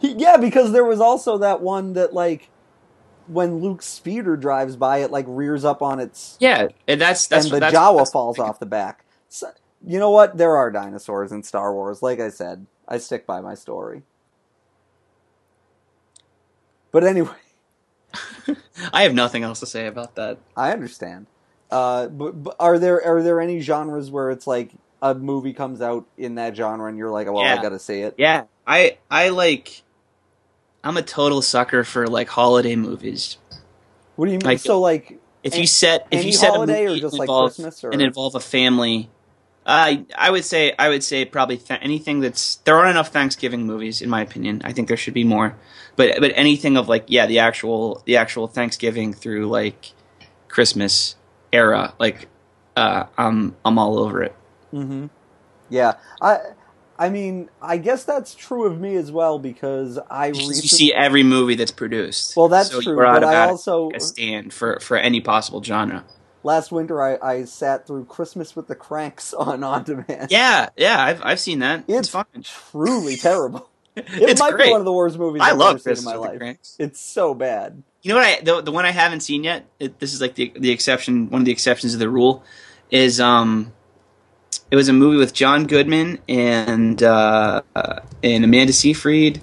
Yeah, 0.00 0.36
because 0.36 0.70
there 0.70 0.84
was 0.84 1.00
also 1.00 1.38
that 1.38 1.60
one 1.60 1.94
that 1.94 2.14
like 2.14 2.48
when 3.26 3.58
Luke's 3.58 3.86
speeder 3.86 4.36
drives 4.36 4.76
by, 4.76 4.98
it 4.98 5.10
like 5.10 5.24
rears 5.28 5.64
up 5.64 5.82
on 5.82 5.98
its 5.98 6.36
Yeah, 6.38 6.68
and 6.86 7.00
that's 7.00 7.26
that's 7.26 7.46
and 7.46 7.54
the 7.56 7.60
that's, 7.60 7.74
Jawa 7.74 7.92
that's- 7.94 8.12
falls 8.12 8.38
off 8.38 8.60
the 8.60 8.66
back. 8.66 9.04
So, 9.28 9.50
you 9.84 9.98
know 9.98 10.10
what? 10.10 10.36
There 10.36 10.56
are 10.56 10.70
dinosaurs 10.70 11.32
in 11.32 11.42
Star 11.42 11.74
Wars. 11.74 12.02
Like 12.02 12.20
I 12.20 12.28
said, 12.30 12.66
I 12.86 12.98
stick 12.98 13.26
by 13.26 13.40
my 13.40 13.54
story. 13.54 14.02
But 16.92 17.04
anyway, 17.04 17.30
I 18.92 19.02
have 19.02 19.14
nothing 19.14 19.42
else 19.42 19.60
to 19.60 19.66
say 19.66 19.86
about 19.86 20.14
that. 20.16 20.38
I 20.56 20.72
understand. 20.72 21.26
Uh, 21.70 22.08
but, 22.08 22.42
but 22.42 22.56
are 22.58 22.78
there 22.78 23.04
are 23.06 23.22
there 23.22 23.40
any 23.40 23.60
genres 23.60 24.10
where 24.10 24.30
it's 24.30 24.46
like 24.46 24.72
a 25.02 25.14
movie 25.14 25.52
comes 25.52 25.80
out 25.80 26.06
in 26.18 26.34
that 26.34 26.56
genre 26.56 26.88
and 26.88 26.98
you're 26.98 27.10
like, 27.10 27.26
oh, 27.28 27.32
well, 27.32 27.44
I 27.44 27.62
got 27.62 27.68
to 27.70 27.78
see 27.78 28.00
it. 28.00 28.14
Yeah, 28.18 28.44
I 28.66 28.98
I 29.10 29.28
like. 29.28 29.82
I'm 30.82 30.96
a 30.96 31.02
total 31.02 31.42
sucker 31.42 31.84
for 31.84 32.06
like 32.06 32.28
holiday 32.28 32.74
movies. 32.74 33.36
What 34.16 34.26
do 34.26 34.32
you 34.32 34.38
mean? 34.38 34.46
Like- 34.46 34.58
so 34.60 34.80
like, 34.80 35.18
If 35.42 35.56
you 35.56 35.66
set 35.66 36.06
if 36.10 36.24
you 36.24 36.32
set 36.32 36.50
holiday 36.50 36.84
a 36.84 36.86
or 36.86 36.88
movie 36.88 37.00
just, 37.00 37.14
like, 37.14 37.28
involve, 37.28 37.54
Christmas, 37.54 37.84
or- 37.84 37.90
and 37.90 38.02
involve 38.02 38.34
a 38.34 38.40
family, 38.40 39.08
I 39.70 40.06
I 40.16 40.30
would 40.30 40.44
say 40.44 40.74
I 40.78 40.88
would 40.88 41.04
say 41.04 41.24
probably 41.24 41.58
th- 41.58 41.80
anything 41.82 42.20
that's 42.20 42.56
there 42.58 42.76
aren't 42.76 42.90
enough 42.90 43.08
Thanksgiving 43.10 43.66
movies 43.66 44.02
in 44.02 44.10
my 44.10 44.22
opinion. 44.22 44.62
I 44.64 44.72
think 44.72 44.88
there 44.88 44.96
should 44.98 45.14
be 45.14 45.24
more, 45.24 45.56
but 45.96 46.20
but 46.20 46.32
anything 46.34 46.76
of 46.76 46.88
like 46.88 47.04
yeah 47.08 47.26
the 47.26 47.40
actual 47.40 48.02
the 48.06 48.16
actual 48.18 48.48
Thanksgiving 48.48 49.14
through 49.14 49.48
like 49.48 49.94
Christmas 50.48 51.16
era 51.52 51.94
like 52.00 52.28
uh, 52.76 53.04
I'm 53.18 53.56
I'm 53.64 53.78
all 53.78 53.98
over 53.98 54.22
it. 54.22 54.36
hmm 54.72 55.06
yeah, 55.68 55.94
I. 56.20 56.38
I 56.98 57.08
mean, 57.08 57.48
I 57.62 57.78
guess 57.78 58.04
that's 58.04 58.34
true 58.34 58.66
of 58.66 58.78
me 58.78 58.94
as 58.96 59.10
well 59.10 59.38
because 59.38 59.98
I 60.10 60.32
You 60.32 60.68
see 60.68 60.92
every 60.92 61.22
movie 61.22 61.54
that's 61.54 61.72
produced. 61.72 62.36
Well, 62.36 62.48
that's 62.48 62.68
so 62.68 62.80
true, 62.82 63.06
but 63.06 63.24
I 63.24 63.36
also 63.38 63.90
a 63.94 64.00
stand 64.00 64.52
for 64.52 64.78
for 64.80 64.96
any 64.98 65.20
possible 65.20 65.62
genre. 65.62 66.04
Last 66.42 66.72
winter 66.72 67.02
I, 67.02 67.18
I 67.22 67.44
sat 67.44 67.86
through 67.86 68.04
Christmas 68.06 68.54
with 68.56 68.66
the 68.68 68.74
Cranks 68.74 69.32
on 69.34 69.62
on 69.64 69.84
demand. 69.84 70.28
Yeah, 70.30 70.68
yeah, 70.76 71.02
I've 71.02 71.22
I've 71.24 71.40
seen 71.40 71.60
that. 71.60 71.84
It's, 71.88 71.98
It's 72.00 72.08
fun. 72.08 72.24
truly 72.42 73.16
terrible. 73.18 73.68
It 73.96 74.04
it's 74.08 74.40
might 74.40 74.52
great. 74.52 74.66
be 74.66 74.70
one 74.70 74.80
of 74.80 74.84
the 74.84 74.92
worst 74.92 75.18
movies 75.18 75.42
I 75.42 75.50
I've 75.50 75.56
love 75.58 75.70
ever 75.70 75.78
seen 75.78 75.90
in 75.90 75.94
Christmas 75.94 76.04
my 76.04 76.16
with 76.18 76.22
the 76.24 76.30
life. 76.30 76.38
Cranks. 76.38 76.76
It's 76.78 77.00
so 77.00 77.34
bad. 77.34 77.82
You 78.02 78.10
know 78.14 78.20
what? 78.20 78.26
I 78.26 78.40
the, 78.40 78.62
the 78.62 78.72
one 78.72 78.86
I 78.86 78.92
haven't 78.92 79.20
seen 79.20 79.44
yet. 79.44 79.66
It, 79.78 79.98
this 79.98 80.14
is 80.14 80.20
like 80.20 80.34
the 80.36 80.52
the 80.56 80.70
exception. 80.70 81.28
One 81.28 81.42
of 81.42 81.44
the 81.44 81.52
exceptions 81.52 81.92
of 81.92 82.00
the 82.00 82.08
rule 82.08 82.42
is 82.90 83.20
um, 83.20 83.72
it 84.70 84.76
was 84.76 84.88
a 84.88 84.92
movie 84.92 85.18
with 85.18 85.34
John 85.34 85.66
Goodman 85.66 86.18
and 86.28 87.02
uh, 87.02 87.62
uh, 87.74 88.00
and 88.22 88.44
Amanda 88.44 88.72
Seyfried, 88.72 89.42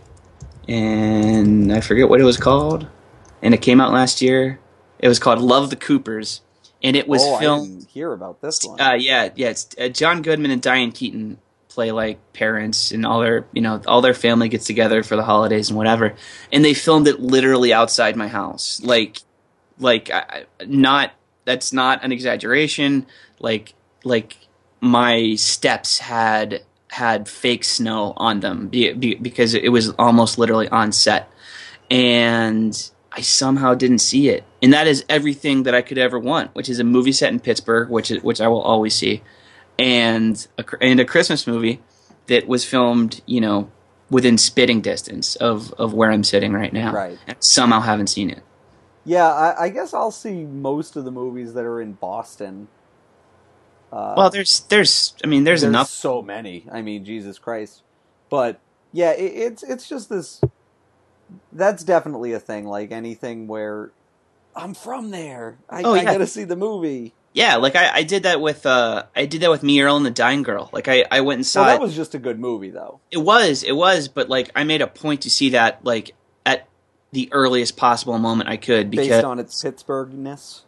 and 0.68 1.72
I 1.72 1.82
forget 1.82 2.10
what 2.10 2.20
it 2.22 2.24
was 2.24 2.38
called, 2.38 2.88
and 3.42 3.54
it 3.54 3.62
came 3.62 3.80
out 3.82 3.92
last 3.92 4.22
year. 4.22 4.60
It 5.00 5.08
was 5.08 5.20
called 5.20 5.40
Love 5.40 5.70
the 5.70 5.76
Coopers, 5.76 6.42
and 6.84 6.96
it 6.96 7.08
was 7.08 7.24
oh, 7.24 7.36
I 7.36 7.40
filmed. 7.40 7.86
hear 7.88 8.12
about 8.14 8.42
this 8.42 8.64
one. 8.64 8.80
Uh, 8.80 8.94
yeah, 8.94 9.30
yeah. 9.36 9.50
It's 9.50 9.68
uh, 9.80 9.90
John 9.90 10.22
Goodman 10.22 10.52
and 10.52 10.62
Diane 10.62 10.92
Keaton 10.92 11.40
play 11.70 11.92
like 11.92 12.34
parents, 12.34 12.92
and 12.92 13.06
all 13.06 13.20
their 13.20 13.46
you 13.54 13.62
know 13.62 13.82
all 13.88 14.02
their 14.02 14.14
family 14.14 14.50
gets 14.50 14.66
together 14.66 15.04
for 15.04 15.16
the 15.16 15.24
holidays 15.24 15.70
and 15.70 15.78
whatever. 15.78 16.16
And 16.52 16.64
they 16.64 16.74
filmed 16.74 17.08
it 17.08 17.20
literally 17.20 17.74
outside 17.74 18.16
my 18.16 18.28
house, 18.28 18.82
like 18.84 19.20
like 19.80 20.12
I- 20.12 20.46
not 20.66 21.12
that's 21.46 21.72
not 21.74 22.04
an 22.04 22.12
exaggeration. 22.12 23.08
Like 23.40 23.74
like 24.04 24.38
my 24.82 25.36
steps 25.36 26.00
had 26.00 26.64
had 26.90 27.28
fake 27.28 27.64
snow 27.64 28.14
on 28.18 28.40
them 28.40 28.70
be, 28.70 28.94
be, 28.94 29.16
because 29.16 29.54
it 29.54 29.72
was 29.72 29.90
almost 30.00 30.38
literally 30.38 30.70
on 30.70 30.92
set, 30.92 31.32
and 31.92 32.92
I 33.12 33.22
somehow 33.22 33.74
didn't 33.74 34.00
see 34.00 34.30
it. 34.30 34.44
And 34.62 34.74
that 34.74 34.88
is 34.88 35.06
everything 35.08 35.64
that 35.64 35.76
I 35.76 35.82
could 35.82 35.98
ever 35.98 36.18
want, 36.20 36.54
which 36.56 36.68
is 36.70 36.80
a 36.80 36.84
movie 36.84 37.12
set 37.12 37.32
in 37.32 37.40
Pittsburgh, 37.40 37.90
which 37.90 38.10
is, 38.12 38.24
which 38.24 38.42
I 38.42 38.48
will 38.48 38.62
always 38.62 38.96
see, 38.96 39.22
and 39.78 40.48
a, 40.58 40.66
and 40.82 41.00
a 41.00 41.06
Christmas 41.06 41.46
movie 41.46 41.80
that 42.28 42.48
was 42.48 42.66
filmed, 42.66 43.22
you 43.26 43.40
know, 43.40 43.70
within 44.10 44.38
spitting 44.38 44.82
distance 44.82 45.36
of, 45.36 45.74
of 45.74 45.94
where 45.94 46.12
I'm 46.12 46.24
sitting 46.24 46.54
right 46.54 46.74
now. 46.74 46.92
Right. 46.94 47.20
And 47.28 47.38
somehow 47.40 47.82
haven't 47.82 48.08
seen 48.08 48.30
it. 48.30 48.42
yeah, 49.06 49.28
I, 49.28 49.66
I 49.66 49.70
guess 49.70 49.94
I'll 49.94 50.12
see 50.12 50.44
most 50.44 50.96
of 50.96 51.06
the 51.06 51.12
movies 51.12 51.54
that 51.54 51.64
are 51.64 51.80
in 51.82 51.94
Boston. 51.94 52.68
Uh, 53.92 54.16
Well, 54.18 54.30
there's 54.30 54.62
there's 54.62 55.14
I 55.24 55.28
mean 55.28 55.44
there's, 55.46 55.64
enough. 55.64 55.90
so 55.90 56.22
many. 56.22 56.66
I 56.72 56.82
mean, 56.82 57.06
Jesus 57.06 57.38
Christ. 57.40 57.84
But 58.30 58.60
yeah, 58.92 59.12
it, 59.12 59.24
it's 59.24 59.64
it's 59.64 59.88
just 59.88 60.10
this. 60.10 60.42
That's 61.54 61.84
definitely 61.84 62.34
a 62.34 62.40
thing. 62.40 62.66
Like 62.68 62.92
anything 62.92 63.48
where 63.48 63.92
I'm 64.58 64.74
from 64.74 65.12
there, 65.12 65.58
I, 65.70 65.84
Oh, 65.84 65.94
I 65.94 65.98
yeah. 65.98 66.04
gotta 66.14 66.28
see 66.28 66.44
the 66.44 66.56
movie. 66.56 67.14
Yeah, 67.34 67.58
like 67.58 67.76
I, 67.76 67.98
I 67.98 68.04
did 68.04 68.24
that 68.24 68.42
with 68.42 68.66
uh 68.66 69.04
I 69.16 69.26
did 69.28 69.42
that 69.42 69.52
with 69.52 69.62
Me 69.64 69.80
Earl 69.82 69.96
and 69.98 70.06
the 70.06 70.12
Dying 70.12 70.42
Girl. 70.44 70.70
Like 70.74 70.88
I, 70.88 71.06
I 71.12 71.22
went 71.22 71.38
and 71.38 71.46
saw 71.46 71.62
Well, 71.62 71.70
that 71.70 71.76
it. 71.76 71.82
was 71.82 71.96
just 71.96 72.16
a 72.16 72.20
good 72.20 72.40
movie, 72.40 72.72
though. 72.72 73.00
It 73.12 73.20
was, 73.20 73.62
it 73.64 73.74
was, 73.76 74.08
but 74.08 74.28
like 74.30 74.50
I 74.56 74.64
made 74.64 74.82
a 74.82 74.88
point 74.88 75.22
to 75.22 75.30
see 75.30 75.50
that 75.50 75.86
like 75.86 76.16
at 76.46 76.68
the 77.12 77.30
earliest 77.32 77.78
possible 77.78 78.18
moment 78.18 78.50
I 78.50 78.58
could 78.58 78.90
because 78.90 79.08
Based 79.08 79.24
on 79.24 79.38
its 79.40 79.62
Pittsburghness. 79.64 80.62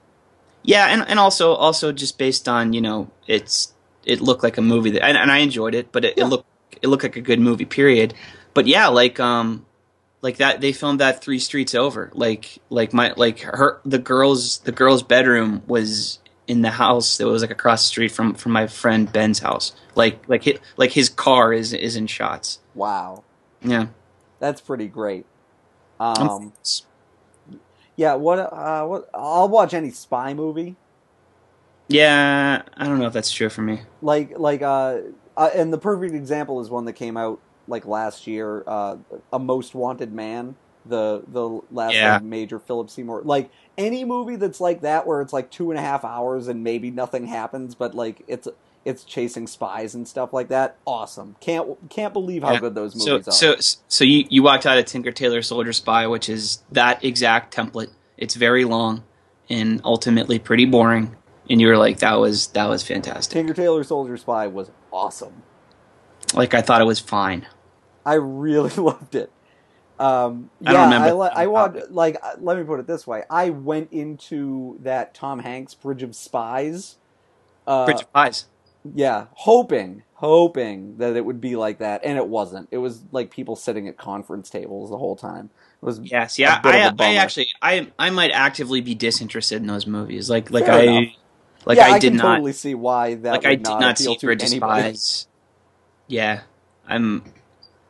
yeah, 0.64 0.88
and 0.88 1.02
and 1.08 1.20
also 1.20 1.54
also 1.54 1.92
just 1.92 2.18
based 2.20 2.48
on 2.48 2.74
you 2.74 2.82
know 2.82 3.10
it's 3.28 3.74
it 4.06 4.22
looked 4.22 4.44
like 4.44 4.58
a 4.58 4.62
movie 4.62 4.92
that 4.92 5.04
and, 5.04 5.18
and 5.18 5.32
I 5.32 5.40
enjoyed 5.40 5.74
it, 5.76 5.92
but 5.92 6.06
it, 6.06 6.18
Yeah. 6.18 6.26
it 6.26 6.28
looked 6.28 6.46
it 6.82 6.88
looked 6.88 7.04
like 7.04 7.16
a 7.18 7.22
good 7.22 7.40
movie. 7.40 7.66
Period. 7.66 8.14
But 8.54 8.68
yeah, 8.68 8.88
like 8.88 9.20
um 9.20 9.66
like 10.22 10.38
that 10.38 10.62
they 10.62 10.72
filmed 10.74 11.00
that 11.00 11.22
three 11.24 11.40
streets 11.40 11.74
over. 11.76 12.12
Like 12.14 12.60
like 12.70 12.94
my 12.94 13.14
like 13.16 13.40
her 13.42 13.80
the 13.86 14.00
girls 14.00 14.60
the 14.60 14.72
girl's 14.72 15.04
bedroom 15.04 15.64
was 15.68 16.20
in 16.48 16.62
the 16.62 16.72
house 16.72 17.18
that 17.18 17.28
was 17.28 17.42
like 17.42 17.52
across 17.52 17.84
the 17.84 17.88
street 17.90 18.12
from 18.12 18.34
from 18.34 18.52
my 18.52 18.68
friend 18.68 19.12
Ben's 19.12 19.40
house. 19.40 19.74
Like 19.96 20.28
like 20.28 20.44
his, 20.44 20.60
like 20.78 20.92
his 20.92 21.10
car 21.10 21.54
is 21.54 21.74
is 21.74 21.96
in 21.96 22.08
shots. 22.08 22.60
Wow, 22.76 23.24
Yeah. 23.62 23.88
that's 24.40 24.62
pretty 24.62 24.88
great. 24.88 25.26
Um, 26.00 26.54
yeah, 27.98 28.16
what? 28.16 28.40
Uh, 28.40 28.86
what? 28.86 29.10
I'll 29.14 29.50
watch 29.50 29.74
any 29.74 29.92
spy 29.92 30.34
movie. 30.34 30.78
yeah, 31.90 32.62
I 32.78 32.86
don't 32.86 33.00
know 33.00 33.08
if 33.08 33.14
that's 33.14 33.32
true 33.32 33.50
for 33.50 33.62
me. 33.62 33.82
Like, 34.02 34.38
like, 34.38 34.62
uh, 34.62 35.00
uh, 35.36 35.50
and 35.54 35.74
the 35.74 35.78
perfect 35.78 36.14
example 36.14 36.62
is 36.62 36.70
one 36.70 36.86
that 36.86 36.94
came 36.94 37.18
out 37.18 37.40
like 37.70 37.86
last 37.86 38.28
year, 38.28 38.64
uh, 38.68 38.98
A 39.32 39.40
Most 39.40 39.74
Wanted 39.76 40.12
Man, 40.12 40.56
the 40.86 41.22
the 41.32 41.62
last 41.72 41.96
Yeah. 41.96 42.16
like, 42.16 42.24
major 42.24 42.60
Philip 42.60 42.90
Seymour. 42.90 43.22
Like 43.24 43.50
any 43.78 44.04
movie 44.04 44.36
that's 44.36 44.60
like 44.60 44.82
that, 44.82 45.08
where 45.08 45.22
it's 45.22 45.32
like 45.34 45.50
two 45.52 45.72
and 45.72 45.80
a 45.80 45.82
half 45.82 46.04
hours 46.04 46.48
and 46.48 46.64
maybe 46.64 46.92
nothing 46.92 47.28
happens, 47.28 47.76
but 47.76 47.96
like 47.96 48.24
it's 48.28 48.48
it's 48.86 49.04
chasing 49.04 49.46
spies 49.46 49.94
and 49.94 50.08
stuff 50.08 50.32
like 50.34 50.48
that. 50.50 50.78
Awesome! 50.86 51.36
Can't 51.42 51.90
can't 51.90 52.14
believe 52.14 52.44
how 52.44 52.54
Yeah. 52.54 52.60
good 52.62 52.76
those 52.76 52.94
So 53.02 53.12
movies 53.12 53.28
are. 53.28 53.32
so 53.32 53.56
so 53.88 54.04
you 54.04 54.26
you 54.30 54.42
walked 54.44 54.66
out 54.66 54.78
of 54.78 54.86
Tinker 54.86 55.12
Tailor 55.12 55.42
Soldier 55.42 55.74
Spy, 55.74 56.08
which 56.08 56.30
is 56.30 56.64
that 56.72 57.04
exact 57.04 57.56
template. 57.56 57.90
It's 58.18 58.36
very 58.36 58.66
long 58.66 59.04
and 59.50 59.82
ultimately 59.84 60.40
pretty 60.40 60.66
boring. 60.66 61.16
And 61.50 61.60
you 61.60 61.68
were 61.68 61.78
like, 61.78 61.98
that 62.00 62.20
was 62.20 62.48
that 62.48 62.70
was 62.70 62.84
fantastic. 62.84 63.34
Tinker 63.34 63.54
Tailor 63.54 63.84
Soldier 63.84 64.16
Spy 64.18 64.48
was 64.48 64.72
awesome. 64.94 65.44
Like 66.34 66.54
I 66.54 66.62
thought 66.62 66.80
it 66.82 66.86
was 66.86 67.00
fine. 67.00 67.48
I 68.10 68.16
really 68.16 68.72
loved 68.78 69.16
it. 69.16 69.32
Um, 70.00 70.52
I 70.66 70.74
yeah, 70.74 70.74
don't 70.74 70.84
remember 70.86 71.10
I, 71.10 71.12
li- 71.12 71.32
I 71.36 71.46
anything 71.46 71.52
watched. 71.52 71.78
about 71.78 71.92
Like, 71.92 72.18
uh, 72.24 72.36
let 72.40 72.58
me 72.58 72.64
put 72.64 72.80
it 72.80 72.88
this 72.88 73.06
way: 73.08 73.24
I 73.30 73.52
went 73.52 73.92
into 73.92 74.80
that 74.82 75.14
Tom 75.14 75.40
Hanks 75.40 75.76
Bridge 75.76 76.04
of 76.04 76.16
Spies. 76.16 76.98
Uh, 77.68 77.86
Bridge 77.86 78.02
of 78.02 78.08
Spies. 78.08 78.46
yeah, 78.96 79.28
hoping, 79.34 80.04
hoping 80.16 80.98
that 80.98 81.16
it 81.16 81.26
would 81.26 81.42
be 81.42 81.56
like 81.56 81.80
that, 81.80 82.02
and 82.04 82.18
it 82.18 82.28
wasn't. 82.28 82.70
It 82.72 82.80
was 82.80 83.04
like 83.12 83.32
people 83.32 83.56
sitting 83.56 83.88
at 83.88 83.98
conference 83.98 84.50
tables 84.50 84.90
the 84.90 84.98
whole 84.98 85.16
time. 85.16 85.52
It 85.82 85.86
was 85.86 86.00
yes, 86.02 86.40
Yeah, 86.40 86.60
I, 86.64 86.72
bit 86.72 86.76
of 86.76 86.82
a 86.82 86.92
I, 86.92 86.96
I 87.00 87.16
actually, 87.16 87.50
I, 87.62 87.92
I 88.00 88.10
might 88.12 88.32
actively 88.32 88.82
be 88.82 88.96
disinterested 88.96 89.62
in 89.62 89.68
those 89.68 89.88
movies. 89.88 90.30
Like, 90.30 90.52
like 90.52 90.66
Fair 90.66 90.76
I, 90.76 90.82
enough. 90.82 91.08
like 91.66 91.78
yeah, 91.78 91.88
I, 91.88 91.92
I, 91.92 92.00
did 92.00 92.14
can 92.14 92.18
not, 92.18 92.38
totally 92.38 92.54
see 92.54 92.76
why 92.76 93.16
that 93.16 93.44
like 93.44 93.46
I 93.46 93.56
did 93.56 93.62
not, 93.62 93.80
not 93.80 93.98
see 93.98 94.18
Bridge 94.18 94.44
of. 94.44 94.50
Spies. 94.50 95.28
Yeah, 96.08 96.42
I'm. 96.88 97.24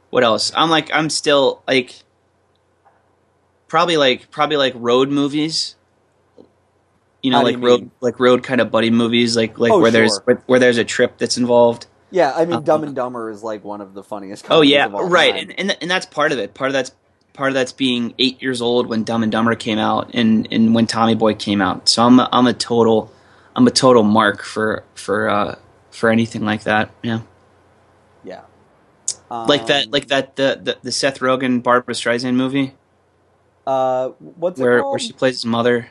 What 0.10 0.24
else? 0.24 0.52
I'm 0.56 0.69
like, 0.69 0.89
I'm 0.93 1.10
still 1.10 1.62
like, 1.67 1.95
probably 3.67 3.98
like, 3.98 4.32
probably 4.32 4.58
like 4.58 4.74
road 4.76 5.10
movies. 5.10 5.76
You 7.22 7.32
know, 7.32 7.38
How 7.39 7.43
like 7.43 7.58
you 7.58 7.62
road, 7.65 7.80
mean? 7.82 7.91
like 8.00 8.19
road 8.19 8.43
kind 8.43 8.62
of 8.62 8.72
buddy 8.72 8.89
movies, 8.89 9.36
like 9.36 9.60
like 9.60 9.74
Oh, 9.74 9.80
where 9.80 9.91
there's 9.91 10.19
where, 10.24 10.41
where 10.45 10.60
there's 10.60 10.78
a 10.78 10.86
trip 10.86 11.17
that's 11.17 11.38
involved. 11.38 11.86
Yeah, 12.12 12.34
I 12.36 12.45
mean, 12.45 12.56
Um, 12.56 12.63
Dumb 12.63 12.84
and 12.84 12.95
Dumber 12.95 13.30
is 13.30 13.43
like 13.43 13.63
one 13.63 13.82
of 13.82 13.93
the 13.93 14.04
funniest. 14.04 14.45
Oh 14.50 14.62
yeah, 14.62 14.86
of 14.86 14.95
all 14.95 15.04
right, 15.08 15.34
time. 15.34 15.50
and, 15.58 15.72
and 15.72 15.78
and 15.82 15.91
that's 15.91 16.06
part 16.06 16.32
of 16.32 16.39
it. 16.39 16.54
Part 16.54 16.69
of 16.69 16.74
that's 16.74 16.91
part 17.34 17.50
of 17.50 17.56
that's 17.56 17.74
being 17.74 18.13
eight 18.19 18.41
years 18.41 18.62
old 18.62 18.88
when 18.88 19.04
Dumb 19.04 19.22
and 19.22 19.32
Dumber 19.32 19.56
came 19.56 19.80
out, 19.80 20.12
and 20.13 20.48
and 20.50 20.74
when 20.74 20.88
Tommy 20.88 21.13
Boy 21.13 21.34
came 21.36 21.62
out. 21.62 21.89
So 21.89 22.04
I'm 22.06 22.19
a, 22.22 22.30
I'm 22.32 22.48
a 22.48 22.54
total 22.54 23.12
I'm 23.54 23.67
a 23.67 23.72
total 23.72 24.04
mark 24.04 24.41
for 24.41 24.86
for 24.95 25.30
uh 25.30 25.56
for 25.91 26.10
anything 26.10 26.45
like 26.45 26.63
that. 26.63 26.89
Yeah, 27.04 27.19
like 29.30 29.68
that 29.68 29.92
like 29.92 30.08
that 30.08 30.36
the, 30.36 30.60
the 30.62 30.78
the 30.84 30.92
Seth 30.92 31.20
Rogen 31.20 31.62
Barbra 31.62 31.94
Streisand 31.94 32.36
movie 32.36 32.74
Uh, 33.68 34.10
what's 34.20 34.60
it 34.60 34.63
where 34.63 34.84
where 34.84 35.00
she 35.00 35.13
plays 35.13 35.36
his 35.36 35.46
mother 35.46 35.89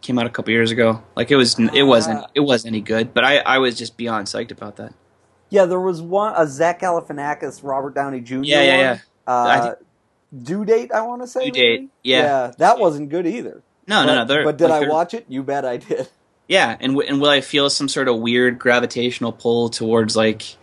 came 0.00 0.18
out 0.18 0.26
a 0.26 0.30
couple 0.30 0.50
years 0.52 0.70
ago. 0.72 1.02
Like 1.14 1.30
it 1.30 1.36
was 1.36 1.58
it 1.58 1.84
wasn't 1.84 2.20
Ah. 2.24 2.30
it 2.34 2.40
wasn't 2.40 2.72
any 2.72 2.80
good, 2.80 3.14
but 3.14 3.24
I 3.24 3.38
I 3.38 3.58
was 3.58 3.78
just 3.78 3.96
beyond 3.96 4.26
psyched 4.26 4.50
about 4.50 4.76
that. 4.76 4.92
Yeah, 5.48 5.66
there 5.66 5.80
was 5.80 6.00
one 6.02 6.32
a 6.36 6.46
Zach 6.46 6.80
Galifianakis, 6.80 7.62
Robert 7.62 7.94
Downey 7.94 8.20
Jr. 8.20 8.40
Yeah, 8.42 8.62
yeah. 8.62 8.98
I 9.26 9.58
Uh, 9.58 9.74
due 10.42 10.64
date, 10.64 10.90
I 10.92 11.02
want 11.02 11.22
to 11.22 11.28
say. 11.28 11.44
Due 11.46 11.52
Date, 11.52 11.80
maybe? 11.80 11.90
yeah. 12.02 12.52
that 12.58 12.78
wasn't 12.80 13.10
good 13.10 13.26
either. 13.26 13.62
No, 13.86 14.04
but, 14.04 14.06
no, 14.06 14.24
no. 14.36 14.44
but 14.44 14.56
did 14.58 14.70
like, 14.70 14.86
I 14.86 14.88
watch 14.88 15.12
it? 15.14 15.26
You 15.28 15.42
bet 15.42 15.64
I 15.64 15.76
did. 15.76 16.08
Yeah, 16.48 16.76
and 16.80 16.94
w- 16.94 17.08
and 17.08 17.20
will 17.20 17.28
I 17.28 17.40
feel 17.40 17.70
some 17.70 17.88
sort 17.88 18.08
of 18.08 18.18
weird 18.18 18.58
gravitational 18.58 19.32
pull 19.32 19.68
towards 19.68 20.16
like 20.16 20.56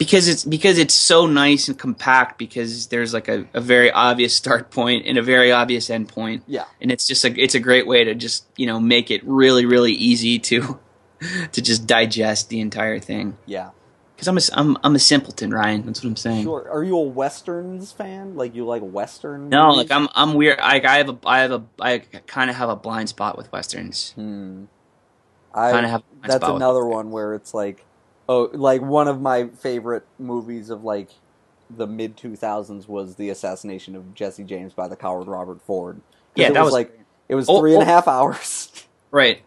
because 0.00 0.28
it's 0.28 0.46
because 0.46 0.78
it's 0.78 0.94
so 0.94 1.26
nice 1.26 1.68
and 1.68 1.78
compact 1.78 2.38
because 2.38 2.86
there's 2.86 3.12
like 3.12 3.28
a, 3.28 3.46
a 3.52 3.60
very 3.60 3.90
obvious 3.90 4.34
start 4.34 4.70
point 4.70 5.04
and 5.04 5.18
a 5.18 5.22
very 5.22 5.52
obvious 5.52 5.90
end 5.90 6.08
point 6.08 6.42
Yeah, 6.46 6.64
and 6.80 6.90
it's 6.90 7.06
just 7.06 7.22
a 7.26 7.38
it's 7.38 7.54
a 7.54 7.60
great 7.60 7.86
way 7.86 8.04
to 8.04 8.14
just 8.14 8.46
you 8.56 8.66
know 8.66 8.80
make 8.80 9.10
it 9.10 9.20
really 9.24 9.66
really 9.66 9.92
easy 9.92 10.38
to 10.38 10.80
to 11.52 11.60
just 11.60 11.86
digest 11.86 12.48
the 12.48 12.60
entire 12.60 12.98
thing 12.98 13.36
yeah, 13.44 13.72
because 14.16 14.26
I'm 14.26 14.38
a 14.38 14.40
I'm 14.54 14.78
I'm 14.82 14.94
a 14.94 14.98
simpleton 14.98 15.50
Ryan 15.50 15.84
that's 15.84 16.02
what 16.02 16.08
I'm 16.08 16.16
saying 16.16 16.44
sure. 16.44 16.66
Are 16.72 16.82
you 16.82 16.96
a 16.96 17.02
westerns 17.02 17.92
fan? 17.92 18.36
Like 18.36 18.54
you 18.54 18.64
like 18.64 18.80
western? 18.80 19.50
no 19.50 19.66
movies? 19.66 19.76
like 19.76 19.90
I'm 19.90 20.08
I'm 20.14 20.32
weird 20.32 20.58
I 20.60 20.80
I 20.80 20.96
have 20.96 21.10
a 21.10 21.18
I 21.26 21.40
have 21.40 21.52
a 21.52 21.62
I 21.78 21.98
kind 21.98 22.48
of 22.48 22.56
have 22.56 22.70
a 22.70 22.76
blind 22.76 23.10
spot 23.10 23.36
with 23.36 23.52
westerns 23.52 24.12
Hmm. 24.14 24.64
I 25.52 25.72
kind 25.72 25.84
of 25.84 25.90
have 25.90 26.00
a 26.00 26.16
blind 26.26 26.40
that's 26.40 26.48
another 26.48 26.86
one 26.86 27.10
where 27.10 27.34
it's 27.34 27.52
like, 27.52 27.84
oh, 28.30 28.48
like 28.54 28.80
one 28.80 29.08
of 29.08 29.20
my 29.20 29.48
favorite 29.48 30.04
movies 30.18 30.70
of 30.70 30.84
like 30.84 31.10
the 31.68 31.86
mid 31.86 32.16
two 32.16 32.34
thousands 32.36 32.88
was 32.88 33.16
the 33.16 33.28
assassination 33.30 33.94
of 33.96 34.14
Jesse 34.14 34.44
James 34.44 34.72
by 34.72 34.88
the 34.88 34.96
coward 34.96 35.26
Robert 35.28 35.60
Ford. 35.62 36.00
yeah 36.34 36.48
it 36.48 36.54
that 36.54 36.60
was, 36.60 36.68
was 36.68 36.72
like 36.74 37.00
it 37.28 37.34
was 37.34 37.46
Oh, 37.48 37.60
three 37.60 37.74
and 37.74 37.82
a 37.82 37.86
oh. 37.86 37.88
half 37.88 38.08
hours. 38.08 38.72
right 39.10 39.42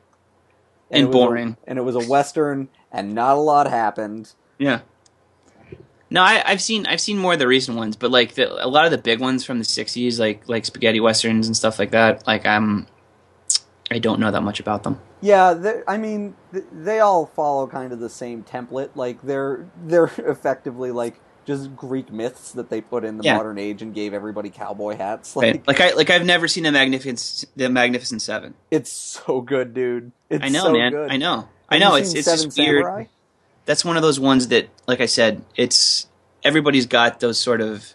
And 0.91 1.03
it 1.03 1.07
was 1.07 1.15
a- 1.15 1.17
boring. 1.17 1.57
and 1.65 1.79
it 1.79 1.81
was 1.81 1.95
a 1.95 2.07
western, 2.07 2.69
and 2.91 3.13
not 3.15 3.37
a 3.37 3.39
lot 3.41 3.67
happened. 3.69 4.33
Yeah. 4.59 4.81
No, 6.09 6.21
I, 6.21 6.43
I've 6.45 6.61
seen 6.61 6.85
I've 6.85 7.01
seen 7.01 7.17
more 7.17 7.33
of 7.33 7.39
the 7.39 7.47
recent 7.47 7.75
ones, 7.75 7.95
but 7.95 8.11
like 8.11 8.35
the, 8.35 8.63
a 8.63 8.67
lot 8.67 8.85
of 8.85 8.91
the 8.91 8.99
big 8.99 9.19
ones 9.19 9.43
from 9.43 9.57
the 9.57 9.65
'60s, 9.65 10.19
like 10.19 10.47
like 10.47 10.63
spaghetti 10.65 10.99
westerns 10.99 11.47
and 11.47 11.57
stuff 11.57 11.79
like 11.79 11.89
that. 11.91 12.27
Like 12.27 12.45
I'm, 12.45 12.85
I 13.93 13.99
don't 13.99 14.19
know 14.19 14.31
that 14.31 14.41
much 14.41 14.59
about 14.59 14.83
them. 14.83 14.99
Yeah, 15.21 15.81
I 15.87 15.97
mean, 15.97 16.35
they 16.51 16.99
all 16.99 17.25
follow 17.27 17.67
kind 17.67 17.93
of 17.93 17.99
the 17.99 18.09
same 18.09 18.43
template. 18.43 18.89
Like 18.95 19.21
they're 19.21 19.65
they're 19.85 20.05
effectively 20.17 20.91
like 20.91 21.19
just 21.45 21.75
Greek 21.75 22.11
myths 22.11 22.53
that 22.53 22.69
they 22.69 22.79
put 22.81 23.03
in 23.03 23.17
the 23.17 23.23
Yeah. 23.25 23.35
modern 23.37 23.57
age 23.57 23.81
and 23.81 23.93
gave 23.93 24.13
everybody 24.13 24.49
cowboy 24.49 24.95
hats. 24.95 25.35
Like 25.35 25.43
Right? 25.55 25.67
Like 25.67 25.81
I 25.81 25.91
like 25.93 26.09
I've 26.09 26.25
never 26.25 26.47
seen 26.47 26.63
the 26.63 26.71
Magnificent 26.71 27.45
the 27.55 27.69
Magnificent 27.69 28.21
Seven. 28.21 28.53
it's 28.71 28.91
so 28.91 29.41
good, 29.41 29.73
dude. 29.73 30.11
It's 30.29 30.43
I 30.43 30.49
know, 30.49 30.63
so 30.63 30.73
man. 30.73 30.91
Good. 30.91 31.11
I 31.11 31.17
know. 31.17 31.35
Have 31.37 31.47
I 31.69 31.77
know. 31.79 31.95
It's 31.95 32.13
it's 32.13 32.25
Seven 32.25 32.45
just 32.45 32.57
weird. 32.57 33.07
That's 33.65 33.85
one 33.85 33.95
of 33.95 34.03
those 34.03 34.19
ones 34.19 34.49
that, 34.49 34.67
like 34.87 34.99
I 34.99 35.05
said, 35.05 35.41
it's 35.55 36.07
everybody's 36.43 36.85
got 36.85 37.21
those 37.21 37.37
sort 37.39 37.61
of 37.61 37.93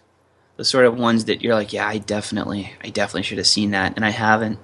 the 0.57 0.65
sort 0.65 0.85
of 0.85 0.97
ones 0.97 1.25
that 1.25 1.41
you're 1.41 1.53
like, 1.55 1.71
yeah, 1.73 1.87
I 1.87 1.99
definitely, 1.99 2.73
I 2.83 2.89
definitely 2.89 3.23
should 3.23 3.37
have 3.37 3.47
seen 3.47 3.71
that, 3.71 3.95
and 3.95 4.03
I 4.03 4.09
haven't. 4.09 4.59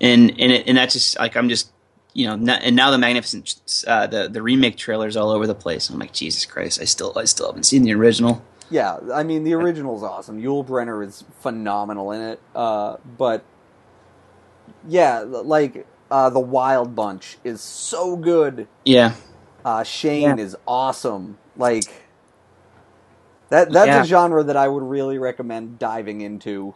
And 0.00 0.30
and 0.40 0.52
it, 0.52 0.66
and 0.66 0.76
that's 0.76 0.94
just 0.94 1.18
like 1.18 1.36
I'm 1.36 1.48
just 1.48 1.70
you 2.14 2.26
know, 2.26 2.32
n- 2.34 2.48
and 2.62 2.76
now 2.76 2.90
the 2.90 2.98
Magnificent 2.98 3.84
uh, 3.86 4.06
the 4.06 4.28
the 4.28 4.42
remake 4.42 4.76
trailers 4.76 5.16
all 5.16 5.30
over 5.30 5.46
the 5.46 5.54
place. 5.54 5.88
I'm 5.90 5.98
like, 5.98 6.12
Jesus 6.12 6.44
Christ, 6.44 6.80
I 6.80 6.84
still 6.84 7.12
I 7.16 7.24
still 7.24 7.46
haven't 7.46 7.64
seen 7.64 7.82
the 7.84 7.94
original. 7.94 8.42
Yeah, 8.70 8.98
I 9.12 9.22
mean 9.22 9.44
the 9.44 9.54
original 9.54 9.96
is 9.96 10.02
awesome. 10.02 10.40
Yul 10.42 10.66
Brynner 10.66 11.06
is 11.06 11.24
phenomenal 11.40 12.10
in 12.12 12.20
it. 12.22 12.40
Uh, 12.54 12.96
but 13.18 13.44
yeah, 14.88 15.20
like 15.20 15.86
uh, 16.10 16.30
the 16.30 16.40
Wild 16.40 16.94
Bunch 16.96 17.38
is 17.44 17.60
so 17.60 18.16
good. 18.16 18.66
Yeah, 18.84 19.14
Uh, 19.64 19.82
Shane 19.84 20.22
Yeah. 20.38 20.44
is 20.44 20.56
awesome. 20.66 21.38
Like 21.56 21.84
that. 23.50 23.70
That's 23.70 23.86
Yeah. 23.88 24.02
a 24.02 24.04
genre 24.04 24.42
that 24.44 24.56
I 24.56 24.68
would 24.68 24.82
really 24.82 25.18
recommend 25.18 25.78
diving 25.78 26.20
into. 26.20 26.74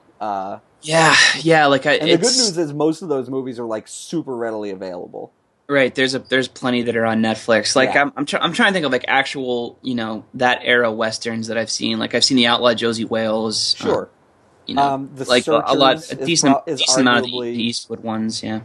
Yeah, 0.86 1.14
yeah. 1.40 1.66
Like 1.66 1.86
I, 1.86 1.94
and 1.94 2.10
the 2.10 2.16
good 2.16 2.22
news 2.24 2.56
is 2.58 2.72
most 2.72 3.02
of 3.02 3.08
those 3.08 3.28
movies 3.28 3.58
are 3.58 3.64
like 3.64 3.88
super 3.88 4.36
readily 4.36 4.70
available. 4.70 5.32
Right, 5.68 5.92
there's 5.94 6.14
a 6.14 6.20
there's 6.20 6.46
plenty 6.46 6.82
that 6.82 6.96
are 6.96 7.04
on 7.04 7.20
Netflix. 7.22 7.74
Like 7.74 7.94
Yeah. 7.94 8.02
I'm 8.02 8.12
I'm, 8.16 8.24
try, 8.26 8.38
I'm 8.40 8.52
trying 8.52 8.68
to 8.68 8.72
think 8.74 8.86
of 8.86 8.92
like 8.92 9.04
actual 9.08 9.78
you 9.82 9.96
know 9.96 10.24
that 10.34 10.60
era 10.62 10.92
westerns 10.92 11.48
that 11.48 11.58
I've 11.58 11.70
seen. 11.70 11.98
Like 11.98 12.14
I've 12.14 12.24
seen 12.24 12.36
the 12.36 12.46
Outlaw 12.46 12.72
Josey 12.74 13.04
Wales. 13.04 13.74
uh, 13.80 13.84
Sure. 13.84 14.08
you 14.66 14.76
know, 14.76 14.82
Um, 14.82 15.10
The 15.14 15.24
like 15.24 15.48
a, 15.48 15.62
a 15.66 15.74
lot 15.74 16.08
a 16.12 16.14
decent, 16.24 16.62
pro- 16.64 16.74
decent 16.76 17.00
amount 17.00 17.18
of 17.18 17.24
the, 17.24 17.40
the 17.40 17.62
Eastwood 17.62 18.00
ones. 18.00 18.44
Yeah, 18.44 18.60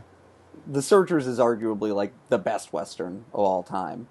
The 0.67 0.81
Searchers 0.83 1.25
is 1.25 1.39
arguably 1.39 1.93
like 1.95 2.13
the 2.29 2.37
best 2.37 2.71
western 2.71 3.25
of 3.33 3.39
all 3.39 3.63
time. 3.63 4.07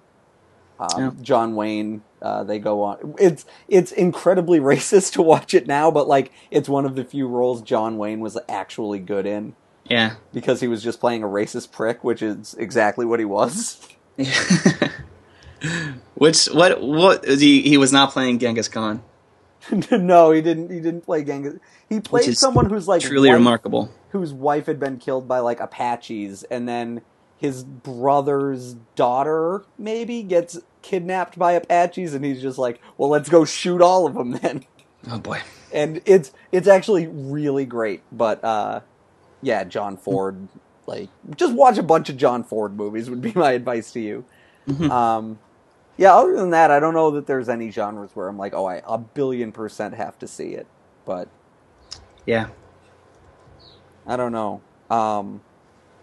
Um, 0.81 0.89
Yeah. 1.01 1.11
John 1.23 1.55
Wayne, 1.55 2.03
uh, 2.23 2.45
they 2.45 2.59
go 2.59 2.83
on. 2.83 3.15
It's 3.19 3.45
it's 3.69 3.93
incredibly 3.93 4.59
racist 4.73 5.13
to 5.13 5.23
watch 5.23 5.53
it 5.55 5.67
now, 5.67 5.91
but 5.91 6.09
like 6.09 6.33
it's 6.51 6.69
one 6.69 6.87
of 6.87 6.97
the 6.97 7.05
few 7.05 7.27
roles 7.29 7.61
John 7.63 7.99
Wayne 7.99 8.21
was 8.21 8.39
actually 8.49 8.99
good 8.99 9.27
in 9.27 9.55
yeah. 9.85 10.15
because 10.33 10.61
he 10.61 10.69
was 10.69 10.83
just 10.83 11.01
playing 11.01 11.23
a 11.23 11.27
racist 11.27 11.71
prick, 11.73 12.03
which 12.03 12.23
is 12.23 12.55
exactly 12.59 13.05
what 13.05 13.19
he 13.19 13.25
was. 13.27 13.87
Which 16.15 16.47
what 16.47 16.81
what 16.83 17.25
is 17.27 17.41
he 17.41 17.61
he 17.63 17.77
was 17.77 17.93
not 17.93 18.11
playing 18.13 18.39
Genghis 18.39 18.69
Khan. 18.69 19.03
no, 19.91 20.31
he 20.31 20.41
didn't. 20.41 20.71
He 20.71 20.81
didn't 20.81 21.03
play 21.03 21.23
Genghis. 21.23 21.55
He 21.89 22.01
played 22.01 22.37
someone 22.37 22.71
who's 22.71 22.89
like 22.89 23.03
Truly 23.03 23.29
white- 23.29 23.35
remarkable. 23.35 23.91
whose 24.11 24.33
wife 24.33 24.67
had 24.67 24.81
been 24.81 24.97
killed 24.99 25.29
by 25.29 25.41
like 25.41 25.61
Apaches, 25.61 26.45
and 26.45 26.67
then 26.67 27.03
his 27.37 27.63
brother's 27.65 28.75
daughter 28.97 29.65
maybe 29.79 30.23
gets 30.23 30.61
kidnapped 30.83 31.39
by 31.39 31.53
Apaches, 31.53 32.15
and 32.15 32.25
he's 32.25 32.41
just 32.43 32.59
like, 32.59 32.81
"Well, 32.99 33.09
let's 33.11 33.29
go 33.29 33.45
shoot 33.45 33.81
all 33.83 34.07
of 34.07 34.15
them 34.15 34.33
then." 34.33 34.65
Oh 35.11 35.19
boy. 35.19 35.41
And 35.73 36.01
it's 36.05 36.33
it's 36.53 36.69
actually 36.69 37.07
really 37.07 37.65
great. 37.65 38.03
But 38.13 38.43
uh, 38.45 38.81
yeah, 39.43 39.65
John 39.65 39.97
Ford, 39.97 40.49
like 40.87 41.09
just 41.37 41.55
watch 41.55 41.79
a 41.79 41.83
bunch 41.83 42.09
of 42.09 42.17
John 42.17 42.45
Ford 42.45 42.77
movies 42.77 43.09
would 43.09 43.21
be 43.23 43.33
my 43.37 43.53
advice 43.53 43.93
to 43.93 44.01
you. 44.01 44.25
Mhm. 44.69 44.91
Um, 44.91 45.39
Yeah, 45.97 46.15
other 46.15 46.35
than 46.37 46.51
that, 46.51 46.71
I 46.71 46.81
don't 46.81 46.95
know 46.95 47.11
that 47.13 47.27
there's 47.27 47.49
any 47.49 47.71
genres 47.71 48.11
where 48.15 48.29
I'm 48.29 48.39
like, 48.39 48.55
oh, 48.55 48.67
I 48.67 48.83
a 48.87 48.99
billion 48.99 49.53
percent 49.53 49.95
have 49.95 50.19
to 50.21 50.27
see 50.27 50.51
it. 50.55 50.67
But 51.05 51.29
Yeah. 52.27 52.49
I 54.07 54.17
don't 54.17 54.33
know. 54.33 54.61
Um, 54.91 55.41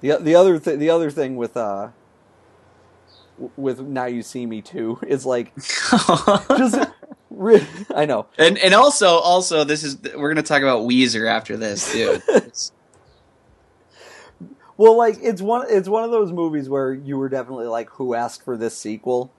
the 0.01 0.17
the 0.17 0.35
other 0.35 0.59
th- 0.59 0.79
the 0.79 0.89
other 0.89 1.11
thing 1.11 1.35
with 1.35 1.57
uh 1.57 1.89
with 3.56 3.80
now 3.82 4.06
you 4.06 4.21
see 4.23 4.45
me 4.45 4.62
too 4.62 5.00
is 5.08 5.26
like 5.26 5.54
just 6.58 6.89
I 7.95 8.06
know 8.06 8.26
and 8.38 8.58
and 8.58 8.73
also 8.73 9.08
also 9.17 9.63
this 9.63 9.84
is 9.84 9.97
we're 10.15 10.30
gonna 10.30 10.41
talk 10.43 10.62
about 10.62 10.88
Weezer 10.88 11.30
after 11.30 11.56
this 11.58 11.91
too. 11.91 12.19
Well 14.78 14.95
like 14.95 15.17
it's 15.21 15.41
one 15.41 15.65
it's 15.69 15.89
one 15.89 16.04
of 16.04 16.12
those 16.12 16.32
movies 16.32 16.69
where 16.69 16.93
you 16.93 17.17
were 17.17 17.30
definitely 17.30 17.65
like 17.65 17.89
who 17.91 18.13
asked 18.13 18.43
for 18.43 18.56
this 18.58 18.78
sequel 18.78 19.32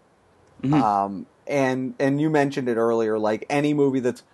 Mhm. 0.63 0.83
um 0.83 1.27
and 1.47 1.95
and 2.01 2.21
you 2.21 2.29
mentioned 2.29 2.69
it 2.69 2.75
earlier 2.77 3.17
like 3.17 3.47
any 3.49 3.73
movie 3.73 4.01
that's 4.01 4.25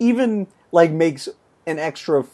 even 0.00 0.48
like 0.72 0.90
makes 0.90 1.28
an 1.68 1.78
extra 1.78 2.24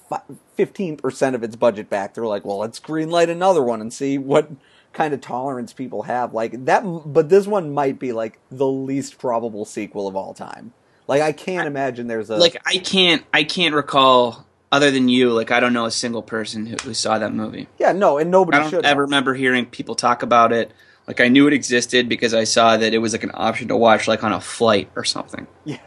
fifteen 0.57 0.97
percent 0.97 1.37
of 1.37 1.43
its 1.43 1.55
budget 1.57 1.91
back 1.91 2.15
they're 2.15 2.25
like 2.27 2.47
well 2.47 2.57
let's 2.59 2.81
greenlight 2.81 3.29
another 3.29 3.63
one 3.63 3.83
and 3.83 3.93
see 3.93 4.17
what 4.17 4.51
kind 4.97 5.13
of 5.13 5.21
tolerance 5.21 5.73
people 5.73 6.03
have 6.03 6.33
like 6.33 6.65
that 6.65 6.81
but 6.81 7.29
this 7.29 7.47
one 7.47 7.73
might 7.73 7.99
be 7.99 8.13
like 8.13 8.39
the 8.51 8.67
least 8.67 9.19
probable 9.19 9.65
sequel 9.65 10.09
of 10.09 10.17
all 10.17 10.33
time 10.33 10.73
like 11.07 11.21
i 11.21 11.33
can't 11.33 11.67
imagine 11.67 12.07
there's 12.07 12.31
a 12.31 12.37
like 12.37 12.57
I 12.65 12.79
can't 12.79 13.23
I 13.33 13.45
can't 13.45 13.75
recall 13.75 14.47
other 14.73 14.91
than 14.91 15.09
you 15.09 15.33
like 15.33 15.51
I 15.51 15.61
don't 15.61 15.73
know 15.73 15.85
a 15.85 15.91
single 15.91 16.23
person 16.23 16.67
who, 16.67 16.77
who 16.83 16.95
saw 16.95 17.19
that 17.19 17.33
movie. 17.33 17.69
yeah 17.79 17.93
no 17.93 18.19
and 18.19 18.31
nobody 18.31 18.59
I 18.59 18.61
don't 18.63 18.71
should 18.71 18.85
ever 18.85 19.03
remember 19.03 19.35
hearing 19.35 19.67
people 19.67 19.95
talk 19.95 20.23
about 20.23 20.53
it. 20.53 20.73
Like 21.07 21.21
I 21.21 21.29
knew 21.29 21.47
it 21.47 21.53
existed 21.53 22.09
because 22.09 22.35
I 22.35 22.43
saw 22.45 22.77
that 22.77 22.93
it 22.93 22.99
was 22.99 23.13
like 23.13 23.23
an 23.23 23.31
option 23.33 23.69
to 23.69 23.77
watch 23.77 24.09
like 24.09 24.25
on 24.25 24.33
a 24.33 24.41
flight 24.41 24.91
or 24.97 25.05
something. 25.05 25.47
Yeah, 25.65 25.79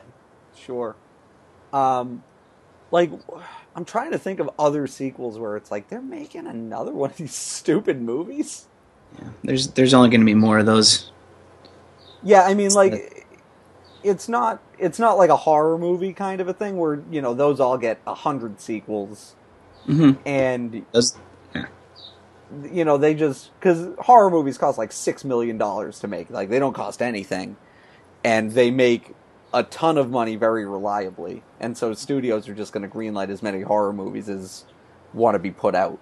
sure. 0.55 0.95
Um, 1.73 2.23
like 2.91 3.11
I'm 3.75 3.83
trying 3.85 4.11
to 4.11 4.17
think 4.17 4.39
of 4.39 4.49
other 4.57 4.87
sequels 4.87 5.37
where 5.37 5.57
it's 5.57 5.71
like 5.71 5.89
they're 5.89 6.01
making 6.01 6.47
another 6.47 6.93
one 6.93 7.09
of 7.11 7.17
these 7.17 7.35
stupid 7.35 8.01
movies. 8.01 8.67
Yeah. 9.17 9.29
There's 9.43 9.67
there's 9.69 9.93
only 9.93 10.09
going 10.09 10.21
to 10.21 10.25
be 10.25 10.35
more 10.35 10.59
of 10.59 10.65
those. 10.65 11.11
Yeah, 12.23 12.43
I 12.43 12.53
mean, 12.53 12.71
like 12.73 13.25
it's 14.03 14.29
not 14.29 14.61
it's 14.77 14.99
not 14.99 15.17
like 15.17 15.29
a 15.29 15.35
horror 15.35 15.77
movie 15.77 16.13
kind 16.13 16.41
of 16.41 16.47
a 16.47 16.53
thing 16.53 16.77
where 16.77 17.01
you 17.11 17.21
know 17.21 17.33
those 17.33 17.59
all 17.59 17.77
get 17.77 17.99
a 18.05 18.13
hundred 18.13 18.59
sequels. 18.59 19.35
Hmm 19.85 20.11
and 20.25 20.85
Those 20.91 21.17
you 22.71 22.83
know 22.83 22.97
they 22.97 23.13
just 23.13 23.51
because 23.59 23.95
horror 23.99 24.29
movies 24.29 24.57
cost 24.57 24.77
like 24.77 24.91
six 24.91 25.23
million 25.23 25.57
dollars 25.57 25.99
to 25.99 26.07
make. 26.07 26.29
Like 26.29 26.49
they 26.49 26.59
don't 26.59 26.73
cost 26.73 27.01
anything. 27.01 27.57
And 28.23 28.51
they 28.51 28.69
make 28.69 29.13
a 29.53 29.63
ton 29.63 29.97
of 29.97 30.09
money 30.09 30.35
very 30.35 30.65
reliably. 30.65 31.41
And 31.59 31.77
so 31.77 31.93
studios 31.93 32.49
are 32.49 32.53
just 32.53 32.73
going 32.73 32.87
to 32.87 32.93
greenlight 32.93 33.29
as 33.29 33.41
many 33.41 33.61
horror 33.61 33.93
movies 33.93 34.27
as 34.27 34.65
want 35.13 35.35
to 35.35 35.39
be 35.39 35.51
put 35.51 35.73
out. 35.73 35.99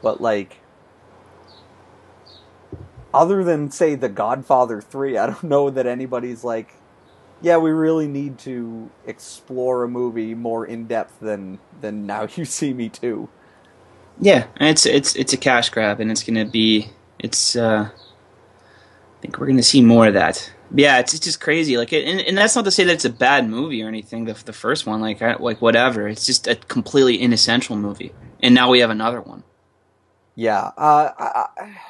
But 0.00 0.20
like 0.20 0.59
other 3.14 3.44
than 3.44 3.70
say 3.70 3.94
the 3.94 4.08
godfather 4.08 4.80
3 4.80 5.18
i 5.18 5.26
don't 5.26 5.44
know 5.44 5.70
that 5.70 5.86
anybody's 5.86 6.44
like 6.44 6.82
yeah 7.40 7.58
we 7.58 7.70
really 7.70 8.08
need 8.08 8.38
to 8.38 8.92
explore 9.04 9.84
a 9.84 9.88
movie 9.88 10.34
more 10.34 10.66
in 10.66 10.86
depth 10.86 11.18
than 11.20 11.60
than 11.72 12.06
now 12.06 12.26
you 12.36 12.44
see 12.44 12.74
me 12.74 12.88
too 12.90 13.30
Yeah, 14.18 14.48
and 14.56 14.68
it's 14.70 14.86
it's 14.86 15.16
it's 15.16 15.32
a 15.32 15.38
cash 15.38 15.70
grab, 15.70 16.00
and 16.00 16.10
it's 16.10 16.22
gonna 16.24 16.46
be 16.46 16.90
it's. 17.18 17.56
uh 17.56 17.90
I 19.18 19.22
think 19.22 19.38
we're 19.38 19.48
gonna 19.48 19.62
see 19.62 19.82
more 19.82 20.06
of 20.08 20.14
that. 20.14 20.52
Yeah, 20.74 20.98
it's, 21.00 21.14
it's 21.14 21.24
just 21.24 21.40
crazy. 21.40 21.76
Like, 21.78 21.92
and, 21.92 22.20
and 22.20 22.38
that's 22.38 22.54
not 22.56 22.64
to 22.64 22.70
say 22.70 22.84
that 22.84 22.92
it's 22.92 23.04
a 23.04 23.10
bad 23.10 23.48
movie 23.48 23.82
or 23.82 23.88
anything. 23.88 24.24
The 24.26 24.34
the 24.44 24.52
first 24.52 24.86
one, 24.86 25.00
like, 25.00 25.22
I, 25.22 25.36
like 25.36 25.60
whatever. 25.60 26.08
It's 26.08 26.26
just 26.26 26.46
a 26.48 26.56
completely 26.56 27.20
inessential 27.20 27.76
movie, 27.76 28.14
and 28.40 28.54
now 28.54 28.70
we 28.70 28.80
have 28.80 28.90
another 28.90 29.20
one. 29.20 29.44
Yeah, 30.36 30.70
uh, 30.76 31.10
I, 31.18 31.46
I- 31.58 31.80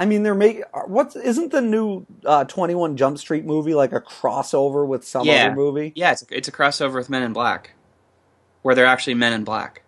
I 0.00 0.06
mean, 0.06 0.22
they're 0.22 0.34
making 0.34 0.62
what's 0.86 1.14
isn't 1.14 1.52
the 1.52 1.60
new 1.60 2.06
uh, 2.24 2.44
Twenty 2.44 2.74
One 2.74 2.96
Jump 2.96 3.18
Street 3.18 3.44
movie 3.44 3.74
like 3.74 3.92
a 3.92 4.00
crossover 4.00 4.86
with 4.86 5.04
some 5.06 5.26
Yeah. 5.26 5.46
other 5.46 5.54
movie? 5.54 5.92
Yeah, 5.94 6.12
it's 6.12 6.22
a, 6.22 6.26
it's 6.30 6.48
a 6.48 6.52
crossover 6.52 6.94
with 6.94 7.10
Men 7.10 7.22
in 7.22 7.34
Black, 7.34 7.72
where 8.62 8.74
they're 8.74 8.86
actually 8.86 9.14
Men 9.14 9.34
in 9.34 9.44
Black. 9.44 9.82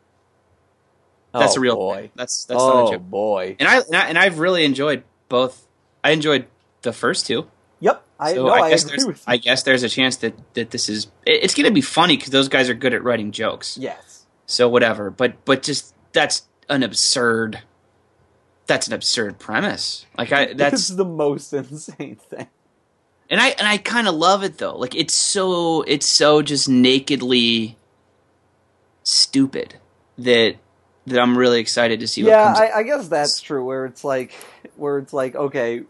That's 1.33 1.57
oh, 1.57 1.61
a 1.61 1.61
real 1.63 1.77
boy. 1.77 1.95
thing. 2.03 2.11
That's 2.15 2.45
that's 2.45 2.59
not 2.61 2.77
a 2.77 2.89
oh 2.89 2.93
joke. 2.93 3.03
boy. 3.03 3.57
And 3.59 3.67
I, 3.67 3.79
and 3.79 3.97
I 3.97 4.09
and 4.09 4.19
I've 4.19 4.39
really 4.39 4.65
enjoyed 4.67 5.03
both. 5.31 5.67
I 6.05 6.11
enjoyed 6.11 6.47
the 6.83 6.93
first 6.93 7.27
two. 7.27 7.49
Yep, 7.81 8.05
I 8.21 8.35
So 8.35 8.47
no, 8.47 8.53
I, 8.53 8.59
I, 8.61 8.71
guess 8.71 8.85
agree 8.85 9.05
there's 9.05 9.25
I 9.27 9.37
guess 9.39 9.63
there's 9.63 9.83
a 9.83 9.89
chance 9.89 10.17
that, 10.19 10.35
that 10.55 10.71
this 10.73 10.89
is 10.91 11.07
it- 11.27 11.43
it's 11.43 11.55
going 11.55 11.65
to 11.67 11.73
be 11.73 11.81
funny 11.81 12.17
because 12.17 12.31
those 12.31 12.49
guys 12.49 12.69
are 12.69 12.75
good 12.75 12.93
at 12.95 13.03
writing 13.03 13.33
jokes. 13.33 13.79
yes. 13.81 14.27
So 14.47 14.69
whatever, 14.69 15.11
but 15.11 15.43
but 15.47 15.63
just 15.63 15.95
that's 16.13 16.43
an 16.69 16.83
absurd. 16.83 17.63
That's 18.67 18.87
an 18.87 18.93
absurd 18.93 19.39
premise. 19.39 20.07
Like 20.17 20.33
I 20.33 20.53
that's 20.55 20.89
the 20.89 21.05
most 21.05 21.53
insane 21.53 22.17
thing. 22.17 22.49
and 23.31 23.41
I 23.41 23.49
and 23.49 23.67
I 23.67 23.79
kind 23.79 24.09
of 24.09 24.15
love 24.15 24.43
it 24.45 24.59
though. 24.59 24.77
Like 24.77 24.95
it's 24.95 25.15
so 25.15 25.83
it's 25.83 26.07
so 26.07 26.43
just 26.43 26.69
nakedly 26.69 27.77
stupid 29.05 29.75
that 30.19 30.57
that 31.07 31.19
I'm 31.21 31.37
really 31.37 31.59
excited 31.61 32.01
to 32.01 32.07
see 32.07 32.23
what 32.23 32.31
Yeah. 32.31 32.55
I, 32.57 32.79
I 32.79 32.83
guess 32.85 33.09
that's 33.09 33.41
true. 33.41 33.65
Where 33.65 33.87
it's 33.87 34.05
like, 34.05 34.33
where 34.77 34.99
it's 34.99 35.13
like, 35.13 35.35
okay, 35.35 35.83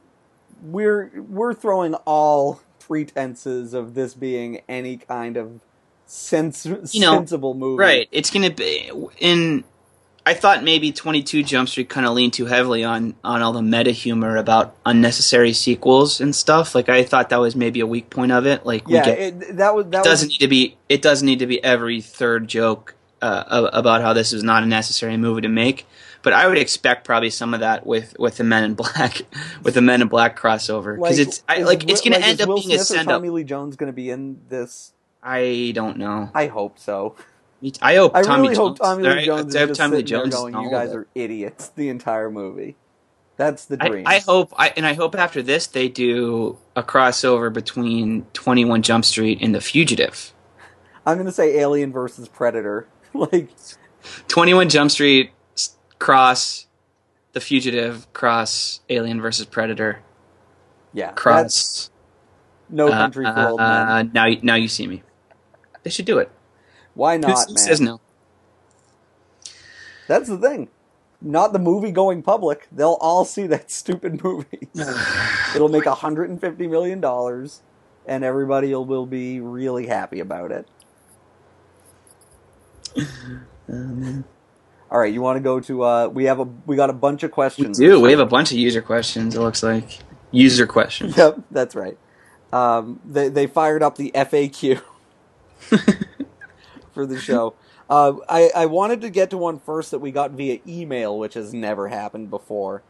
we're 0.63 1.11
we're 1.29 1.53
throwing 1.53 1.95
all 2.07 2.61
pretenses 2.81 3.75
of 3.75 3.93
this 3.95 4.15
being 4.15 4.63
any 4.71 4.97
kind 4.97 5.37
of 5.37 5.61
sens- 6.07 6.65
know, 6.67 6.87
sensible 7.17 7.53
movie. 7.53 7.79
Right. 7.79 8.09
It's 8.11 8.31
going 8.31 8.49
to 8.49 8.55
be 8.55 8.91
in. 9.19 9.65
I 10.25 10.35
thought 10.35 10.63
maybe 10.63 10.93
22 10.93 11.43
Jump 11.43 11.69
Street 11.69 11.89
kind 11.89 12.07
of 12.07 12.13
leaned 12.13 12.33
too 12.33 12.47
heavily 12.47 12.85
on 12.85 13.15
on 13.25 13.43
all 13.43 13.53
the 13.53 13.63
meta 13.63 13.91
humor 13.91 14.37
about 14.37 14.77
unnecessary 14.87 15.53
sequels 15.53 16.21
and 16.21 16.35
stuff. 16.35 16.75
Like 16.75 16.89
I 16.89 17.03
thought 17.03 17.31
that 17.31 17.41
was 17.41 17.57
maybe 17.57 17.81
a 17.81 17.87
weak 17.87 18.09
point 18.09 18.31
of 18.31 18.47
it. 18.47 18.65
Like 18.65 18.87
we 18.87 18.95
Yeah, 18.95 19.05
get, 19.05 19.19
it, 19.19 19.57
that 19.57 19.75
was 19.75 19.87
that 19.87 20.01
it 20.01 20.05
doesn't 20.05 20.29
need 20.29 20.39
to 20.39 20.49
be. 20.49 20.77
It 20.89 21.03
doesn't 21.03 21.27
need 21.27 21.41
to 21.41 21.47
be 21.47 21.63
every 21.65 22.01
third 22.01 22.47
joke 22.47 22.95
uh, 23.21 23.71
about 23.73 24.03
how 24.03 24.13
this 24.13 24.33
is 24.33 24.43
not 24.43 24.63
a 24.63 24.67
necessary 24.67 25.17
movie 25.17 25.43
to 25.43 25.49
make. 25.49 25.87
But 26.23 26.35
I 26.35 26.47
would 26.47 26.59
expect 26.59 27.05
probably 27.05 27.31
some 27.31 27.53
of 27.53 27.61
that 27.61 27.85
with 27.85 28.15
with 28.17 28.37
the 28.37 28.45
Men 28.45 28.63
in 28.63 28.75
Black 28.75 29.23
with 29.65 29.75
the 29.75 29.83
Men 29.83 30.03
in 30.03 30.09
Black 30.09 30.39
crossover 30.39 30.97
because 30.97 31.19
it's 31.19 31.43
I, 31.49 31.63
like 31.63 31.89
it's 31.91 32.01
going 32.01 32.13
to 32.13 32.25
end 32.25 32.41
up 32.41 32.49
Will 32.49 32.57
being 32.57 32.73
a 32.73 32.79
Smith 32.79 32.81
or 32.81 32.85
send 32.85 33.09
up. 33.09 33.17
Tommy 33.17 33.31
Lee 33.31 33.45
Jones 33.45 33.75
going 33.75 33.89
to 33.89 33.93
be 33.93 34.11
in 34.11 34.41
this? 34.49 34.93
I 35.21 35.73
don't 35.75 35.99
know. 35.99 36.31
I 36.33 36.47
hope 36.47 36.79
so. 36.79 37.17
Me 37.63 37.73
I 37.81 37.97
hope 37.97 38.15
I 38.15 38.23
Tommy 38.23 38.49
really 38.49 38.57
hope 38.57 38.79
Tommy 38.79 39.07
I- 39.07 39.15
Lee 39.15 39.25
Jones 39.25 39.57
I 39.57 39.63
is 39.63 39.69
just 39.69 39.81
Tommy 39.81 39.97
sitting 39.97 40.15
there 40.15 40.23
Jones 40.25 40.35
is 40.35 40.41
going, 40.41 40.55
"You 40.65 40.71
guys 40.71 40.93
are 40.93 41.07
idiots." 41.15 41.69
The 41.69 41.89
entire 41.89 42.31
movie. 42.31 42.77
That's 43.37 43.65
the 43.65 43.77
dream. 43.77 44.05
I 44.07 44.19
hope, 44.19 44.53
I, 44.57 44.73
and 44.77 44.87
I 44.87 44.93
hope 44.93 45.15
after 45.15 45.43
this 45.43 45.67
they 45.67 45.89
do 45.89 46.59
a 46.77 46.83
crossover 46.83 47.53
between 47.53 48.27
Twenty 48.33 48.65
One 48.65 48.83
Jump 48.83 49.05
Street 49.05 49.39
and 49.41 49.55
The 49.55 49.61
Fugitive. 49.61 50.33
I'm 51.07 51.17
going 51.17 51.27
to 51.27 51.33
say 51.33 51.59
Alien 51.59 51.93
versus 51.93 52.29
Predator. 52.29 52.87
like, 53.15 53.51
Twenty 54.29 54.55
One 54.55 54.69
Jump 54.69 54.91
Street 54.91 55.31
cross 55.99 56.67
The 57.33 57.41
Fugitive 57.41 58.13
cross 58.13 58.81
Alien 58.89 59.21
versus 59.21 59.47
Predator 59.47 60.01
yeah, 60.93 61.13
cross 61.13 61.91
No 62.69 62.89
uh, 62.89 62.91
Country 62.91 63.25
for 63.25 63.49
Old 63.49 63.61
Men. 63.61 63.69
uh, 63.69 64.03
now, 64.03 64.27
now 64.43 64.55
you 64.55 64.69
see 64.69 64.87
me. 64.87 65.03
They 65.83 65.91
should 65.91 66.05
do 66.05 66.19
it. 66.19 66.31
Why 66.95 67.17
not, 67.17 67.49
who 67.49 67.55
man? 67.55 67.57
says 67.63 67.81
no? 67.81 68.01
That's 70.09 70.29
the 70.29 70.39
thing. 70.39 70.69
Not 71.21 71.53
the 71.53 71.59
movie 71.59 71.93
going 71.93 72.23
public. 72.23 72.67
They'll 72.73 72.99
all 73.01 73.25
see 73.25 73.47
that 73.47 73.71
stupid 73.81 74.23
movie. 74.23 74.69
It'll 75.55 75.69
make 75.69 75.87
150 75.87 76.67
million 76.67 77.01
dollars, 77.01 77.63
and 78.07 78.25
everybody 78.25 78.75
will, 78.75 79.07
be 79.07 79.41
really 79.41 79.87
happy 79.87 80.21
about 80.21 80.51
it. 80.53 80.69
All 84.91 84.99
right, 84.99 85.13
you 85.13 85.23
want 85.23 85.37
to 85.39 85.41
go 85.43 85.59
to? 85.61 85.83
Uh, 85.85 86.09
we 86.09 86.25
have 86.25 86.39
a 86.39 86.45
we 86.67 86.77
got 86.77 86.91
a 86.91 86.95
bunch 86.95 87.23
of 87.23 87.31
We 87.31 87.35
questions. 87.35 87.79
do. 87.79 87.99
We 88.01 88.11
have 88.11 88.21
a 88.21 88.27
bunch 88.27 88.51
of 88.53 88.59
user 88.59 88.83
questions. 88.83 89.35
It 89.35 89.41
looks 89.41 89.63
like 89.63 90.01
user 90.31 90.67
questions. 90.67 91.17
Yep, 91.17 91.41
that's 91.51 91.75
right. 91.75 91.97
Um, 92.53 93.01
they 93.05 93.31
they 93.31 93.47
fired 93.47 93.83
up 93.83 93.97
the 93.97 94.11
FAQ 94.15 94.83
for 96.93 97.07
the 97.07 97.19
show. 97.19 97.55
Uh, 97.91 98.15
I 98.29 98.51
I 98.55 98.67
wanted 98.67 99.01
to 99.03 99.11
get 99.11 99.31
to 99.31 99.39
one 99.39 99.59
first 99.59 99.91
that 99.91 99.99
we 99.99 100.13
got 100.13 100.31
via 100.33 100.61
email, 100.67 101.19
which 101.19 101.35
has 101.35 101.53
never 101.53 101.89
happened 101.89 102.31
before. 102.31 102.83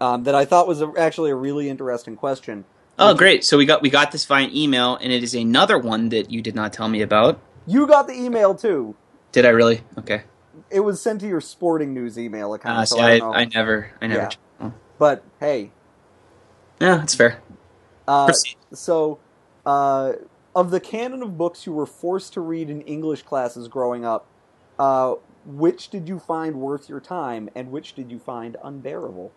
Um, 0.00 0.24
that 0.24 0.34
I 0.34 0.44
thought 0.44 0.66
was 0.66 0.82
a, 0.82 0.92
actually 0.98 1.30
a 1.30 1.34
really 1.36 1.68
interesting 1.68 2.16
question. 2.16 2.64
Oh, 2.98 3.14
great! 3.14 3.44
So 3.44 3.56
we 3.56 3.64
got 3.64 3.80
we 3.82 3.90
got 3.90 4.12
this 4.12 4.24
via 4.24 4.48
email, 4.52 4.96
and 4.96 5.12
it 5.12 5.22
is 5.22 5.34
another 5.34 5.78
one 5.78 6.08
that 6.10 6.30
you 6.30 6.42
did 6.42 6.54
not 6.54 6.72
tell 6.72 6.88
me 6.88 7.00
about. 7.02 7.40
You 7.66 7.86
got 7.86 8.06
the 8.06 8.14
email 8.14 8.54
too. 8.54 8.94
Did 9.32 9.46
I 9.46 9.50
really? 9.50 9.82
Okay. 9.98 10.22
It 10.70 10.80
was 10.80 11.00
sent 11.00 11.20
to 11.20 11.26
your 11.26 11.40
sporting 11.40 11.94
news 11.94 12.18
email 12.18 12.54
account. 12.54 12.78
Uh, 12.78 12.84
so 12.84 12.98
I 13.00 13.18
I. 13.18 13.40
I 13.40 13.44
never, 13.46 13.90
I 14.00 14.06
never. 14.06 14.30
Yeah. 14.60 14.70
But 14.98 15.24
hey, 15.40 15.72
Yeah, 16.80 16.96
that's 16.96 17.14
fair. 17.14 17.40
Uh, 18.06 18.26
Proceed. 18.26 18.56
so, 18.72 19.18
uh, 19.66 20.12
of 20.54 20.70
the 20.70 20.80
canon 20.80 21.22
of 21.22 21.36
books 21.36 21.66
you 21.66 21.72
were 21.72 21.86
forced 21.86 22.32
to 22.34 22.40
read 22.40 22.70
in 22.70 22.80
English 22.82 23.22
classes 23.22 23.68
growing 23.68 24.04
up, 24.04 24.26
uh, 24.78 25.14
which 25.44 25.88
did 25.88 26.08
you 26.08 26.18
find 26.18 26.56
worth 26.56 26.88
your 26.88 27.00
time, 27.00 27.48
and 27.54 27.70
which 27.70 27.94
did 27.94 28.10
you 28.10 28.18
find 28.18 28.56
unbearable? 28.62 29.32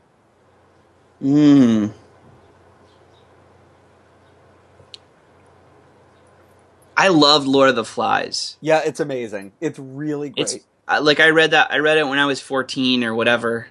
Mm. 1.21 1.93
I 6.95 7.09
loved 7.09 7.47
Lord 7.47 7.69
of 7.69 7.75
the 7.75 7.85
Flies. 7.85 8.57
Yeah, 8.61 8.81
it's 8.83 8.99
amazing. 8.99 9.51
It's 9.61 9.77
really 9.77 10.29
great. 10.29 10.53
It's 10.53 10.65
like 11.01 11.19
I 11.19 11.29
read 11.29 11.51
that 11.51 11.71
I 11.71 11.77
read 11.77 11.97
it 11.97 12.07
when 12.07 12.19
I 12.19 12.25
was 12.25 12.41
14 12.41 13.03
or 13.03 13.13
whatever. 13.13 13.67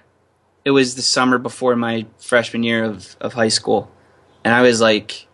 It 0.63 0.71
was 0.71 0.95
the 0.95 1.01
summer 1.01 1.37
before 1.37 1.75
my 1.75 2.05
freshman 2.19 2.63
year 2.63 2.83
of, 2.83 3.15
of 3.19 3.33
high 3.33 3.47
school. 3.47 3.91
And 4.43 4.53
I 4.53 4.61
was 4.61 4.79
like 4.79 5.26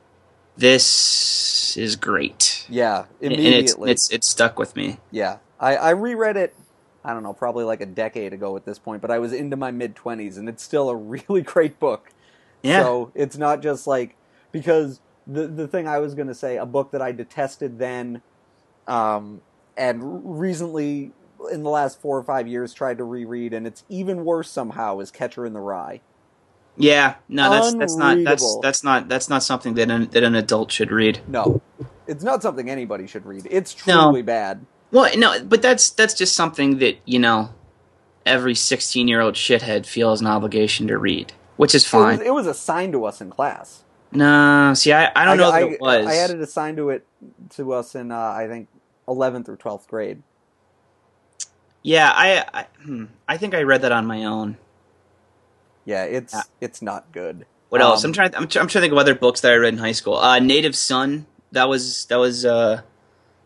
this 0.58 1.76
is 1.78 1.96
great. 1.96 2.66
yeah, 2.70 3.06
immediately. 3.22 3.92
it's 3.92 4.06
it's 4.06 4.12
it's 4.12 4.30
stuck 4.30 4.60
with 4.60 4.76
me. 4.76 4.98
Yeah, 5.12 5.38
I, 5.60 5.76
I 5.76 5.90
reread 5.92 6.38
it. 6.38 6.56
I 7.04 7.14
don't 7.14 7.24
know, 7.24 7.34
probably 7.34 7.66
like 7.66 7.82
a 7.82 7.86
decade 7.86 8.32
ago 8.34 8.56
at 8.56 8.66
this 8.66 8.80
point, 8.80 9.02
but 9.02 9.12
I 9.12 9.20
was 9.20 9.34
into 9.34 9.58
my 9.58 9.72
mid 9.72 9.96
twenties, 9.96 10.38
and 10.38 10.48
it's 10.48 10.64
still 10.64 10.90
a 10.90 10.96
really 11.28 11.42
great 11.42 11.80
book. 11.80 12.10
Yeah. 12.62 12.84
So 12.84 13.12
it's 13.16 13.38
not 13.38 13.62
just 13.62 13.88
like 13.88 14.16
because 14.52 15.02
the 15.28 15.48
the 15.48 15.68
thing 15.68 15.88
I 15.88 16.00
was 16.00 16.16
going 16.16 16.28
to 16.28 16.36
say, 16.36 16.58
a 16.58 16.66
book 16.66 16.92
that 16.92 17.02
I 17.02 17.12
detested 17.12 17.80
then, 17.80 18.22
um, 18.88 19.42
and 19.76 20.40
recently 20.40 21.12
in 21.52 21.64
the 21.64 21.70
last 21.70 22.00
four 22.00 22.18
or 22.18 22.24
five 22.24 22.48
years 22.48 22.74
tried 22.74 22.98
to 23.00 23.04
reread, 23.04 23.54
and 23.54 23.68
it's 23.68 23.84
even 23.90 24.24
worse 24.24 24.50
somehow. 24.50 25.00
Is 25.00 25.12
Catcher 25.12 25.46
in 25.46 25.54
the 25.54 25.60
Rye? 25.60 26.02
Yeah. 26.78 27.16
No, 27.30 27.50
that's 27.50 27.74
that's 27.76 27.98
not 27.98 28.24
that's 28.24 28.58
that's 28.58 28.84
not 28.84 29.10
that's 29.10 29.30
not 29.30 29.44
something 29.44 29.76
that 29.76 29.92
an, 29.92 30.10
that 30.12 30.24
an 30.24 30.36
adult 30.36 30.72
should 30.72 30.92
read. 30.92 31.22
No, 31.28 31.62
it's 32.08 32.24
not 32.24 32.42
something 32.44 32.70
anybody 32.70 33.08
should 33.08 33.26
read. 33.26 33.48
It's 33.52 33.74
No. 33.86 34.10
truly 34.10 34.22
bad. 34.24 34.68
Well, 34.92 35.12
no, 35.18 35.44
but 35.44 35.62
that's 35.62 35.92
that's 35.92 36.14
just 36.16 36.36
something 36.36 36.80
that 36.80 36.98
you 37.06 37.20
know 37.20 37.52
every 38.26 38.56
sixteen 38.56 39.08
year 39.08 39.22
old 39.22 39.36
shithead 39.36 39.86
feels 39.86 40.22
an 40.22 40.28
obligation 40.28 40.88
to 40.88 40.98
read, 40.98 41.34
which 41.58 41.76
is 41.76 41.86
It 41.92 41.92
fine. 41.92 42.06
was, 42.06 42.22
it 42.22 42.34
was 42.34 42.48
assigned 42.48 42.94
to 42.94 43.06
us 43.06 43.22
in 43.22 43.30
class. 43.32 43.86
no, 44.12 44.74
see, 44.76 44.94
I, 44.94 45.12
I 45.16 45.26
don't 45.26 45.38
know 45.38 45.52
I, 45.52 45.62
that 45.62 45.72
it 45.74 45.82
was. 45.82 46.08
I 46.08 46.14
had 46.16 46.32
it 46.32 46.42
assigned 46.42 46.78
to 46.78 46.90
it 46.92 47.08
to 47.52 47.74
us 47.74 47.96
in 47.96 48.12
uh, 48.12 48.18
I 48.18 48.48
think 48.48 48.70
eleventh 49.08 49.50
or 49.50 49.58
twelfth 49.58 49.88
grade. 49.88 50.24
Yeah, 51.84 52.12
I 52.14 52.46
I, 52.54 52.68
hmm, 52.84 53.06
I 53.28 53.38
think 53.38 53.54
I 53.56 53.64
read 53.64 53.82
that 53.84 53.92
on 53.92 54.06
my 54.06 54.26
own. 54.26 54.58
Yeah, 55.86 56.04
it's 56.04 56.34
Yeah. 56.34 56.42
it's 56.62 56.82
not 56.82 57.12
good. 57.12 57.46
What 57.70 57.82
Um, 57.82 57.88
else? 57.92 58.04
I'm 58.04 58.14
trying. 58.14 58.36
I'm, 58.36 58.48
tr- 58.48 58.60
I'm 58.60 58.68
trying 58.68 58.82
to 58.82 58.82
think 58.82 58.92
of 58.94 58.98
other 59.00 59.16
books 59.16 59.42
that 59.42 59.52
I 59.52 59.56
read 59.56 59.74
in 59.74 59.80
high 59.80 59.92
school. 59.94 60.16
Uh, 60.16 60.40
Native 60.40 60.76
Son. 60.76 61.26
That 61.52 61.70
was 61.70 62.06
that 62.06 62.18
was 62.18 62.46
uh 62.46 62.78
that 62.78 62.84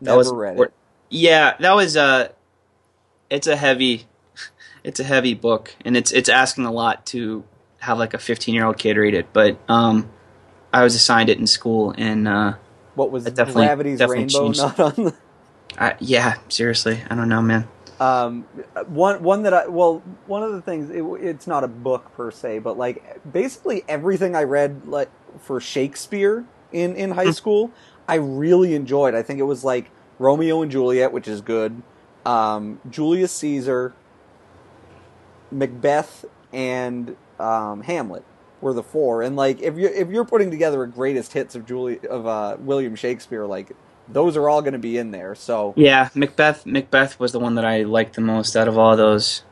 Never 0.00 0.16
was 0.18 0.32
read 0.32 0.58
it. 0.60 0.72
Yeah, 1.10 1.54
that 1.60 1.74
was 1.74 1.96
uh 1.96 2.28
it's 3.30 3.46
a 3.46 3.56
heavy 3.56 4.06
it's 4.84 4.98
a 5.00 5.04
heavy 5.04 5.34
book 5.34 5.74
and 5.84 5.96
it's 5.96 6.10
it's 6.12 6.28
asking 6.30 6.64
a 6.64 6.72
lot 6.72 7.04
to 7.06 7.44
have 7.80 7.98
like 7.98 8.14
a 8.14 8.18
15 8.18 8.54
year 8.54 8.64
old 8.64 8.78
kid 8.78 8.96
read 8.96 9.12
it. 9.14 9.26
But 9.32 9.58
um 9.68 10.08
I 10.72 10.82
was 10.84 10.94
assigned 10.94 11.28
it 11.28 11.38
in 11.38 11.46
school 11.46 11.94
and 11.98 12.26
uh 12.28 12.54
What 12.94 13.10
was 13.10 13.26
It 13.26 13.34
definitely- 13.34 13.66
Gravity's 13.66 13.98
definitely 13.98 14.24
Rainbow 14.24 14.38
changed. 14.44 14.60
not 14.60 14.80
on 14.80 15.04
the 15.04 15.14
I, 15.78 15.94
yeah, 16.00 16.38
seriously, 16.48 17.02
I 17.10 17.14
don't 17.14 17.28
know, 17.28 17.42
man. 17.42 17.68
Um, 18.00 18.42
one 18.86 19.22
one 19.22 19.42
that 19.42 19.52
I 19.52 19.66
well, 19.66 20.02
one 20.26 20.42
of 20.42 20.52
the 20.52 20.62
things 20.62 20.90
it, 20.90 21.02
it's 21.20 21.46
not 21.46 21.64
a 21.64 21.68
book 21.68 22.12
per 22.14 22.30
se, 22.30 22.60
but 22.60 22.78
like 22.78 23.20
basically 23.30 23.84
everything 23.88 24.36
I 24.36 24.44
read 24.44 24.86
like 24.86 25.10
for 25.40 25.60
Shakespeare 25.60 26.44
in 26.72 26.94
in 26.94 27.12
high 27.12 27.32
school, 27.32 27.72
I 28.06 28.16
really 28.16 28.74
enjoyed. 28.74 29.14
I 29.14 29.22
think 29.22 29.40
it 29.40 29.44
was 29.44 29.64
like 29.64 29.90
Romeo 30.18 30.62
and 30.62 30.70
Juliet, 30.70 31.12
which 31.12 31.26
is 31.26 31.40
good, 31.40 31.82
um, 32.24 32.80
Julius 32.88 33.32
Caesar, 33.32 33.94
Macbeth, 35.50 36.24
and 36.52 37.16
um, 37.40 37.82
Hamlet 37.82 38.24
were 38.60 38.72
the 38.72 38.82
four. 38.82 39.22
And 39.22 39.36
like 39.36 39.60
if 39.60 39.76
you 39.76 39.88
if 39.88 40.08
you're 40.08 40.24
putting 40.24 40.50
together 40.50 40.82
a 40.82 40.88
greatest 40.88 41.32
hits 41.32 41.54
of 41.54 41.66
Julie 41.66 42.00
of 42.06 42.26
uh, 42.26 42.56
William 42.60 42.94
Shakespeare, 42.94 43.46
like 43.46 43.72
those 44.10 44.36
are 44.36 44.48
all 44.48 44.62
going 44.62 44.72
to 44.72 44.78
be 44.78 44.98
in 44.98 45.10
there. 45.10 45.34
So 45.34 45.74
Yeah, 45.76 46.08
Macbeth 46.14 46.66
Macbeth 46.66 47.18
was 47.20 47.32
the 47.32 47.40
one 47.40 47.54
that 47.56 47.64
I 47.64 47.82
liked 47.82 48.14
the 48.14 48.20
most 48.20 48.56
out 48.56 48.68
of 48.68 48.78
all 48.78 48.96
those. 48.96 49.42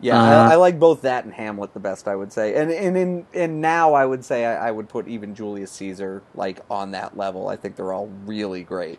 Yeah, 0.00 0.20
Uh, 0.20 0.48
I, 0.48 0.52
I 0.52 0.54
like 0.56 0.80
both 0.80 1.02
that 1.02 1.24
and 1.24 1.32
Hamlet 1.32 1.74
the 1.74 1.80
best. 1.80 2.08
I 2.08 2.16
would 2.16 2.32
say, 2.32 2.56
and 2.56 2.70
and 2.70 2.96
in 2.96 3.26
and 3.32 3.60
now 3.60 3.94
I 3.94 4.04
would 4.04 4.24
say 4.24 4.44
I, 4.44 4.68
I 4.68 4.70
would 4.70 4.88
put 4.88 5.06
even 5.06 5.34
Julius 5.34 5.70
Caesar 5.72 6.22
like 6.34 6.60
on 6.70 6.90
that 6.90 7.16
level. 7.16 7.48
I 7.48 7.56
think 7.56 7.76
they're 7.76 7.92
all 7.92 8.08
really 8.26 8.64
great. 8.64 8.98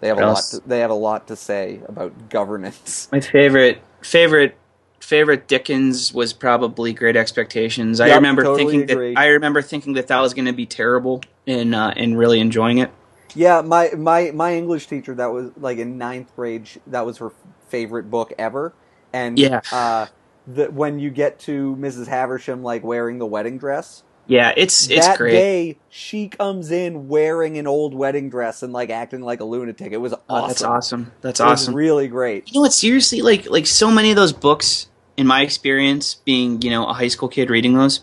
They 0.00 0.08
have 0.08 0.18
a 0.18 0.26
lot. 0.26 0.42
To, 0.50 0.60
they 0.66 0.80
have 0.80 0.90
a 0.90 0.94
lot 0.94 1.28
to 1.28 1.36
say 1.36 1.80
about 1.88 2.28
governance. 2.28 3.08
My 3.10 3.20
favorite 3.20 3.82
favorite 4.00 4.56
favorite 5.00 5.48
Dickens 5.48 6.12
was 6.12 6.32
probably 6.32 6.92
Great 6.92 7.16
Expectations. 7.16 8.00
I 8.00 8.14
remember 8.14 8.42
totally 8.42 8.64
thinking 8.64 8.90
agree. 8.90 9.14
that 9.14 9.20
I 9.20 9.26
remember 9.28 9.62
thinking 9.62 9.94
that 9.94 10.08
that 10.08 10.20
was 10.20 10.34
going 10.34 10.46
to 10.46 10.52
be 10.52 10.66
terrible 10.66 11.22
and 11.46 11.74
uh, 11.74 11.94
and 11.96 12.18
really 12.18 12.40
enjoying 12.40 12.78
it. 12.78 12.90
Yeah, 13.34 13.62
my 13.62 13.90
my 13.96 14.30
my 14.32 14.54
English 14.54 14.86
teacher 14.86 15.14
that 15.14 15.32
was 15.32 15.50
like 15.56 15.78
in 15.78 15.98
ninth 15.98 16.34
grade. 16.36 16.68
That 16.86 17.04
was 17.06 17.18
her 17.18 17.32
favorite 17.68 18.10
book 18.10 18.32
ever. 18.38 18.72
And 19.12 19.38
Yeah. 19.38 19.60
uh, 19.72 20.06
the, 20.46 20.66
when 20.70 20.98
you 20.98 21.10
get 21.10 21.38
to 21.40 21.76
Mrs. 21.78 22.06
Havisham 22.08 22.62
like 22.62 22.82
wearing 22.84 23.18
the 23.18 23.26
wedding 23.26 23.58
dress, 23.58 24.02
Yeah, 24.26 24.52
it's 24.56 24.88
it's 24.90 25.06
that 25.06 25.18
great. 25.18 25.32
day 25.32 25.78
she 25.88 26.28
comes 26.28 26.70
in 26.70 27.08
wearing 27.08 27.56
an 27.58 27.66
old 27.66 27.94
wedding 27.94 28.28
dress 28.30 28.62
and 28.62 28.72
like 28.72 28.90
acting 28.90 29.20
like 29.22 29.40
a 29.40 29.44
lunatic. 29.44 29.92
It 29.92 29.98
was 29.98 30.12
awesome. 30.12 30.24
Oh, 30.28 30.46
that's 30.48 30.62
awesome. 30.62 31.12
That's 31.20 31.40
It 31.40 31.44
awesome. 31.46 31.74
really 31.74 32.08
great. 32.08 32.48
you 32.48 32.54
know 32.54 32.60
what? 32.62 32.72
Seriously, 32.72 33.22
like 33.22 33.48
like 33.50 33.66
so 33.66 33.90
many 33.90 34.10
of 34.10 34.16
those 34.16 34.32
books, 34.32 34.88
in 35.16 35.26
my 35.26 35.42
experience, 35.42 36.14
being 36.24 36.60
you 36.62 36.70
know 36.70 36.86
a 36.86 36.92
high 36.92 37.08
school 37.08 37.28
kid 37.28 37.48
reading 37.50 37.74
those, 37.74 38.00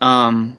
um, 0.00 0.58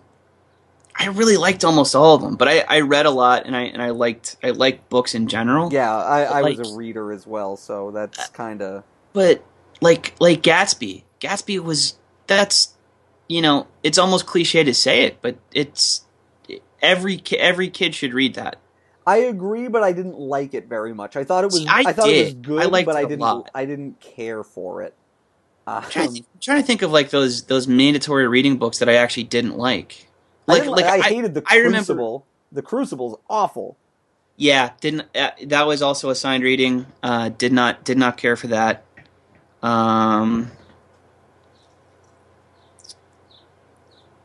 I 0.95 1.07
really 1.07 1.37
liked 1.37 1.63
almost 1.63 1.95
all 1.95 2.15
of 2.15 2.21
them. 2.21 2.35
But 2.35 2.47
I, 2.47 2.59
I 2.67 2.79
read 2.81 3.05
a 3.05 3.11
lot, 3.11 3.45
and 3.45 3.55
I 3.55 3.63
and 3.63 3.81
I 3.81 3.89
liked 3.89 4.37
I 4.43 4.51
liked 4.51 4.89
books 4.89 5.15
in 5.15 5.27
general. 5.27 5.71
Yeah, 5.71 5.95
I, 5.95 6.23
I 6.23 6.41
was 6.41 6.73
a 6.73 6.75
reader 6.75 7.11
as 7.11 7.25
well, 7.25 7.57
so 7.57 7.91
that's 7.91 8.29
kind 8.29 8.61
of 8.61 8.83
But 9.13 9.43
like 9.81 10.13
like 10.19 10.41
Gatsby, 10.41 11.03
Gatsby 11.19 11.59
was 11.59 11.97
that's 12.27 12.75
you 13.27 13.41
know 13.41 13.67
it's 13.83 13.97
almost 13.97 14.25
cliche 14.25 14.63
to 14.63 14.73
say 14.73 15.03
it, 15.03 15.21
but 15.21 15.37
it's 15.51 16.05
every 16.81 17.21
every 17.37 17.69
kid 17.69 17.95
should 17.95 18.13
read 18.13 18.35
that. 18.35 18.57
I 19.05 19.17
agree, 19.17 19.67
but 19.67 19.81
I 19.81 19.93
didn't 19.93 20.19
like 20.19 20.53
it 20.53 20.67
very 20.67 20.93
much. 20.93 21.15
I 21.15 21.23
thought 21.23 21.43
it 21.43 21.47
was 21.47 21.57
See, 21.57 21.67
I 21.67 21.91
thought 21.91 22.09
it 22.09 22.25
was 22.25 22.33
good, 22.35 22.61
I 22.61 22.65
liked 22.65 22.85
but 22.85 22.95
I 22.95 23.03
didn't 23.03 23.19
lot. 23.19 23.49
I 23.53 23.65
didn't 23.65 23.99
care 23.99 24.43
for 24.43 24.83
it. 24.83 24.93
Um, 25.65 25.83
I'm 25.83 25.89
trying, 25.89 26.07
to 26.07 26.13
think, 26.13 26.25
I'm 26.33 26.39
trying 26.39 26.61
to 26.61 26.67
think 26.67 26.81
of 26.81 26.91
like 26.91 27.09
those 27.09 27.43
those 27.43 27.67
mandatory 27.67 28.27
reading 28.27 28.57
books 28.57 28.79
that 28.79 28.89
I 28.89 28.95
actually 28.95 29.23
didn't 29.23 29.57
like. 29.57 30.07
I, 30.47 30.51
Like 30.53 30.61
didn't- 30.63 30.75
like 30.75 30.85
I 30.85 30.97
I, 30.97 31.01
hated 31.01 31.33
the 31.33 31.43
I 31.49 31.57
remember- 31.57 31.77
Crucible. 31.77 32.25
The 32.51 32.61
Crucible's 32.61 33.17
awful. 33.29 33.77
yeah 34.35 34.71
didn't 34.81 35.07
uh, 35.15 35.31
that 35.45 35.65
was 35.67 35.81
also 35.81 36.09
assigned 36.09 36.43
reading. 36.43 36.85
Uh, 37.03 37.29
did 37.29 37.53
not 37.53 37.83
did 37.83 37.97
not 37.97 38.17
care 38.17 38.35
for 38.35 38.47
that. 38.47 38.83
Um, 39.63 40.51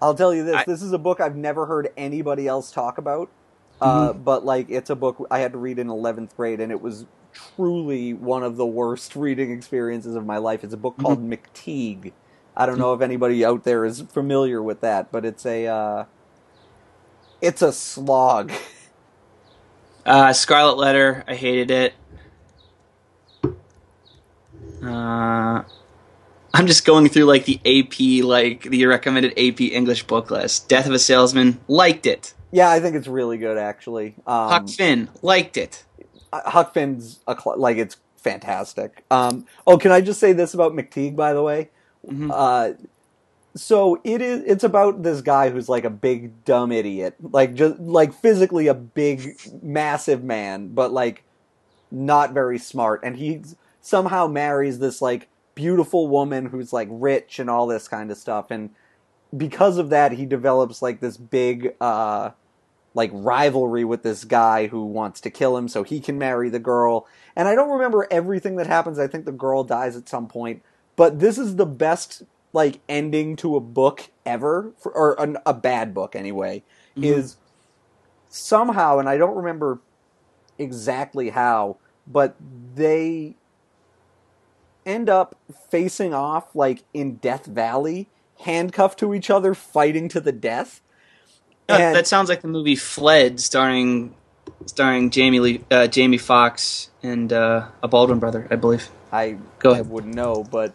I'll 0.00 0.14
tell 0.14 0.34
you 0.34 0.44
this: 0.44 0.56
I- 0.56 0.64
this 0.66 0.82
is 0.82 0.92
a 0.92 0.98
book 0.98 1.20
I've 1.20 1.36
never 1.36 1.66
heard 1.66 1.88
anybody 1.96 2.46
else 2.46 2.70
talk 2.70 2.98
about. 2.98 3.30
Uh, 3.80 4.08
Mm-hmm. 4.10 4.22
but 4.22 4.44
like, 4.44 4.70
it's 4.70 4.88
a 4.88 4.96
book 4.96 5.26
I 5.30 5.40
had 5.40 5.52
to 5.52 5.58
read 5.58 5.78
in 5.78 5.88
eleventh 5.90 6.34
grade, 6.36 6.60
and 6.60 6.72
it 6.72 6.80
was 6.80 7.04
truly 7.32 8.14
one 8.14 8.42
of 8.42 8.56
the 8.56 8.64
worst 8.66 9.14
reading 9.16 9.50
experiences 9.52 10.14
of 10.14 10.24
my 10.26 10.38
life. 10.38 10.64
It's 10.64 10.74
a 10.74 10.78
book 10.78 10.96
called 10.98 11.18
Mm-hmm. 11.20 11.32
McTeague. 11.34 12.12
I 12.56 12.66
don't 12.66 12.78
know 12.78 12.94
if 12.94 13.02
anybody 13.02 13.44
out 13.44 13.64
there 13.64 13.84
is 13.84 14.00
familiar 14.00 14.62
with 14.62 14.80
that, 14.80 15.12
but 15.12 15.24
it's 15.24 15.44
a 15.44 15.66
uh, 15.66 16.04
it's 17.40 17.60
a 17.62 17.72
slog. 17.72 18.52
uh, 20.06 20.32
Scarlet 20.32 20.78
Letter, 20.78 21.24
I 21.28 21.34
hated 21.34 21.70
it. 21.70 21.94
Uh, 24.82 25.62
I'm 26.54 26.66
just 26.66 26.86
going 26.86 27.08
through 27.08 27.24
like 27.24 27.44
the 27.44 27.60
AP, 27.66 28.24
like 28.24 28.62
the 28.62 28.86
recommended 28.86 29.32
AP 29.32 29.60
English 29.60 30.04
book 30.04 30.30
list. 30.30 30.68
Death 30.68 30.86
of 30.86 30.92
a 30.92 30.98
Salesman, 30.98 31.60
liked 31.68 32.06
it. 32.06 32.32
Yeah, 32.52 32.70
I 32.70 32.80
think 32.80 32.96
it's 32.96 33.08
really 33.08 33.36
good 33.36 33.58
actually. 33.58 34.14
Um, 34.26 34.48
Huck 34.48 34.68
Finn, 34.70 35.10
liked 35.20 35.56
it. 35.58 35.84
uh, 36.32 36.48
Huck 36.50 36.72
Finn's 36.72 37.20
a 37.26 37.38
cl- 37.38 37.58
like 37.58 37.76
it's 37.76 37.98
fantastic. 38.16 39.04
Um, 39.10 39.46
oh, 39.66 39.76
can 39.76 39.92
I 39.92 40.00
just 40.00 40.18
say 40.20 40.32
this 40.32 40.54
about 40.54 40.72
McTeague, 40.72 41.16
by 41.16 41.34
the 41.34 41.42
way? 41.42 41.70
Mhm. 42.08 42.30
Uh, 42.32 42.74
so 43.56 44.00
it 44.04 44.22
is. 44.22 44.42
It's 44.46 44.64
about 44.64 45.02
this 45.02 45.22
guy 45.22 45.50
who's 45.50 45.68
like 45.68 45.84
a 45.84 45.90
big 45.90 46.44
dumb 46.44 46.72
idiot, 46.72 47.16
like 47.20 47.54
just 47.54 47.78
like 47.80 48.14
physically 48.14 48.68
a 48.68 48.74
big, 48.74 49.38
massive 49.62 50.22
man, 50.24 50.68
but 50.68 50.92
like 50.92 51.24
not 51.90 52.32
very 52.34 52.58
smart, 52.58 53.00
and 53.04 53.16
he 53.16 53.42
somehow 53.82 54.26
marries 54.28 54.78
this 54.80 55.02
like 55.02 55.28
beautiful 55.54 56.08
woman 56.08 56.46
who's 56.46 56.72
like 56.72 56.88
rich 56.90 57.38
and 57.38 57.50
all 57.50 57.66
this 57.66 57.88
kind 57.88 58.10
of 58.10 58.18
stuff, 58.18 58.50
and 58.50 58.70
because 59.36 59.78
of 59.78 59.90
that, 59.90 60.12
he 60.12 60.26
develops 60.26 60.82
like 60.82 61.00
this 61.00 61.16
big. 61.16 61.74
Uh, 61.80 62.30
like 62.94 63.10
rivalry 63.12 63.84
with 63.84 64.02
this 64.02 64.24
guy 64.24 64.66
who 64.68 64.84
wants 64.84 65.20
to 65.20 65.30
kill 65.30 65.56
him 65.56 65.68
so 65.68 65.82
he 65.82 66.00
can 66.00 66.18
marry 66.18 66.48
the 66.48 66.58
girl. 66.58 67.06
And 67.36 67.46
I 67.46 67.54
don't 67.54 67.70
remember 67.70 68.08
everything 68.10 68.56
that 68.56 68.66
happens. 68.66 68.98
I 68.98 69.06
think 69.06 69.26
the 69.26 69.32
girl 69.32 69.64
dies 69.64 69.96
at 69.96 70.08
some 70.08 70.28
point, 70.28 70.62
but 70.96 71.20
this 71.20 71.38
is 71.38 71.56
the 71.56 71.66
best 71.66 72.22
like 72.52 72.80
ending 72.88 73.36
to 73.36 73.56
a 73.56 73.60
book 73.60 74.08
ever, 74.24 74.72
for, 74.78 74.90
or 74.92 75.14
a, 75.14 75.34
a 75.46 75.54
bad 75.54 75.92
book 75.94 76.16
anyway. 76.16 76.62
Mhm. 76.96 77.04
Is 77.04 77.36
somehow, 78.28 78.98
and 78.98 79.08
I 79.08 79.16
don't 79.18 79.36
remember 79.36 79.80
exactly 80.58 81.30
how, 81.30 81.76
but 82.06 82.34
they 82.74 83.36
end 84.84 85.08
up 85.10 85.36
facing 85.70 86.14
off 86.14 86.54
like 86.54 86.84
in 86.94 87.16
Death 87.16 87.46
Valley, 87.46 88.08
handcuffed 88.40 88.98
to 89.00 89.14
each 89.14 89.30
other, 89.30 89.54
fighting 89.54 90.08
to 90.08 90.20
the 90.20 90.32
death. 90.32 90.80
That, 91.66 92.06
sounds 92.06 92.28
like 92.28 92.42
the 92.42 92.48
movie 92.48 92.76
Fled, 92.76 93.40
starring 93.40 94.14
starring 94.66 95.10
Jamie 95.10 95.40
Lee, 95.40 95.64
uh, 95.70 95.88
Jamie 95.88 96.18
Foxx 96.18 96.90
and 97.02 97.32
uh, 97.32 97.66
a 97.82 97.88
Baldwin 97.88 98.20
brother, 98.20 98.46
I 98.50 98.56
believe. 98.56 98.88
I 99.12 99.36
Go 99.58 99.70
I 99.70 99.74
ahead. 99.74 99.90
wouldn't 99.90 100.14
know, 100.14 100.44
but 100.44 100.72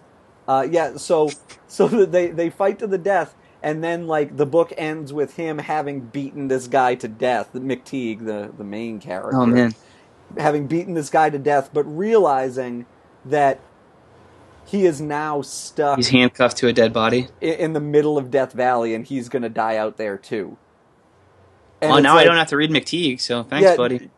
uh, 0.51 0.67
yeah. 0.69 0.97
So 0.97 1.29
so 1.67 1.87
they 2.15 2.27
they 2.27 2.49
fight 2.49 2.79
to 2.79 2.87
the 2.87 2.97
death, 2.97 3.35
and 3.63 3.83
then 3.83 4.07
like 4.07 4.37
the 4.37 4.45
book 4.45 4.73
ends 4.77 5.13
with 5.13 5.35
him 5.35 5.57
having 5.59 6.01
beaten 6.01 6.47
this 6.47 6.67
guy 6.67 6.95
to 6.95 7.07
death, 7.07 7.49
McTeague, 7.53 8.25
the 8.25 8.51
the 8.57 8.63
main 8.63 8.99
character. 8.99 9.37
Oh 9.37 9.45
man, 9.45 9.73
having 10.37 10.67
beaten 10.67 10.93
this 10.93 11.09
guy 11.09 11.29
to 11.29 11.39
death, 11.39 11.69
but 11.73 11.83
realizing 11.83 12.85
that 13.25 13.59
he 14.65 14.85
is 14.85 15.01
now 15.01 15.41
stuck 15.41 15.97
he's 15.97 16.09
handcuffed 16.09 16.57
to 16.57 16.67
a 16.67 16.73
dead 16.73 16.93
body. 16.93 17.27
i- 17.41 17.45
in 17.45 17.73
the 17.73 17.79
middle 17.79 18.17
of 18.17 18.31
Death 18.31 18.53
Valley, 18.53 18.93
and 18.93 19.05
he's 19.05 19.27
going 19.29 19.41
to 19.43 19.49
die 19.49 19.75
out 19.77 19.97
there 19.97 20.17
too. 20.17 20.57
And 21.81 21.91
well, 21.91 22.01
now 22.01 22.15
I 22.17 22.23
don't 22.23 22.35
have 22.35 22.49
to 22.49 22.57
read 22.57 22.69
McTeague, 22.69 23.19
so 23.19 23.43
thanks, 23.43 23.63
Yeah, 23.63 23.75
buddy. 23.75 24.09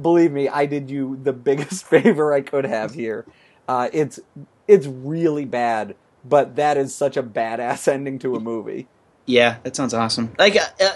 Believe 0.00 0.30
me, 0.32 0.48
I 0.48 0.66
did 0.66 0.88
you 0.88 1.18
the 1.22 1.32
biggest 1.48 1.84
favor 1.94 2.32
I 2.32 2.40
could 2.42 2.64
have 2.64 2.94
here. 2.94 3.26
Uh, 3.66 3.88
it's 3.92 4.20
it's 4.68 4.86
really 4.86 5.46
bad, 5.46 5.96
but 6.24 6.56
that 6.56 6.76
is 6.76 6.94
such 6.94 7.16
a 7.16 7.22
badass 7.22 7.88
ending 7.92 8.18
to 8.20 8.36
a 8.36 8.40
movie. 8.40 8.86
Yeah, 9.28 9.58
that 9.62 9.76
sounds 9.76 9.92
awesome. 9.92 10.32
Like, 10.38 10.56
uh, 10.56 10.64
uh, 10.80 10.92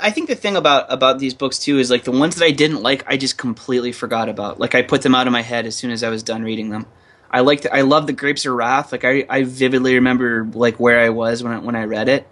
I 0.00 0.10
think 0.10 0.28
the 0.28 0.36
thing 0.36 0.54
about 0.54 0.92
about 0.92 1.18
these 1.18 1.34
books 1.34 1.58
too 1.58 1.78
is 1.78 1.90
like 1.90 2.04
the 2.04 2.12
ones 2.12 2.36
that 2.36 2.44
I 2.44 2.52
didn't 2.52 2.80
like, 2.80 3.04
I 3.08 3.16
just 3.16 3.36
completely 3.36 3.90
forgot 3.90 4.28
about. 4.28 4.60
Like, 4.60 4.76
I 4.76 4.82
put 4.82 5.02
them 5.02 5.16
out 5.16 5.26
of 5.26 5.32
my 5.32 5.42
head 5.42 5.66
as 5.66 5.74
soon 5.74 5.90
as 5.90 6.04
I 6.04 6.08
was 6.08 6.22
done 6.22 6.44
reading 6.44 6.70
them. 6.70 6.86
I 7.28 7.40
liked, 7.40 7.66
I 7.72 7.80
love 7.80 8.06
the 8.06 8.12
Grapes 8.12 8.46
of 8.46 8.52
Wrath. 8.52 8.92
Like, 8.92 9.04
I, 9.04 9.24
I 9.28 9.42
vividly 9.42 9.94
remember 9.94 10.44
like 10.52 10.78
where 10.78 11.00
I 11.00 11.08
was 11.08 11.42
when 11.42 11.52
I, 11.52 11.58
when 11.58 11.74
I 11.74 11.84
read 11.84 12.08
it. 12.08 12.28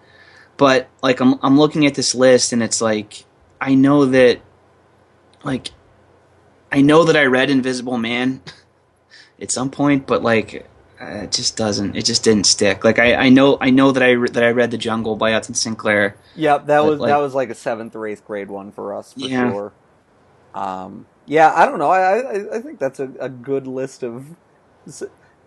But 0.56 0.88
like, 1.02 1.18
I'm 1.18 1.40
I'm 1.42 1.58
looking 1.58 1.84
at 1.84 1.94
this 1.96 2.14
list 2.14 2.52
and 2.52 2.62
it's 2.62 2.80
like 2.80 3.24
I 3.60 3.74
know 3.74 4.04
that, 4.04 4.40
like, 5.42 5.70
I 6.70 6.80
know 6.80 7.02
that 7.04 7.16
I 7.16 7.24
read 7.24 7.50
Invisible 7.50 7.98
Man 7.98 8.40
at 9.40 9.50
some 9.50 9.72
point, 9.72 10.06
but 10.06 10.22
like 10.22 10.69
uh, 11.00 11.04
it 11.24 11.32
just 11.32 11.56
doesn't. 11.56 11.96
It 11.96 12.04
just 12.04 12.22
didn't 12.24 12.44
stick. 12.46 12.84
Like 12.84 12.98
I, 12.98 13.14
I 13.14 13.28
know, 13.30 13.56
I 13.60 13.70
know 13.70 13.90
that 13.92 14.02
I 14.02 14.10
re- 14.10 14.28
that 14.30 14.42
I 14.42 14.50
read 14.50 14.70
The 14.70 14.78
Jungle 14.78 15.16
by 15.16 15.32
Upton 15.32 15.54
Sinclair. 15.54 16.16
Yep, 16.36 16.66
that 16.66 16.84
was 16.84 17.00
like- 17.00 17.08
that 17.08 17.18
was 17.18 17.34
like 17.34 17.50
a 17.50 17.54
seventh 17.54 17.96
or 17.96 18.06
eighth 18.06 18.24
grade 18.26 18.50
one 18.50 18.70
for 18.72 18.94
us 18.94 19.12
for 19.14 19.20
Yeah. 19.20 19.50
sure. 19.50 19.72
Um, 20.54 21.06
yeah, 21.26 21.52
I 21.54 21.64
don't 21.66 21.78
know. 21.78 21.90
I 21.90 22.18
I, 22.18 22.56
I 22.56 22.60
think 22.60 22.78
that's 22.78 23.00
a, 23.00 23.10
a 23.20 23.28
good 23.28 23.66
list 23.66 24.02
of 24.02 24.26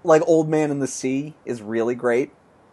like 0.03 0.21
Old 0.27 0.49
Man 0.49 0.71
in 0.71 0.79
the 0.79 0.87
Sea 0.87 1.33
is 1.45 1.61
really 1.61 1.95
great. 1.95 2.31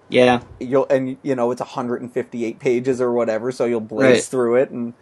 Yeah, 0.09 0.43
You'll 0.59 0.87
and 0.91 1.19
you 1.23 1.35
know 1.37 1.51
it's 1.53 1.61
158 1.61 2.59
pages 2.59 3.01
or 3.01 3.13
whatever, 3.13 3.53
so 3.53 3.65
you'll 3.65 3.81
blaze 3.81 4.15
Right. 4.15 4.23
through 4.25 4.57
it. 4.57 4.71
And 4.71 4.95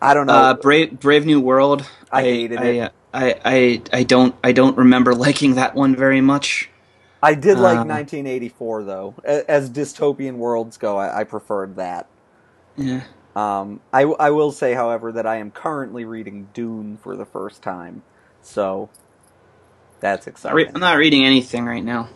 I 0.00 0.12
don't 0.12 0.26
know. 0.26 0.34
uh, 0.34 0.54
Brave 0.54 1.00
Brave 1.00 1.24
New 1.24 1.40
World. 1.40 1.86
I 2.10 2.22
hated 2.22 2.58
I, 2.58 2.64
it. 2.64 2.92
I, 3.14 3.34
I 3.44 3.82
I 3.92 4.02
don't 4.02 4.34
I 4.44 4.52
don't 4.52 4.76
remember 4.76 5.14
liking 5.26 5.54
that 5.54 5.74
one 5.74 5.96
very 5.96 6.20
much. 6.20 6.68
I 7.22 7.34
did 7.34 7.58
like 7.58 7.78
uh, 7.78 7.84
1984 7.84 8.84
though. 8.84 9.14
As 9.24 9.70
dystopian 9.70 10.36
worlds 10.36 10.76
go, 10.76 10.96
I, 10.96 11.20
I 11.20 11.24
preferred 11.24 11.76
that. 11.76 12.08
Yeah. 12.76 13.04
Um, 13.36 13.80
I 13.92 14.02
I 14.02 14.30
will 14.30 14.52
say, 14.52 14.74
however, 14.74 15.12
that 15.12 15.26
I 15.26 15.36
am 15.36 15.50
currently 15.50 16.04
reading 16.04 16.48
Dune 16.52 16.98
for 16.98 17.16
the 17.16 17.24
first 17.24 17.62
time, 17.62 18.02
so 18.42 18.90
that's 20.00 20.26
exciting. 20.26 20.70
I'm 20.74 20.80
not 20.80 20.98
reading 20.98 21.24
anything 21.24 21.64
right 21.64 21.84
now. 21.84 22.10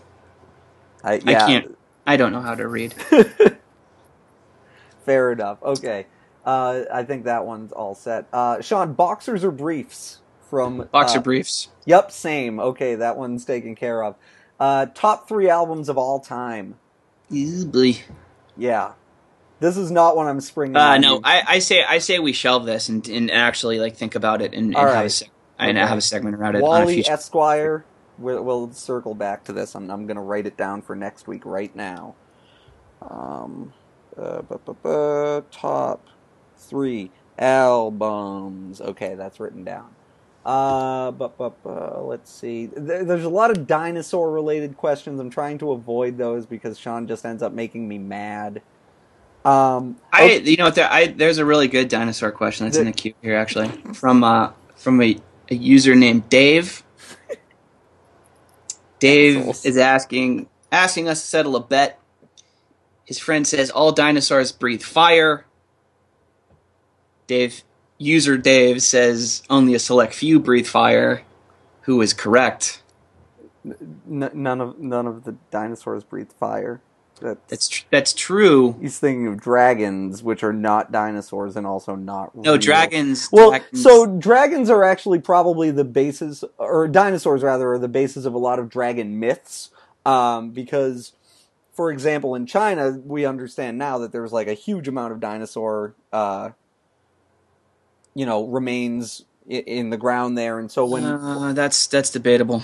I, 1.03 1.15
I 1.15 1.35
can't. 1.35 1.79
I 2.07 2.17
don't 2.17 2.33
know 2.33 2.41
how 2.41 2.55
to 2.55 2.67
read. 2.67 2.93
Fair 5.05 5.33
enough. 5.33 5.63
Okay. 5.63 6.07
Uh, 6.45 6.83
I 6.93 7.05
think 7.05 7.25
that 7.25 7.47
one's 7.47 7.73
all 7.73 7.95
set. 7.95 8.27
Uh, 8.33 8.61
Sean, 8.61 8.93
boxers 8.93 9.43
or 9.43 9.51
briefs 9.51 10.21
from 10.49 10.89
Boxer 10.93 11.19
uh, 11.19 11.23
briefs. 11.23 11.69
Yep, 11.87 12.13
same. 12.13 12.61
Okay, 12.61 12.97
that 12.97 13.17
one's 13.17 13.45
taken 13.45 13.75
care 13.75 14.05
of. 14.05 14.17
Uh, 14.59 14.87
top 14.87 15.29
three 15.29 15.49
albums 15.51 15.89
of 15.89 15.99
all 15.99 16.19
time. 16.21 16.77
Easily. 17.31 18.03
Yeah, 18.57 18.93
this 19.61 19.77
is 19.77 19.91
not 19.91 20.17
one 20.17 20.27
I'm 20.29 20.41
springing. 20.41 20.77
Uh, 20.77 20.97
no. 20.99 21.21
I, 21.23 21.43
I 21.47 21.59
say 21.59 21.83
I 21.85 21.99
say 21.99 22.19
we 22.19 22.33
shelve 22.33 22.65
this 22.65 22.89
and, 22.89 23.07
and 23.09 23.31
actually 23.31 23.79
like 23.81 23.97
think 23.97 24.15
about 24.15 24.41
it 24.41 24.55
and, 24.55 24.69
and 24.69 24.77
All 24.77 24.85
have 24.87 24.95
right. 24.95 25.05
a 25.05 25.09
seg- 25.09 25.29
and 25.59 25.77
Okay. 25.77 25.87
have 25.87 25.99
a 25.99 26.03
segment 26.03 26.37
around 26.37 26.55
it 26.57 26.59
on 26.59 26.63
a 26.63 26.67
Wally 26.67 26.95
future. 26.95 27.13
Esquire. 27.13 27.85
We'll, 28.19 28.43
we'll 28.43 28.73
circle 28.73 29.15
back 29.15 29.45
to 29.45 29.53
this. 29.53 29.75
I'm, 29.75 29.91
I'm 29.91 30.07
going 30.07 30.17
to 30.17 30.23
write 30.23 30.47
it 30.47 30.57
down 30.57 30.81
for 30.81 30.97
next 30.97 31.27
week 31.29 31.45
right 31.45 31.75
now. 31.77 32.15
Um, 33.03 33.75
uh, 34.17 34.41
bu- 34.43 34.59
bu- 34.65 34.75
bu- 34.83 35.43
top 35.51 36.07
three 36.57 37.11
albums. 37.39 38.81
Okay, 38.81 39.15
that's 39.17 39.39
written 39.39 39.65
down. 39.65 39.95
Uh, 40.47 41.11
but, 41.11 41.37
but, 41.37 41.57
let's 42.07 42.31
see. 42.33 42.67
There's 42.67 43.25
a 43.25 43.29
lot 43.29 43.51
of 43.51 43.67
dinosaur 43.67 44.31
related 44.31 44.77
questions. 44.77 45.19
I'm 45.19 45.29
trying 45.31 45.59
to 45.59 45.73
avoid 45.73 46.19
those 46.19 46.47
because 46.47 46.79
Sean 46.79 47.09
just 47.09 47.27
ends 47.27 47.43
up 47.43 47.53
making 47.53 47.89
me 47.89 47.99
mad. 47.99 48.63
Um, 49.45 49.97
I 50.13 50.25
okay, 50.25 50.51
you 50.51 50.57
know 50.57 50.71
there, 50.71 50.89
I 50.91 51.09
there's 51.09 51.39
a 51.39 51.45
really 51.45 51.69
good 51.69 51.89
dinosaur 51.89 52.33
question 52.33 52.67
that's 52.67 52.79
in 52.79 52.87
The- 52.87 52.93
the 52.93 52.97
queue 52.97 53.15
here 53.23 53.37
actually 53.37 53.69
from 53.95 54.25
uh 54.25 54.53
from 54.77 55.01
a, 55.03 55.17
a 55.51 55.55
user 55.55 55.95
named 55.95 56.29
Dave. 56.29 56.83
Dave 58.99 59.39
Assholes. 59.39 59.65
is 59.65 59.77
asking 59.79 60.49
asking 60.73 61.09
us 61.09 61.21
to 61.21 61.27
settle 61.29 61.57
a 61.57 61.61
bet. 61.61 62.01
His 63.05 63.19
friend 63.21 63.47
says 63.47 63.71
all 63.71 63.93
dinosaurs 63.93 64.53
breathe 64.53 64.83
fire. 64.83 65.47
Dave 67.29 67.63
user 67.99 68.37
Dave 68.37 68.83
says 68.83 69.43
only 69.51 69.75
a 69.75 69.79
select 69.79 70.15
few 70.15 70.39
breathe 70.41 70.67
fire. 70.67 71.23
Who 71.83 72.01
is 72.03 72.13
correct? 72.13 72.83
n- 73.65 74.31
none 74.35 74.61
of 74.61 74.79
none 74.79 75.07
of 75.07 75.25
the 75.25 75.37
dinosaurs 75.51 76.05
breathe 76.05 76.31
fire. 76.39 76.81
That's, 77.21 77.41
That's 77.49 77.69
tr- 77.69 77.85
that's 77.91 78.13
true. 78.13 78.77
He's 78.79 78.99
thinking 78.99 79.27
of 79.27 79.41
dragons, 79.41 80.23
which 80.23 80.45
are 80.45 80.53
not 80.53 80.93
dinosaurs 80.93 81.57
and 81.57 81.67
also 81.67 81.95
not 81.97 82.35
No 82.35 82.53
real. 82.53 82.59
dragons. 82.61 83.31
Well, 83.33 83.51
dragons- 83.51 83.83
so 83.83 84.07
dragons 84.07 84.69
are 84.69 84.85
actually 84.85 85.21
probably 85.21 85.71
the 85.71 85.85
basis, 85.85 86.45
or 86.59 86.87
dinosaurs 86.89 87.43
rather, 87.43 87.73
are 87.73 87.79
the 87.79 87.89
basis 87.89 88.27
of 88.27 88.35
a 88.35 88.39
lot 88.39 88.59
of 88.59 88.69
dragon 88.69 89.19
myths. 89.19 89.71
Um, 90.05 90.51
because, 90.51 91.13
for 91.73 91.91
example, 91.91 92.35
in 92.35 92.45
China, 92.45 93.01
we 93.03 93.25
understand 93.25 93.79
now 93.79 93.97
that 93.99 94.13
there's 94.13 94.33
like 94.33 94.47
a 94.47 94.53
huge 94.55 94.87
amount 94.87 95.13
of 95.15 95.19
dinosaur, 95.21 95.95
uh, 96.13 96.51
you 98.17 98.25
know, 98.25 98.47
remains 98.47 99.27
in 99.47 99.91
the 99.91 99.99
ground 99.99 100.39
there, 100.39 100.59
and 100.59 100.71
so 100.71 100.87
when 100.87 101.05
uh, 101.05 101.53
that's 101.53 101.87
that's 101.87 102.09
debatable. 102.11 102.63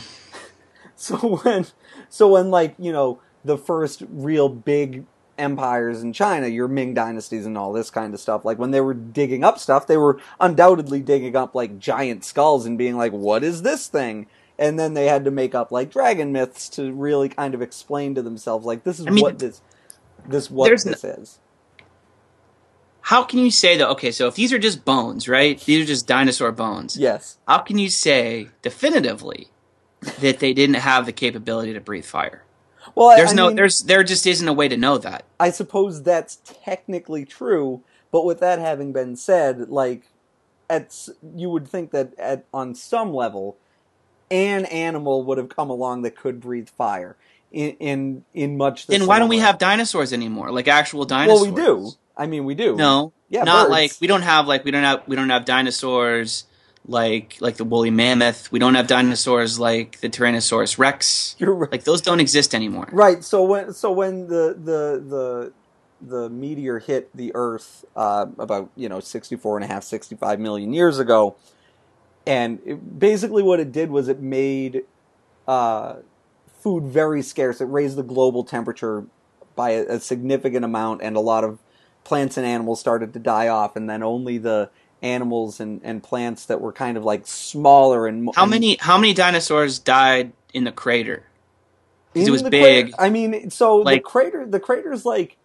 so 0.97 1.17
when 1.45 1.67
so 2.09 2.29
when 2.33 2.51
like 2.51 2.75
you 2.79 2.91
know 2.91 3.21
the 3.45 3.59
first 3.59 4.03
real 4.09 4.49
big 4.49 5.05
empires 5.37 6.03
in 6.03 6.15
China, 6.15 6.47
your 6.47 6.69
Ming 6.69 6.95
dynasties 6.95 7.45
and 7.45 7.59
all 7.59 7.71
this 7.75 7.91
kind 7.91 8.15
of 8.15 8.21
stuff, 8.21 8.47
like 8.47 8.59
when 8.59 8.71
they 8.71 8.81
were 8.81 8.95
digging 8.95 9.45
up 9.45 9.59
stuff, 9.59 9.87
they 9.87 9.99
were 9.99 10.19
undoubtedly 10.41 11.01
digging 11.01 11.37
up 11.37 11.55
like 11.55 11.79
giant 11.79 12.25
skulls 12.25 12.65
and 12.65 12.79
being 12.79 12.97
like, 12.97 13.13
"What 13.13 13.45
is 13.45 13.61
this 13.61 13.89
thing?" 13.89 14.29
And 14.59 14.79
then 14.79 14.95
they 14.95 15.05
had 15.05 15.27
to 15.27 15.31
make 15.31 15.55
up 15.55 15.71
like 15.71 15.91
dragon 15.91 16.33
myths 16.33 16.71
to 16.71 16.93
really 16.95 17.29
kind 17.29 17.53
of 17.53 17.61
explain 17.61 18.15
to 18.15 18.23
themselves, 18.23 18.65
like, 18.65 18.85
"This 18.85 18.99
is 18.99 19.07
I 19.07 19.11
mean, 19.11 19.21
what 19.23 19.39
this 19.39 19.61
this 20.27 20.51
what 20.51 20.71
this 20.71 21.05
is." 21.05 21.41
How 23.03 23.25
can 23.25 23.41
you 23.41 23.51
say 23.51 23.77
that? 23.77 23.89
Okay, 23.91 24.11
so 24.13 24.29
if 24.29 24.37
these 24.37 24.53
are 24.53 24.59
just 24.59 24.85
bones, 24.85 25.29
right? 25.29 25.61
These 25.61 25.83
are 25.83 25.87
just 25.87 26.07
dinosaur 26.07 26.53
bones. 26.53 26.97
Yes. 26.97 27.39
How 27.47 27.59
can 27.59 27.79
you 27.79 27.91
say 27.91 28.49
definitively 28.63 29.49
that 30.21 30.39
they 30.39 30.53
didn't 30.53 30.77
have 30.77 31.05
the 31.07 31.13
capability 31.13 31.73
to 31.75 31.81
breathe 31.81 32.05
fire? 32.05 32.45
Well, 32.95 33.17
There's 33.17 33.33
I 33.33 33.35
no, 33.35 33.47
mean, 33.49 33.57
there's, 33.57 33.83
there 33.83 34.03
just 34.05 34.27
isn't 34.27 34.47
a 34.47 34.53
way 34.53 34.69
to 34.69 34.77
know 34.77 34.99
that. 34.99 35.25
I 35.41 35.51
suppose 35.51 36.03
that's 36.03 36.41
technically 36.45 37.25
true, 37.25 37.83
but 38.11 38.25
with 38.25 38.41
that 38.41 38.59
having 38.59 38.93
been 38.93 39.17
said, 39.17 39.69
like, 39.69 40.05
at 40.71 41.09
you 41.37 41.51
would 41.51 41.69
think 41.69 41.91
that 41.91 42.19
at 42.19 42.45
on 42.53 42.75
some 42.75 43.13
level, 43.13 43.57
an 44.31 44.65
animal 44.67 45.23
would 45.25 45.39
have 45.39 45.49
come 45.49 45.69
along 45.71 46.03
that 46.03 46.17
could 46.17 46.41
breathe 46.41 46.69
fire 46.71 47.17
in 47.51 47.73
in, 47.73 48.25
in 48.33 48.57
much. 48.57 48.87
The 48.87 48.97
Then 48.99 49.07
why 49.07 49.19
don't 49.19 49.29
we 49.29 49.39
have 49.39 49.59
dinosaurs 49.59 50.13
anymore? 50.13 50.51
Like 50.51 50.69
actual 50.69 51.05
dinosaurs? 51.05 51.43
Well, 51.43 51.51
we 51.53 51.63
do. 51.63 51.93
I 52.17 52.27
mean, 52.27 52.45
we 52.45 52.55
do. 52.55 52.77
No, 52.77 53.13
Yeah, 53.29 53.45
not 53.45 53.65
birds. 53.65 53.71
like 53.71 53.93
we 54.01 54.07
don't 54.07 54.23
have 54.23 54.47
like 54.47 54.65
we 54.65 54.71
don't 54.71 54.85
have 54.85 55.03
we 55.07 55.17
don't 55.17 55.31
have 55.31 55.45
dinosaurs 55.45 56.45
like 56.87 57.37
like 57.41 57.57
the 57.57 57.65
woolly 57.65 57.91
mammoth. 57.91 58.51
We 58.53 58.59
don't 58.59 58.75
have 58.75 58.87
dinosaurs 58.87 59.59
like 59.59 60.01
the 60.01 60.09
Tyrannosaurus 60.09 60.79
Rex. 60.79 61.37
You're 61.39 61.55
right. 61.55 61.73
Like 61.73 61.85
those 61.85 62.01
don't 62.01 62.21
exist 62.21 62.55
anymore. 62.55 62.89
Right. 62.93 63.23
So 63.25 63.45
when 63.45 63.73
so 63.73 63.93
when 63.93 64.27
the 64.27 64.55
the 64.59 65.03
the 65.09 65.53
the 66.01 66.29
meteor 66.29 66.81
hit 66.81 67.17
the 67.17 67.33
Earth 67.35 67.85
uh, 67.95 68.27
about 68.39 68.71
you 68.77 68.89
know 68.89 69.01
64 69.01 69.59
and 69.59 69.65
a 69.65 69.69
half 69.69 69.85
65 69.85 70.41
million 70.41 70.73
years 70.73 70.99
ago, 70.99 71.37
and 72.27 72.59
it, 72.67 72.99
basically 72.99 73.43
what 73.43 73.61
it 73.61 73.71
did 73.73 73.91
was 73.91 74.09
it 74.09 74.21
made 74.21 74.83
uh, 75.47 75.97
food 76.61 76.85
very 76.85 77.23
scarce. 77.23 77.61
It 77.61 77.67
raised 77.67 77.97
the 77.97 78.03
global 78.03 78.43
temperature 78.43 79.07
by 79.55 79.71
a, 79.71 79.85
a 79.85 80.01
significant 80.01 80.65
amount, 80.65 81.03
and 81.03 81.17
a 81.17 81.21
lot 81.21 81.45
of 81.45 81.61
plants 82.05 82.37
and 82.37 82.47
animals 82.47 82.81
started 82.81 83.13
to 83.15 83.19
die 83.19 83.49
off, 83.49 83.77
and 83.77 83.89
then 83.89 84.03
only 84.03 84.39
the 84.39 84.71
animals 85.03 85.59
and, 85.61 85.81
and 85.83 86.03
plants 86.03 86.47
that 86.47 86.61
were 86.61 86.73
kind 86.73 86.97
of 86.97 87.05
like 87.05 87.27
smaller 87.27 88.07
and 88.07 88.31
How 88.37 88.47
many 88.47 88.77
how 88.81 88.97
many 88.99 89.15
dinosaurs 89.15 89.79
died 89.79 90.33
in 90.55 90.65
the 90.65 90.73
crater? 90.73 91.25
'Cause 92.15 92.29
it 92.29 92.31
was 92.31 92.43
big. 92.43 92.93
crater- 92.93 92.97
I 92.99 93.11
mean, 93.11 93.51
so 93.51 93.79
the 93.79 93.85
Like- 93.85 94.03
crater, 94.05 94.47
the 94.47 94.61
crater's 94.61 95.05
like, 95.05 95.37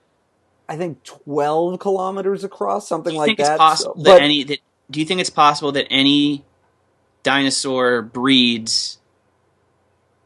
I 0.70 0.76
think 0.78 1.02
twelve 1.04 1.80
kilometers 1.80 2.44
across, 2.44 2.88
something 2.88 3.16
like 3.16 3.38
that. 3.38 3.58
possible 3.58 3.96
So- 3.98 4.04
that 4.04 4.22
any 4.22 4.44
that 4.44 4.60
do 4.92 5.00
you 5.00 5.06
think 5.06 5.22
it's 5.22 5.30
possible 5.30 5.72
that 5.74 5.88
any 5.90 6.44
dinosaur 7.24 8.02
breeds 8.02 9.00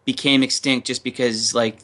became 0.06 0.44
extinct 0.44 0.88
just 0.88 1.04
because 1.04 1.54
like 1.56 1.78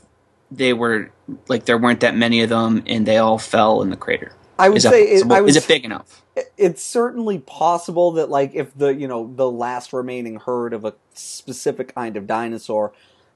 they 0.52 0.74
were 0.74 1.12
like 1.48 1.66
there 1.66 1.78
weren't 1.78 2.00
that 2.02 2.16
many 2.16 2.42
of 2.42 2.50
them 2.50 2.84
and 2.88 3.06
they 3.06 3.18
all 3.18 3.38
fell 3.38 3.82
in 3.82 3.90
the 3.90 3.96
crater? 3.98 4.34
I 4.60 4.70
would 4.70 4.78
Is 4.78 4.84
say, 4.84 5.04
it. 5.04 5.32
I 5.32 5.42
would, 5.42 5.50
is 5.50 5.56
it 5.56 5.68
big 5.68 5.86
enough? 5.86 6.24
it's 6.58 6.84
certainly 6.84 7.40
possible 7.40 8.12
that, 8.14 8.30
like, 8.30 8.54
if 8.54 8.76
the 8.76 8.94
you 8.94 9.08
know 9.08 9.32
the 9.36 9.50
last 9.50 9.94
remaining 9.94 10.40
herd 10.40 10.74
of 10.74 10.86
a 10.86 10.94
specific 11.14 11.94
kind 11.96 12.18
of 12.18 12.28
dinosaur, 12.28 12.94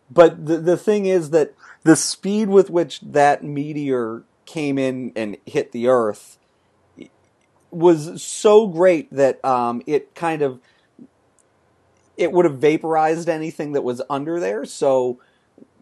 but 0.09 0.45
the 0.45 0.57
the 0.57 0.77
thing 0.77 1.05
is 1.05 1.29
that 1.31 1.53
the 1.83 1.95
speed 1.95 2.49
with 2.49 2.69
which 2.69 3.01
that 3.01 3.43
meteor 3.43 4.23
came 4.45 4.77
in 4.77 5.11
and 5.15 5.37
hit 5.45 5.71
the 5.71 5.87
Earth 5.87 6.37
was 7.71 8.21
so 8.21 8.67
great 8.67 9.11
that 9.13 9.43
um, 9.45 9.81
it 9.87 10.13
kind 10.13 10.41
of 10.41 10.59
it 12.17 12.31
would 12.31 12.45
have 12.45 12.57
vaporized 12.57 13.29
anything 13.29 13.71
that 13.71 13.81
was 13.83 14.01
under 14.09 14.39
there. 14.39 14.65
So 14.65 15.19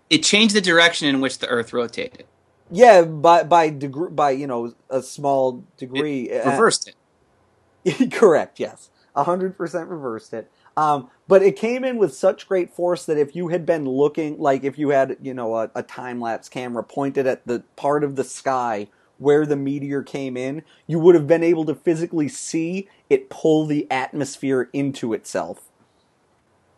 It 0.09 0.23
changed 0.23 0.55
the 0.55 0.61
direction 0.61 1.07
in 1.07 1.19
which 1.19 1.39
the 1.39 1.47
Earth 1.47 1.73
rotated. 1.73 2.25
Yeah, 2.71 3.03
by 3.03 3.43
by 3.43 3.69
degree 3.69 4.09
by 4.09 4.31
you 4.31 4.47
know 4.47 4.73
a 4.89 5.01
small 5.01 5.63
degree, 5.77 6.31
uh, 6.31 6.51
Reversed 6.51 6.93
it. 7.85 8.11
correct. 8.11 8.59
Yes, 8.59 8.89
hundred 9.15 9.57
percent 9.57 9.89
reversed 9.89 10.33
it. 10.33 10.51
Um, 10.77 11.09
but 11.27 11.43
it 11.43 11.57
came 11.57 11.83
in 11.83 11.97
with 11.97 12.13
such 12.13 12.47
great 12.47 12.73
force 12.73 13.05
that 13.05 13.17
if 13.17 13.35
you 13.35 13.49
had 13.49 13.65
been 13.65 13.85
looking, 13.85 14.39
like 14.39 14.63
if 14.63 14.77
you 14.77 14.89
had 14.89 15.17
you 15.21 15.33
know 15.33 15.55
a, 15.55 15.71
a 15.75 15.83
time 15.83 16.21
lapse 16.21 16.49
camera 16.49 16.83
pointed 16.83 17.27
at 17.27 17.45
the 17.45 17.63
part 17.75 18.03
of 18.03 18.15
the 18.15 18.23
sky 18.23 18.87
where 19.17 19.45
the 19.45 19.55
meteor 19.55 20.01
came 20.01 20.37
in, 20.37 20.63
you 20.87 20.97
would 20.99 21.15
have 21.15 21.27
been 21.27 21.43
able 21.43 21.65
to 21.65 21.75
physically 21.75 22.29
see 22.29 22.87
it 23.09 23.29
pull 23.29 23.65
the 23.65 23.85
atmosphere 23.91 24.69
into 24.71 25.13
itself. 25.13 25.69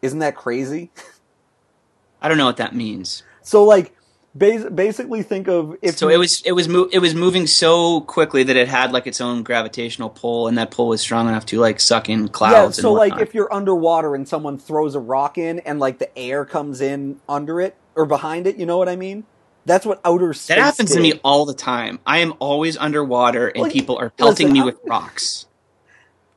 Isn't 0.01 0.19
that 0.19 0.35
crazy? 0.35 0.91
I 2.21 2.27
don't 2.27 2.37
know 2.37 2.45
what 2.45 2.57
that 2.57 2.75
means. 2.75 3.23
So 3.43 3.63
like, 3.63 3.95
bas- 4.35 4.69
basically 4.73 5.23
think 5.23 5.47
of 5.47 5.75
if 5.81 5.97
so 5.97 6.07
you- 6.07 6.15
it 6.15 6.17
was 6.17 6.41
it 6.41 6.51
was 6.53 6.67
mo- 6.67 6.89
it 6.91 6.99
was 6.99 7.13
moving 7.15 7.47
so 7.47 8.01
quickly 8.01 8.43
that 8.43 8.55
it 8.55 8.67
had 8.67 8.91
like 8.91 9.07
its 9.07 9.21
own 9.21 9.43
gravitational 9.43 10.09
pull, 10.09 10.47
and 10.47 10.57
that 10.57 10.71
pull 10.71 10.87
was 10.87 11.01
strong 11.01 11.27
enough 11.27 11.45
to 11.47 11.59
like 11.59 11.79
suck 11.79 12.09
in 12.09 12.27
clouds. 12.27 12.77
Yeah, 12.77 12.81
so 12.81 12.93
like 12.93 13.19
if 13.19 13.33
you're 13.33 13.53
underwater 13.53 14.15
and 14.15 14.27
someone 14.27 14.57
throws 14.57 14.95
a 14.95 14.99
rock 14.99 15.37
in 15.37 15.59
and 15.59 15.79
like 15.79 15.99
the 15.99 16.17
air 16.17 16.45
comes 16.45 16.81
in 16.81 17.19
under 17.27 17.61
it 17.61 17.75
or 17.95 18.05
behind 18.05 18.47
it, 18.47 18.57
you 18.57 18.65
know 18.65 18.77
what 18.77 18.89
I 18.89 18.95
mean? 18.95 19.25
That's 19.65 19.85
what 19.85 20.01
outer 20.03 20.33
space 20.33 20.47
that 20.55 20.57
happens 20.57 20.91
to 20.93 20.99
me 20.99 21.19
all 21.23 21.45
the 21.45 21.53
time. 21.53 21.99
I 22.05 22.17
am 22.19 22.33
always 22.39 22.77
underwater, 22.77 23.49
and 23.49 23.61
Well, 23.61 23.71
people 23.71 23.97
are 23.97 24.09
pelting 24.09 24.47
listen, 24.47 24.53
me 24.53 24.63
with 24.63 24.79
rocks. 24.87 25.45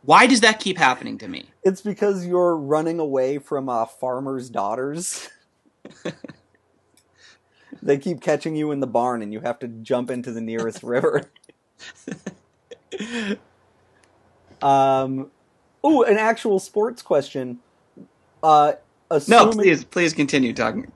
Why 0.02 0.26
does 0.26 0.42
that 0.42 0.60
keep 0.60 0.76
happening 0.76 1.16
to 1.18 1.28
me? 1.28 1.48
It's 1.62 1.80
because 1.80 2.26
you're 2.26 2.54
running 2.54 2.98
away 2.98 3.38
from 3.38 3.70
uh, 3.70 3.86
farmers' 3.86 4.50
daughters. 4.50 5.30
they 7.82 7.98
keep 7.98 8.20
catching 8.20 8.56
you 8.56 8.70
in 8.70 8.80
the 8.80 8.86
barn 8.86 9.22
and 9.22 9.32
you 9.32 9.40
have 9.40 9.58
to 9.60 9.68
jump 9.68 10.10
into 10.10 10.32
the 10.32 10.40
nearest 10.40 10.82
river. 10.82 11.22
um, 14.62 15.30
ooh, 15.84 16.02
an 16.02 16.18
actual 16.18 16.58
sports 16.58 17.02
question. 17.02 17.58
Uh, 18.42 18.74
No, 19.28 19.50
please, 19.50 19.84
please 19.84 20.12
continue 20.12 20.52
talking. 20.52 20.90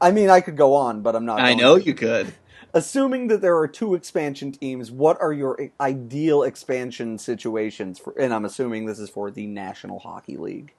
I 0.00 0.10
mean, 0.12 0.30
I 0.30 0.40
could 0.40 0.56
go 0.56 0.74
on, 0.74 1.02
but 1.02 1.14
I'm 1.14 1.26
not. 1.26 1.40
I 1.40 1.54
know 1.54 1.78
to. 1.78 1.84
you 1.84 1.94
could. 1.94 2.32
assuming 2.72 3.28
that 3.28 3.40
there 3.40 3.56
are 3.58 3.68
two 3.68 3.94
expansion 3.94 4.52
teams, 4.52 4.90
what 4.90 5.20
are 5.20 5.32
your 5.32 5.70
ideal 5.80 6.42
expansion 6.42 7.18
situations 7.18 7.98
for? 7.98 8.14
And 8.18 8.32
I'm 8.32 8.44
assuming 8.44 8.86
this 8.86 8.98
is 8.98 9.10
for 9.10 9.30
the 9.30 9.46
National 9.46 9.98
Hockey 9.98 10.36
League. 10.36 10.72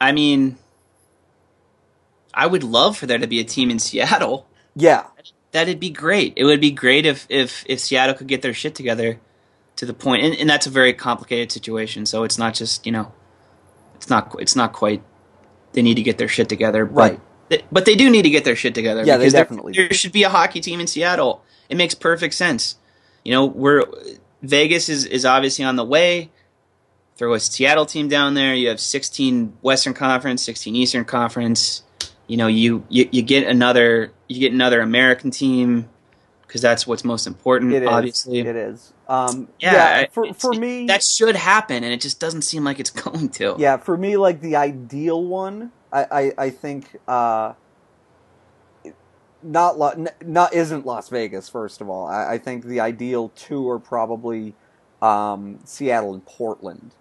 I 0.00 0.12
mean, 0.12 0.56
I 2.34 2.46
would 2.46 2.64
love 2.64 2.96
for 2.96 3.06
there 3.06 3.18
to 3.18 3.26
be 3.26 3.40
a 3.40 3.44
team 3.44 3.70
in 3.70 3.78
Seattle. 3.78 4.46
Yeah, 4.74 5.04
That'd 5.52 5.78
be 5.80 5.90
great. 5.90 6.32
It 6.36 6.44
would 6.44 6.60
be 6.62 6.70
great 6.70 7.04
if 7.04 7.26
if 7.28 7.62
if 7.66 7.78
Seattle 7.80 8.14
could 8.14 8.26
get 8.28 8.40
their 8.40 8.54
shit 8.54 8.74
together 8.74 9.20
to 9.76 9.84
the 9.86 9.92
point, 9.92 10.22
and, 10.24 10.34
and 10.34 10.48
that's 10.48 10.66
a 10.66 10.70
very 10.70 10.94
complicated 10.94 11.52
situation. 11.52 12.06
So 12.06 12.24
it's 12.24 12.38
not 12.38 12.54
just 12.54 12.86
you 12.86 12.92
know, 12.92 13.12
it's 13.96 14.08
not 14.08 14.34
it's 14.38 14.56
not 14.56 14.72
quite. 14.72 15.02
They 15.74 15.82
need 15.82 15.94
to 15.96 16.02
get 16.02 16.16
their 16.18 16.28
shit 16.28 16.48
together, 16.48 16.84
but 16.86 16.94
Right. 16.94 17.20
they- 17.50 17.64
but 17.70 17.84
they 17.84 17.94
do 17.96 18.08
need 18.10 18.22
to 18.22 18.30
get 18.30 18.44
their 18.44 18.56
shit 18.56 18.74
together. 18.74 19.00
Yeah, 19.04 19.16
they 19.18 19.24
because 19.24 19.32
there- 19.34 19.44
definitely 19.44 19.72
There, 19.74 19.92
should 19.92 20.12
be 20.12 20.22
a 20.22 20.28
hockey 20.30 20.60
team 20.60 20.80
in 20.80 20.86
Seattle. 20.86 21.42
It 21.68 21.76
makes 21.76 21.94
perfect 21.94 22.32
sense. 22.34 22.76
You 23.24 23.32
know, 23.32 23.44
we're 23.44 23.84
Vegas 24.42 24.88
is 24.88 25.04
is 25.04 25.24
obviously 25.26 25.64
on 25.66 25.76
the 25.76 25.84
way. 25.84 26.30
Throw 27.16 27.34
a 27.34 27.40
Seattle 27.40 27.84
team 27.86 28.08
down 28.08 28.32
there. 28.34 28.54
You 28.54 28.68
have 28.68 28.80
16 28.80 29.52
Western 29.60 29.92
Conference, 29.92 30.42
16 30.42 30.74
Eastern 30.74 31.04
Conference. 31.04 31.82
You 32.32 32.38
know, 32.38 32.46
you 32.46 32.82
you, 32.88 33.06
you 33.12 33.20
get 33.20 33.46
another 33.46 34.10
you 34.26 34.40
get 34.40 34.54
another 34.54 34.80
American 34.80 35.30
team 35.30 35.90
because 36.40 36.62
that's 36.62 36.86
what's 36.86 37.04
most 37.04 37.26
important. 37.26 37.74
it 37.74 37.82
is. 37.82 37.88
Obviously, 37.90 38.38
it 38.38 38.56
is. 38.56 38.94
Um, 39.06 39.48
yeah. 39.60 40.00
yeah, 40.00 40.06
for 40.10 40.32
for 40.32 40.54
me, 40.54 40.86
that 40.86 41.04
should 41.04 41.36
happen, 41.36 41.84
and 41.84 41.92
it 41.92 42.00
just 42.00 42.20
doesn't 42.20 42.40
seem 42.40 42.64
like 42.64 42.80
it's 42.80 42.88
going 43.04 43.28
to. 43.28 43.56
yeah, 43.58 43.76
for 43.76 43.98
me, 43.98 44.16
like 44.16 44.40
the 44.40 44.56
ideal 44.56 45.22
one, 45.22 45.72
I 45.92 46.06
I, 46.10 46.32
I 46.46 46.48
think 46.48 46.96
uh, 47.06 47.52
not 49.42 49.78
Lo- 49.78 50.06
not 50.24 50.54
isn't 50.54 50.86
Las 50.86 51.10
Vegas. 51.10 51.50
First 51.50 51.82
of 51.82 51.90
all, 51.90 52.06
I, 52.06 52.32
I 52.32 52.38
think 52.38 52.64
the 52.64 52.80
ideal 52.80 53.30
two 53.36 53.68
are 53.68 53.78
probably 53.78 54.54
um, 55.02 55.60
Seattle 55.64 56.14
and 56.14 56.24
Portland. 56.24 56.94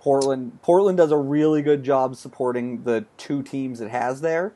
Portland 0.00 0.60
Portland 0.62 0.96
does 0.98 1.10
a 1.12 1.16
really 1.16 1.62
good 1.62 1.82
job 1.84 2.16
supporting 2.16 2.82
the 2.84 3.04
two 3.16 3.42
teams 3.42 3.80
it 3.80 3.90
has 3.90 4.20
there. 4.20 4.52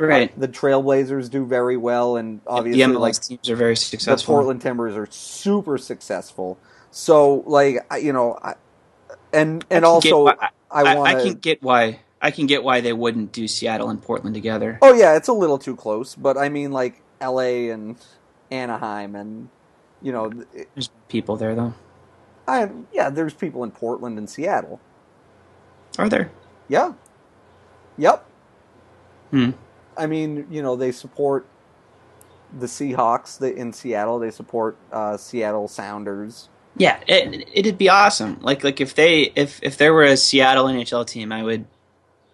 Uh, 0.00 0.04
right. 0.06 0.40
The 0.40 0.48
Trailblazers 0.48 1.30
do 1.30 1.46
very 1.46 1.76
well, 1.76 2.16
and 2.16 2.40
obviously, 2.46 2.82
the 2.82 2.88
MLS 2.92 3.00
like 3.00 3.20
teams 3.20 3.48
are 3.48 3.56
very 3.56 3.76
successful. 3.76 4.34
the. 4.34 4.36
Portland 4.36 4.60
Timbers 4.62 4.94
are 4.94 5.06
super 5.10 5.78
successful. 5.78 6.58
So, 6.90 7.42
like, 7.46 7.86
I- 7.90 7.98
you 7.98 8.12
know, 8.12 8.38
I, 8.42 8.54
and 9.32 9.64
and 9.70 9.82
can 9.82 9.84
also, 9.84 10.24
why- 10.24 10.36
I, 10.70 10.82
I, 10.82 10.96
want 10.96 11.08
I 11.08 11.22
can 11.22 11.34
get 11.34 11.62
why 11.62 12.00
I 12.20 12.30
can 12.30 12.46
get 12.46 12.62
why 12.64 12.80
they 12.80 12.92
wouldn't 12.92 13.32
do 13.32 13.46
Seattle 13.48 13.88
and 13.88 14.02
Portland 14.02 14.34
together. 14.34 14.78
Oh 14.82 14.92
yeah, 14.94 15.16
it's 15.16 15.28
a 15.28 15.32
little 15.32 15.58
too 15.58 15.76
close, 15.76 16.14
but 16.14 16.36
I 16.36 16.48
mean, 16.48 16.72
like 16.72 17.00
L.A. 17.20 17.70
and 17.70 17.96
Anaheim, 18.50 19.14
and 19.14 19.48
you 20.02 20.12
know, 20.12 20.30
it- 20.54 20.68
There's 20.74 20.90
people 21.08 21.36
there 21.36 21.54
though. 21.54 21.74
I 22.46 22.70
yeah, 22.92 23.10
there's 23.10 23.34
people 23.34 23.64
in 23.64 23.70
Portland 23.70 24.18
and 24.18 24.28
Seattle. 24.28 24.80
Are 25.98 26.08
there? 26.08 26.30
Yeah. 26.68 26.92
Yep. 27.98 28.26
Hmm. 29.30 29.50
I 29.96 30.06
mean, 30.06 30.46
you 30.50 30.62
know, 30.62 30.76
they 30.76 30.92
support 30.92 31.46
the 32.56 32.66
Seahawks 32.66 33.38
the, 33.38 33.54
in 33.54 33.72
Seattle. 33.72 34.18
They 34.18 34.30
support 34.30 34.76
uh, 34.92 35.16
Seattle 35.16 35.68
Sounders. 35.68 36.48
Yeah, 36.76 37.00
it, 37.08 37.48
it'd 37.54 37.78
be 37.78 37.88
awesome. 37.88 38.38
Like 38.40 38.62
like 38.62 38.80
if 38.80 38.94
they 38.94 39.32
if 39.34 39.58
if 39.62 39.78
there 39.78 39.94
were 39.94 40.04
a 40.04 40.16
Seattle 40.16 40.66
NHL 40.66 41.06
team, 41.06 41.32
I 41.32 41.42
would 41.42 41.64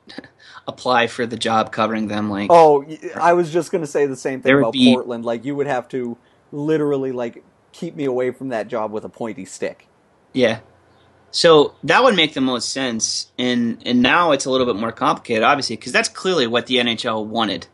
apply 0.66 1.06
for 1.06 1.26
the 1.26 1.36
job 1.36 1.70
covering 1.70 2.08
them. 2.08 2.28
Like 2.28 2.48
Oh, 2.50 2.84
I 3.14 3.34
was 3.34 3.52
just 3.52 3.70
going 3.70 3.82
to 3.82 3.90
say 3.90 4.06
the 4.06 4.16
same 4.16 4.42
thing 4.42 4.58
about 4.58 4.72
be- 4.72 4.92
Portland. 4.92 5.24
Like, 5.24 5.44
you 5.44 5.54
would 5.54 5.68
have 5.68 5.88
to 5.88 6.18
literally 6.50 7.12
like 7.12 7.44
keep 7.70 7.94
me 7.94 8.04
away 8.04 8.32
from 8.32 8.48
that 8.48 8.66
job 8.66 8.90
with 8.90 9.04
a 9.04 9.08
pointy 9.08 9.44
stick. 9.44 9.86
Yeah. 10.32 10.60
So 11.30 11.74
that 11.84 12.04
would 12.04 12.14
make 12.14 12.34
the 12.34 12.42
most 12.42 12.68
sense, 12.70 13.32
and 13.38 13.80
and 13.86 14.02
now 14.02 14.32
it's 14.32 14.44
a 14.44 14.50
little 14.50 14.66
bit 14.66 14.76
more 14.76 14.92
complicated, 14.92 15.42
obviously, 15.42 15.76
because 15.76 15.92
that's 15.92 16.10
clearly 16.10 16.46
what 16.46 16.66
the 16.66 16.76
NHL 16.76 17.24
wanted. 17.24 17.66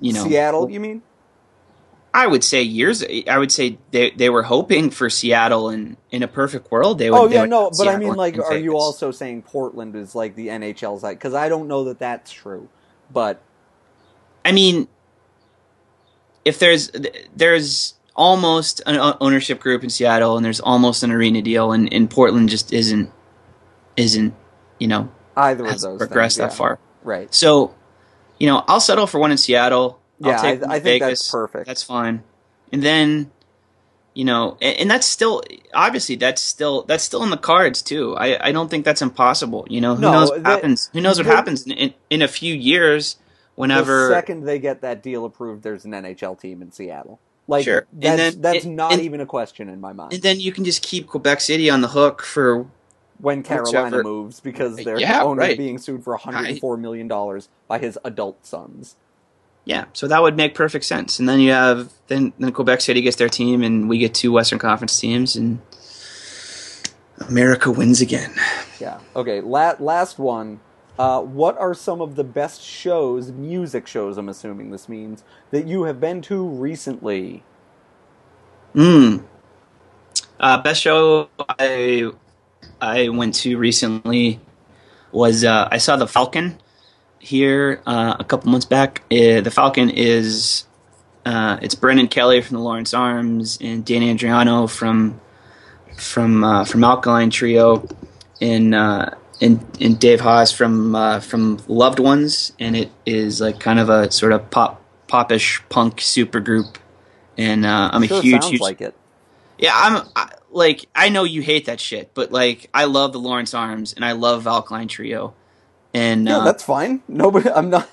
You 0.00 0.12
know, 0.12 0.24
Seattle, 0.24 0.68
you 0.68 0.80
mean? 0.80 1.02
I 2.12 2.26
would 2.26 2.42
say 2.42 2.62
years. 2.62 3.04
I 3.28 3.38
would 3.38 3.52
say 3.52 3.78
they 3.92 4.10
they 4.10 4.28
were 4.30 4.42
hoping 4.42 4.90
for 4.90 5.08
Seattle, 5.08 5.68
and 5.68 5.96
in 6.10 6.24
a 6.24 6.28
perfect 6.28 6.72
world, 6.72 6.98
they 6.98 7.10
would. 7.10 7.16
Oh 7.16 7.28
yeah, 7.28 7.42
would 7.42 7.50
no, 7.50 7.70
but 7.70 7.86
I 7.86 7.96
mean, 7.96 8.14
like, 8.14 8.36
are 8.38 8.58
you 8.58 8.76
also 8.76 9.12
saying 9.12 9.42
Portland 9.42 9.94
is 9.94 10.16
like 10.16 10.34
the 10.34 10.48
NHL's 10.48 11.04
like? 11.04 11.18
Because 11.18 11.34
I 11.34 11.48
don't 11.48 11.68
know 11.68 11.84
that 11.84 12.00
that's 12.00 12.32
true, 12.32 12.68
but 13.12 13.40
I 14.44 14.50
mean, 14.50 14.88
if 16.44 16.58
there's 16.58 16.90
there's 17.34 17.94
almost 18.14 18.82
an 18.86 19.14
ownership 19.20 19.60
group 19.60 19.82
in 19.84 19.90
Seattle, 19.90 20.36
and 20.36 20.44
there's 20.44 20.60
almost 20.60 21.02
an 21.02 21.10
arena 21.10 21.42
deal, 21.42 21.72
and, 21.72 21.92
and 21.92 22.08
Portland 22.10 22.48
just 22.48 22.72
isn't 22.72 23.10
isn't 23.96 24.34
you 24.78 24.88
know 24.88 25.10
either 25.36 25.66
of 25.66 25.80
those 25.80 25.98
progressed 25.98 26.36
things, 26.38 26.50
that 26.50 26.54
yeah. 26.54 26.58
far. 26.58 26.78
right? 27.02 27.32
So, 27.34 27.74
you 28.38 28.46
know, 28.46 28.64
I'll 28.68 28.80
settle 28.80 29.06
for 29.06 29.18
one 29.18 29.30
in 29.30 29.38
Seattle. 29.38 29.98
I'll 30.22 30.30
Yeah, 30.32 30.36
take 30.42 30.62
I- 30.64 30.74
I 30.74 30.76
in 30.76 30.82
think 30.82 31.02
that's 31.02 31.30
perfect. 31.30 31.66
That's 31.66 31.82
fine. 31.82 32.22
And 32.72 32.82
then, 32.82 33.30
you 34.14 34.24
know, 34.24 34.56
and, 34.60 34.76
and 34.80 34.90
that's 34.90 35.06
still 35.06 35.42
obviously 35.74 36.16
that's 36.16 36.40
still 36.42 36.82
that's 36.82 37.02
still 37.04 37.22
in 37.22 37.30
the 37.30 37.36
cards 37.38 37.80
too. 37.82 38.14
I, 38.16 38.48
I 38.48 38.52
don't 38.52 38.70
think 38.70 38.84
that's 38.84 39.00
impossible. 39.02 39.66
You 39.70 39.80
know, 39.80 39.94
who 39.94 40.02
No, 40.02 40.12
knows 40.12 40.30
what 40.30 40.42
the- 40.42 40.48
happens? 40.50 40.90
Who 40.92 41.00
knows 41.00 41.18
what 41.18 41.26
the- 41.26 41.34
happens 41.34 41.66
in, 41.66 41.72
in 41.72 41.94
in 42.10 42.22
a 42.22 42.28
few 42.28 42.54
years? 42.54 43.16
Whenever 43.54 44.08
the 44.08 44.14
second 44.14 44.44
they 44.44 44.58
get 44.58 44.80
that 44.80 45.02
deal 45.02 45.26
approved, 45.26 45.62
there's 45.62 45.84
an 45.84 45.92
NHL 45.92 46.38
team 46.40 46.62
in 46.62 46.72
Seattle. 46.72 47.20
Like 47.52 47.64
Sure. 47.64 47.86
And 47.92 48.02
that's 48.18 48.34
then- 48.34 48.40
that's 48.42 48.64
and- 48.64 48.76
not 48.76 48.92
and- 48.92 49.02
even 49.02 49.20
a 49.20 49.26
question 49.26 49.68
in 49.68 49.80
my 49.80 49.92
mind. 49.92 50.12
and 50.14 50.22
then 50.22 50.40
you 50.40 50.50
can 50.52 50.64
just 50.64 50.82
keep 50.82 51.06
Quebec 51.06 51.40
City 51.40 51.68
on 51.70 51.80
the 51.82 51.88
hook 51.88 52.22
for 52.22 52.66
when 53.20 53.42
Carolina 53.44 53.84
whichever- 53.84 54.02
moves 54.02 54.40
because 54.40 54.76
their 54.76 54.98
Yeah, 54.98 55.22
owner 55.22 55.40
right. 55.42 55.56
being 55.58 55.78
sued 55.78 56.02
for 56.02 56.14
104 56.14 56.76
million 56.76 57.06
dollars 57.08 57.48
by 57.68 57.78
his 57.78 57.98
adult 58.04 58.44
sons. 58.44 58.96
yeah. 59.64 59.84
So 59.92 60.08
that 60.08 60.20
would 60.22 60.36
make 60.36 60.54
perfect 60.56 60.84
sense. 60.86 61.20
And 61.20 61.28
then 61.28 61.38
you 61.40 61.52
have 61.52 61.92
then 62.08 62.32
then 62.38 62.50
Quebec 62.52 62.80
City 62.80 63.00
gets 63.02 63.16
their 63.16 63.28
team, 63.28 63.62
and 63.62 63.88
we 63.88 63.98
get 63.98 64.12
two 64.14 64.32
Western 64.32 64.58
Conference 64.58 64.98
teams, 64.98 65.36
and 65.36 65.60
America 67.28 67.70
wins 67.70 68.00
again. 68.00 68.32
Yeah. 68.80 68.98
Okay. 69.14 69.40
La- 69.40 69.76
last 69.78 70.18
one. 70.18 70.58
Uh, 70.98 71.22
what 71.22 71.58
are 71.58 71.72
some 71.72 72.00
of 72.00 72.16
the 72.16 72.24
best 72.24 72.62
shows, 72.62 73.32
music 73.32 73.86
shows? 73.86 74.18
I'm 74.18 74.28
assuming 74.28 74.70
this 74.70 74.88
means 74.88 75.24
that 75.50 75.66
you 75.66 75.84
have 75.84 76.00
been 76.00 76.20
to 76.22 76.46
recently. 76.46 77.42
Mm. 78.74 79.24
Uh, 80.38 80.62
best 80.62 80.82
show 80.82 81.28
I 81.38 82.10
I 82.80 83.08
went 83.08 83.34
to 83.36 83.56
recently 83.56 84.40
was 85.12 85.44
uh, 85.44 85.68
I 85.70 85.78
saw 85.78 85.96
the 85.96 86.06
Falcon 86.06 86.58
here 87.18 87.80
uh, 87.86 88.16
a 88.18 88.24
couple 88.24 88.50
months 88.50 88.66
back. 88.66 89.02
Uh, 89.10 89.40
the 89.40 89.50
Falcon 89.50 89.88
is 89.88 90.64
uh, 91.24 91.58
it's 91.62 91.74
Brendan 91.74 92.08
Kelly 92.08 92.42
from 92.42 92.56
the 92.56 92.62
Lawrence 92.62 92.92
Arms 92.92 93.56
and 93.60 93.84
Dan 93.84 94.02
Andriano 94.02 94.68
from 94.68 95.20
from 95.96 96.64
from 96.66 96.84
Alkaline 96.84 97.30
Trio 97.30 97.86
and 98.40 98.74
and 99.42 99.60
and 99.80 99.98
Dave 100.00 100.20
Hause 100.20 100.52
from 100.52 100.94
uh, 100.94 101.20
from 101.20 101.60
Loved 101.68 101.98
Ones, 101.98 102.52
and 102.60 102.76
it 102.76 102.92
is 103.04 103.40
like 103.40 103.60
kind 103.60 103.80
of 103.80 103.90
a 103.90 104.10
sort 104.12 104.32
of 104.32 104.50
pop 104.50 104.80
popish 105.08 105.62
punk 105.68 106.00
super 106.00 106.40
group. 106.40 106.78
And 107.36 107.66
uh, 107.66 107.90
I'm 107.92 108.04
sure 108.04 108.20
a 108.20 108.22
huge, 108.22 108.46
huge 108.46 108.60
like 108.60 108.80
it. 108.80 108.96
yeah, 109.58 109.72
I'm 109.74 110.08
I, 110.16 110.30
like 110.50 110.86
I 110.94 111.10
know 111.10 111.24
you 111.24 111.42
hate 111.42 111.66
that 111.66 111.80
shit, 111.80 112.14
but 112.14 112.32
like 112.32 112.70
I 112.72 112.84
love 112.84 113.12
the 113.12 113.20
Lawrence 113.20 113.52
Arms 113.54 113.94
and 113.94 114.04
I 114.04 114.12
love 114.12 114.46
Alkaline 114.46 114.88
Trio, 114.88 115.34
and 115.92 116.28
Yeah, 116.28 116.38
uh, 116.38 116.44
that's 116.44 116.62
fine. 116.62 117.02
Nobody. 117.08 117.50
I'm 117.50 117.70
not. 117.70 117.90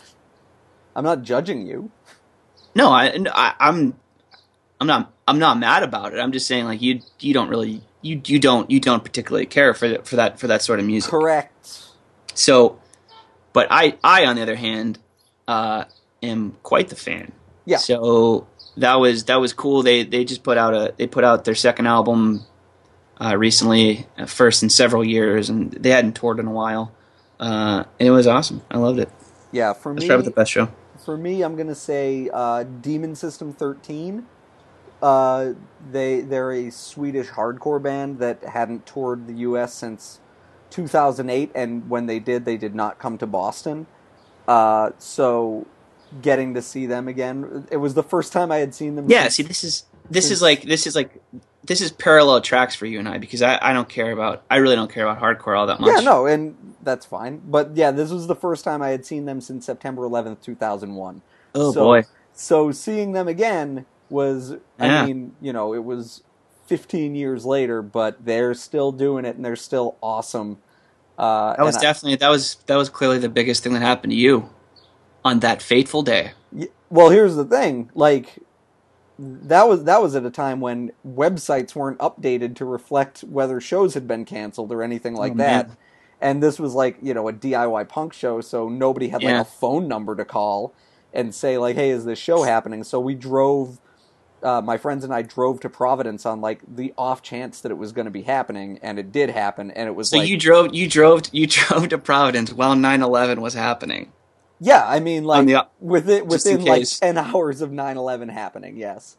I'm 0.95 1.03
not 1.03 1.23
judging 1.23 1.65
you. 1.65 1.91
no, 2.75 2.91
I, 2.91 3.17
I 3.33 3.55
I'm 3.59 3.95
I'm 4.79 4.87
not 4.87 5.13
I'm 5.27 5.39
not 5.39 5.57
mad 5.57 5.83
about 5.83 6.13
it. 6.13 6.19
I'm 6.19 6.31
just 6.31 6.47
saying 6.47 6.65
like 6.65 6.81
you 6.81 7.01
you 7.19 7.33
don't 7.33 7.49
really 7.49 7.81
you 8.01 8.21
you 8.25 8.39
don't 8.39 8.69
you 8.71 8.79
don't 8.79 9.03
particularly 9.03 9.45
care 9.45 9.73
for 9.73 9.87
that 9.89 10.07
for 10.07 10.15
that 10.15 10.39
for 10.39 10.47
that 10.47 10.61
sort 10.61 10.79
of 10.79 10.85
music. 10.85 11.11
Correct. 11.11 11.83
So, 12.33 12.79
but 13.53 13.67
I 13.69 13.97
I 14.03 14.25
on 14.25 14.35
the 14.35 14.41
other 14.41 14.55
hand 14.55 14.99
uh, 15.47 15.85
am 16.23 16.55
quite 16.63 16.89
the 16.89 16.95
fan. 16.95 17.31
Yeah. 17.65 17.77
So 17.77 18.47
that 18.77 18.95
was 18.95 19.25
that 19.25 19.37
was 19.37 19.53
cool. 19.53 19.83
They 19.83 20.03
they 20.03 20.23
just 20.23 20.43
put 20.43 20.57
out 20.57 20.73
a 20.73 20.93
they 20.97 21.07
put 21.07 21.23
out 21.23 21.45
their 21.45 21.55
second 21.55 21.87
album 21.87 22.45
uh, 23.19 23.35
recently, 23.37 24.07
uh, 24.17 24.25
first 24.25 24.63
in 24.63 24.69
several 24.69 25.03
years, 25.03 25.49
and 25.49 25.71
they 25.71 25.89
hadn't 25.89 26.15
toured 26.15 26.39
in 26.39 26.47
a 26.47 26.51
while. 26.51 26.93
Uh, 27.39 27.83
and 27.99 28.07
it 28.07 28.11
was 28.11 28.27
awesome. 28.27 28.61
I 28.71 28.77
loved 28.77 28.99
it. 28.99 29.09
Yeah. 29.51 29.73
For 29.73 29.93
Let's 29.93 30.07
me, 30.07 30.15
with 30.15 30.25
the 30.25 30.31
best 30.31 30.51
show. 30.51 30.69
for 31.03 31.17
me, 31.17 31.41
I'm 31.41 31.55
gonna 31.55 31.75
say 31.75 32.29
uh, 32.31 32.63
Demon 32.63 33.15
System 33.15 33.51
13. 33.53 34.25
Uh, 35.01 35.53
they 35.91 36.21
they're 36.21 36.51
a 36.51 36.69
Swedish 36.71 37.27
hardcore 37.29 37.81
band 37.81 38.19
that 38.19 38.43
hadn't 38.43 38.85
toured 38.85 39.27
the 39.27 39.33
U.S. 39.33 39.73
since 39.73 40.19
2008, 40.71 41.51
and 41.55 41.89
when 41.89 42.05
they 42.05 42.19
did, 42.19 42.45
they 42.45 42.57
did 42.57 42.75
not 42.75 42.99
come 42.99 43.17
to 43.17 43.25
Boston. 43.27 43.87
Uh, 44.47 44.91
so 44.97 45.65
getting 46.21 46.53
to 46.55 46.61
see 46.61 46.85
them 46.85 47.07
again, 47.07 47.67
it 47.71 47.77
was 47.77 47.93
the 47.93 48.03
first 48.03 48.33
time 48.33 48.51
I 48.51 48.57
had 48.57 48.73
seen 48.75 48.95
them. 48.95 49.09
Yeah. 49.09 49.23
since- 49.23 49.35
See, 49.35 49.43
this 49.43 49.63
is 49.63 49.83
this 50.09 50.25
since- 50.25 50.37
is 50.37 50.41
like 50.41 50.63
this 50.63 50.85
is 50.87 50.95
like 50.95 51.21
this 51.63 51.81
is 51.81 51.91
parallel 51.91 52.41
tracks 52.41 52.73
for 52.75 52.85
you 52.87 52.97
and 52.99 53.07
I 53.07 53.19
because 53.19 53.41
I, 53.41 53.59
I 53.61 53.73
don't 53.73 53.87
care 53.87 54.11
about 54.11 54.43
I 54.49 54.55
really 54.57 54.75
don't 54.75 54.91
care 54.91 55.05
about 55.07 55.21
hardcore 55.21 55.57
all 55.57 55.67
that 55.67 55.79
much. 55.79 55.91
yeah, 55.93 55.99
no, 56.01 56.25
and 56.25 56.75
that's 56.81 57.05
fine. 57.05 57.41
But 57.45 57.75
yeah, 57.75 57.91
this 57.91 58.09
was 58.11 58.27
the 58.27 58.35
first 58.35 58.63
time 58.63 58.81
I 58.81 58.89
had 58.89 59.05
seen 59.05 59.25
them 59.25 59.39
since 59.39 59.65
September 59.65 60.01
11th, 60.03 60.41
2001. 60.41 61.21
Oh 61.55 61.71
So- 61.71 61.83
boy. 61.83 62.03
So 62.33 62.71
seeing 62.71 63.11
them 63.11 63.27
again 63.27 63.85
was, 64.09 64.51
Yeah. 64.79 65.03
I 65.03 65.05
mean, 65.05 65.35
you 65.41 65.53
know, 65.53 65.73
it 65.73 65.83
was 65.83 66.23
15 66.67 67.15
years 67.15 67.45
later, 67.45 67.81
but 67.81 68.23
they're 68.25 68.53
still 68.53 68.91
doing 68.91 69.25
it 69.25 69.35
and 69.35 69.43
they're 69.45 69.55
still 69.55 69.95
awesome. 70.01 70.57
Uh, 71.17 71.55
That 71.55 71.63
was 71.65 71.75
and 71.75 71.83
I- 71.83 71.87
definitely 71.87 72.15
that 72.17 72.29
was 72.29 72.55
that 72.67 72.75
was 72.75 72.89
clearly 72.89 73.17
the 73.17 73.29
biggest 73.29 73.63
thing 73.63 73.73
that 73.73 73.81
happened 73.81 74.11
to 74.11 74.17
you 74.17 74.49
on 75.25 75.39
that 75.41 75.61
fateful 75.61 76.01
day. 76.01 76.31
Well, 76.89 77.09
here's 77.09 77.35
the 77.35 77.43
thing, 77.45 77.89
like 77.93 78.39
that 79.19 79.67
was 79.67 79.83
that 79.83 80.01
was 80.01 80.15
at 80.15 80.25
a 80.25 80.29
time 80.31 80.61
when 80.61 80.91
websites 81.05 81.75
weren't 81.75 81.99
updated 81.99 82.55
to 82.55 82.65
reflect 82.65 83.19
whether 83.21 83.59
shows 83.59 83.93
had 83.93 84.07
been 84.07 84.23
canceled 84.23 84.71
or 84.71 84.81
anything 84.81 85.13
like 85.15 85.33
Oh, 85.33 85.37
that. 85.37 85.67
man. 85.67 85.77
And 86.21 86.43
this 86.43 86.59
was 86.59 86.73
like, 86.73 86.97
you 87.01 87.13
know, 87.13 87.27
a 87.27 87.33
DIY 87.33 87.87
punk 87.89 88.13
show, 88.13 88.41
so 88.41 88.67
nobody 88.69 89.09
had 89.09 89.23
like 89.23 89.35
a 89.35 89.45
phone 89.45 89.87
number 89.87 90.15
to 90.15 90.25
call 90.25 90.73
and 91.13 91.33
say 91.33 91.57
like, 91.57 91.75
"Hey, 91.75 91.89
is 91.91 92.05
this 92.05 92.19
show 92.19 92.43
happening?" 92.43 92.83
So 92.83 92.99
we 92.99 93.15
drove 93.15 93.79
uh, 94.43 94.61
my 94.61 94.77
friends 94.77 95.03
and 95.03 95.13
I 95.13 95.21
drove 95.23 95.59
to 95.61 95.69
Providence 95.69 96.25
on 96.25 96.41
like 96.41 96.61
the 96.67 96.93
off 96.97 97.21
chance 97.21 97.61
that 97.61 97.71
it 97.71 97.77
was 97.77 97.91
going 97.93 98.05
to 98.05 98.11
be 98.11 98.23
happening, 98.23 98.79
and 98.83 98.99
it 98.99 99.11
did 99.11 99.29
happen, 99.31 99.71
and 99.71 99.87
it 99.89 99.95
was 99.95 100.11
So 100.11 100.15
like, 100.15 100.31
you 100.31 100.37
drove 100.37 100.73
you 100.75 100.87
drove 100.89 101.23
you 101.31 101.47
drove 101.49 101.89
to 101.89 101.97
Providence 101.99 102.53
while 102.53 102.75
9/11 102.75 103.39
was 103.39 103.53
happening. 103.55 104.13
yeah, 104.59 104.85
I 104.87 104.99
mean, 105.01 105.25
like 105.25 105.53
the- 105.53 105.67
within 105.79 106.27
within 106.27 106.65
like 106.65 106.89
ten 107.01 107.17
hours 107.19 107.61
of 107.61 107.71
9-11 107.71 108.31
happening, 108.31 108.77
yes. 108.77 109.17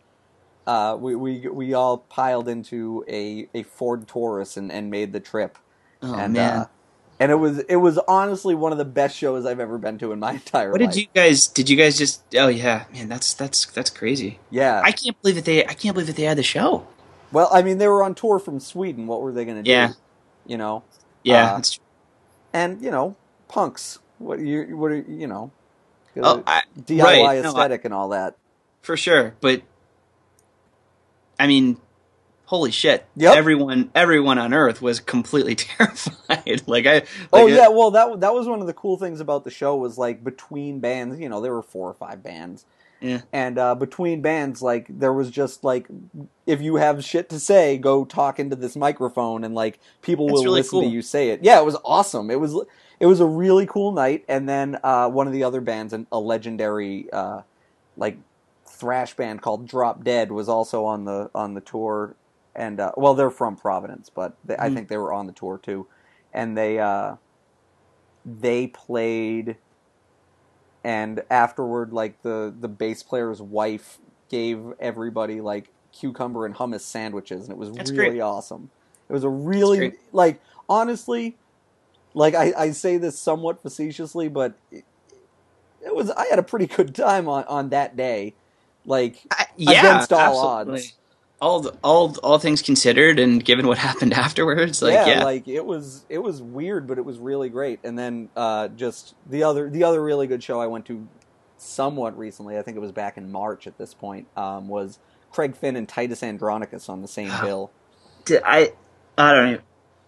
Uh, 0.66 0.96
we, 1.00 1.16
we 1.16 1.48
we 1.48 1.74
all 1.74 1.98
piled 1.98 2.48
into 2.48 3.04
a, 3.08 3.48
a 3.54 3.64
Ford 3.64 4.08
Taurus 4.08 4.56
and, 4.56 4.72
and 4.72 4.90
made 4.90 5.12
the 5.12 5.20
trip, 5.20 5.58
Oh 6.02 6.26
and 6.26 6.28
man. 6.28 6.38
uh, 6.38 6.66
and 7.20 7.30
it 7.30 7.36
was 7.36 7.58
it 7.58 7.76
was 7.76 7.98
honestly 8.08 8.54
one 8.56 8.72
of 8.72 8.78
the 8.78 8.84
best 8.84 9.16
shows 9.16 9.46
I've 9.46 9.60
ever 9.60 9.78
been 9.78 9.98
to 9.98 10.10
in 10.12 10.18
my 10.18 10.32
entire 10.42 10.66
life. 10.66 10.72
what 10.72 10.80
life. 10.80 10.94
did 10.94 11.00
you 11.02 11.06
guys 11.14 11.46
did 11.46 11.70
you 11.70 11.76
guys 11.76 11.96
just 11.98 12.22
Oh 12.36 12.48
yeah, 12.48 12.86
man, 12.92 13.08
that's 13.08 13.34
that's 13.34 13.66
that's 13.66 13.90
crazy. 13.90 14.40
Yeah. 14.50 14.80
I 14.84 14.90
can't 14.92 15.20
believe 15.22 15.36
that 15.36 15.44
they 15.44 15.64
I 15.64 15.74
can't 15.74 15.94
believe 15.94 16.08
that 16.08 16.16
they 16.16 16.24
had 16.24 16.38
the 16.38 16.42
show. 16.42 16.86
well, 17.30 17.48
I 17.52 17.62
mean, 17.62 17.78
they 17.78 17.86
were 17.86 18.02
on 18.02 18.14
tour 18.16 18.38
from 18.40 18.58
Sweden. 18.58 19.06
What 19.06 19.22
were 19.22 19.30
they 19.32 19.44
going 19.44 19.58
to 19.58 19.62
do? 19.62 19.70
Yeah. 19.70 19.92
You 20.46 20.56
know, 20.58 20.82
Yeah, 21.22 21.52
Uh, 21.52 21.54
that's 21.56 21.72
true. 21.74 21.84
and 22.52 22.82
you 22.82 22.90
know, 22.90 23.14
punks. 23.48 23.98
What 24.18 24.40
you 24.40 24.76
what 24.76 24.90
are 24.90 24.96
you 24.96 25.26
know, 25.28 25.52
Oh, 26.20 26.42
I, 26.46 26.62
DIY 26.78 27.02
right. 27.04 27.22
No, 27.22 27.28
I- 27.28 27.36
aesthetic 27.48 27.84
and 27.84 27.94
all 27.94 28.08
that. 28.10 28.36
for 28.82 28.96
sure, 28.96 29.34
but 29.40 29.62
I 31.38 31.46
mean 31.46 31.76
Holy 32.50 32.72
shit! 32.72 33.06
Yep. 33.14 33.36
Everyone, 33.36 33.92
everyone 33.94 34.36
on 34.36 34.52
Earth 34.52 34.82
was 34.82 34.98
completely 34.98 35.54
terrified. 35.54 36.62
like 36.66 36.84
I, 36.84 36.94
like 36.94 37.06
oh 37.32 37.46
it- 37.46 37.54
yeah, 37.54 37.68
well 37.68 37.92
that 37.92 38.18
that 38.18 38.34
was 38.34 38.48
one 38.48 38.60
of 38.60 38.66
the 38.66 38.72
cool 38.72 38.96
things 38.98 39.20
about 39.20 39.44
the 39.44 39.52
show 39.52 39.76
was 39.76 39.96
like 39.96 40.24
between 40.24 40.80
bands, 40.80 41.20
you 41.20 41.28
know, 41.28 41.40
there 41.40 41.54
were 41.54 41.62
four 41.62 41.88
or 41.88 41.94
five 41.94 42.24
bands, 42.24 42.64
yeah. 43.00 43.20
and 43.32 43.56
uh, 43.56 43.76
between 43.76 44.20
bands, 44.20 44.62
like 44.62 44.86
there 44.88 45.12
was 45.12 45.30
just 45.30 45.62
like 45.62 45.86
if 46.44 46.60
you 46.60 46.74
have 46.74 47.04
shit 47.04 47.28
to 47.28 47.38
say, 47.38 47.78
go 47.78 48.04
talk 48.04 48.40
into 48.40 48.56
this 48.56 48.74
microphone, 48.74 49.44
and 49.44 49.54
like 49.54 49.78
people 50.02 50.26
will 50.26 50.42
really 50.42 50.62
listen 50.62 50.80
to 50.80 50.88
you 50.88 51.02
say 51.02 51.28
it. 51.28 51.44
Yeah, 51.44 51.60
it 51.60 51.64
was 51.64 51.76
awesome. 51.84 52.32
It 52.32 52.40
was 52.40 52.60
it 52.98 53.06
was 53.06 53.20
a 53.20 53.26
really 53.26 53.66
cool 53.66 53.92
night, 53.92 54.24
and 54.26 54.48
then 54.48 54.76
uh, 54.82 55.08
one 55.08 55.28
of 55.28 55.32
the 55.32 55.44
other 55.44 55.60
bands, 55.60 55.94
a 56.10 56.18
legendary 56.18 57.12
uh, 57.12 57.42
like 57.96 58.18
thrash 58.66 59.14
band 59.14 59.40
called 59.40 59.68
Drop 59.68 60.02
Dead, 60.02 60.32
was 60.32 60.48
also 60.48 60.84
on 60.84 61.04
the 61.04 61.30
on 61.32 61.54
the 61.54 61.60
tour, 61.60 62.16
and 62.54 62.80
uh, 62.80 62.92
well, 62.96 63.14
they're 63.14 63.30
from 63.30 63.56
Providence, 63.56 64.10
but 64.14 64.38
they, 64.44 64.56
I 64.58 64.68
Mhm. 64.68 64.70
think 64.70 64.88
they 64.88 64.98
were 64.98 65.12
on 65.12 65.26
the 65.26 65.32
tour 65.34 65.60
too, 65.62 65.88
and 66.32 66.56
they 66.58 66.78
uh, 66.80 67.16
they 68.24 68.68
played, 68.68 69.58
and 70.84 71.22
afterward, 71.30 71.92
like 71.92 72.22
the 72.22 72.54
the 72.58 72.68
bass 72.68 73.02
player's 73.02 73.42
wife 73.42 73.98
gave 74.30 74.60
everybody 74.80 75.40
like 75.40 75.72
cucumber 75.92 76.46
and 76.46 76.56
hummus 76.56 76.82
sandwiches, 76.82 77.44
and 77.44 77.52
it 77.52 77.58
was 77.58 77.70
That's 77.76 77.90
really 77.92 78.20
great. 78.20 78.20
awesome. 78.20 78.70
It 79.08 79.12
was 79.14 79.24
a 79.24 79.30
really 79.30 79.94
like 80.12 80.40
honestly, 80.68 81.38
like 82.14 82.34
I, 82.34 82.52
I 82.56 82.70
say 82.72 82.98
this 82.98 83.20
somewhat 83.20 83.62
facetiously, 83.62 84.28
but 84.28 84.60
it, 84.70 84.84
it 85.80 85.94
was 85.94 86.10
I 86.10 86.26
had 86.28 86.38
a 86.40 86.44
pretty 86.44 86.66
good 86.68 86.94
time 86.94 87.28
on 87.28 87.44
on 87.44 87.70
that 87.70 87.96
day. 87.96 88.36
Like 88.84 89.28
I, 89.30 89.46
yeah, 89.56 90.08
Against 90.08 90.12
all 90.12 90.38
absolutely. 90.38 90.40
odds. 90.40 90.99
All 91.40 91.70
all 91.82 92.14
all 92.22 92.38
things 92.38 92.60
considered, 92.60 93.18
and 93.18 93.42
given 93.42 93.66
what 93.66 93.78
happened 93.88 94.12
afterwards, 94.12 94.82
like 94.82 94.92
yeah, 94.92 95.06
yeah, 95.06 95.24
like 95.24 95.48
it 95.48 95.64
was 95.64 96.04
it 96.08 96.18
was 96.18 96.42
weird, 96.42 96.86
but 96.86 96.98
it 96.98 97.04
was 97.04 97.18
really 97.18 97.48
great. 97.48 97.80
And 97.82 97.98
then 97.98 98.28
uh, 98.36 98.68
just 98.68 99.14
the 99.28 99.42
other 99.44 99.70
the 99.70 99.84
other 99.84 100.02
really 100.02 100.26
good 100.26 100.42
show 100.42 100.60
I 100.60 100.66
went 100.66 100.86
to 100.86 101.08
somewhat 101.56 102.16
recently, 102.18 102.58
I 102.58 102.62
think 102.62 102.76
it 102.76 102.80
was 102.80 102.92
back 102.92 103.16
in 103.16 103.30
March 103.30 103.66
at 103.66 103.78
this 103.78 103.94
point, 103.94 104.26
um, 104.36 104.68
was 104.68 104.98
Craig 105.30 105.56
Finn 105.56 105.76
and 105.76 105.88
Titus 105.88 106.22
Andronicus 106.22 106.88
on 106.88 107.02
the 107.02 107.08
same 107.08 107.32
bill. 107.42 107.70
Did 108.24 108.42
I 108.44 108.72
I 109.16 109.32
don't 109.32 109.48
even. 109.48 109.62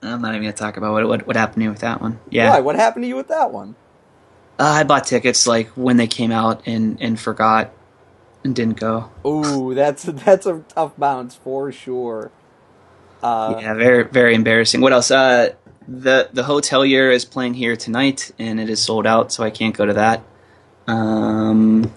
I'm 0.04 0.20
not 0.20 0.30
even 0.30 0.42
gonna 0.42 0.52
talk 0.52 0.76
about 0.76 0.92
what 0.92 1.06
what, 1.06 1.26
what 1.26 1.36
happened 1.36 1.60
to 1.60 1.64
you 1.64 1.70
with 1.70 1.80
that 1.80 2.00
one. 2.00 2.18
Yeah, 2.28 2.50
Why? 2.50 2.60
What 2.60 2.76
happened 2.76 3.04
to 3.04 3.08
you 3.08 3.16
with 3.16 3.28
that 3.28 3.52
one? 3.52 3.76
Uh, 4.58 4.64
I 4.64 4.84
bought 4.84 5.06
tickets 5.06 5.46
like 5.46 5.68
when 5.70 5.96
they 5.96 6.06
came 6.06 6.32
out 6.32 6.62
and 6.66 7.00
and 7.00 7.18
forgot 7.18 7.72
and 8.44 8.54
didn't 8.54 8.78
go. 8.78 9.10
Ooh, 9.26 9.74
that's 9.74 10.04
that's 10.04 10.46
a 10.46 10.64
tough 10.68 10.96
bounce 10.96 11.34
for 11.34 11.72
sure. 11.72 12.30
Uh, 13.22 13.58
yeah, 13.60 13.74
very 13.74 14.04
very 14.04 14.34
embarrassing. 14.34 14.80
What 14.80 14.92
else? 14.92 15.10
Uh, 15.10 15.50
the 15.86 16.28
the 16.32 16.42
hotelier 16.42 17.12
is 17.12 17.24
playing 17.24 17.54
here 17.54 17.76
tonight, 17.76 18.32
and 18.38 18.60
it 18.60 18.68
is 18.68 18.80
sold 18.82 19.06
out, 19.06 19.32
so 19.32 19.44
I 19.44 19.50
can't 19.50 19.76
go 19.76 19.86
to 19.86 19.94
that. 19.94 20.22
Um. 20.86 21.92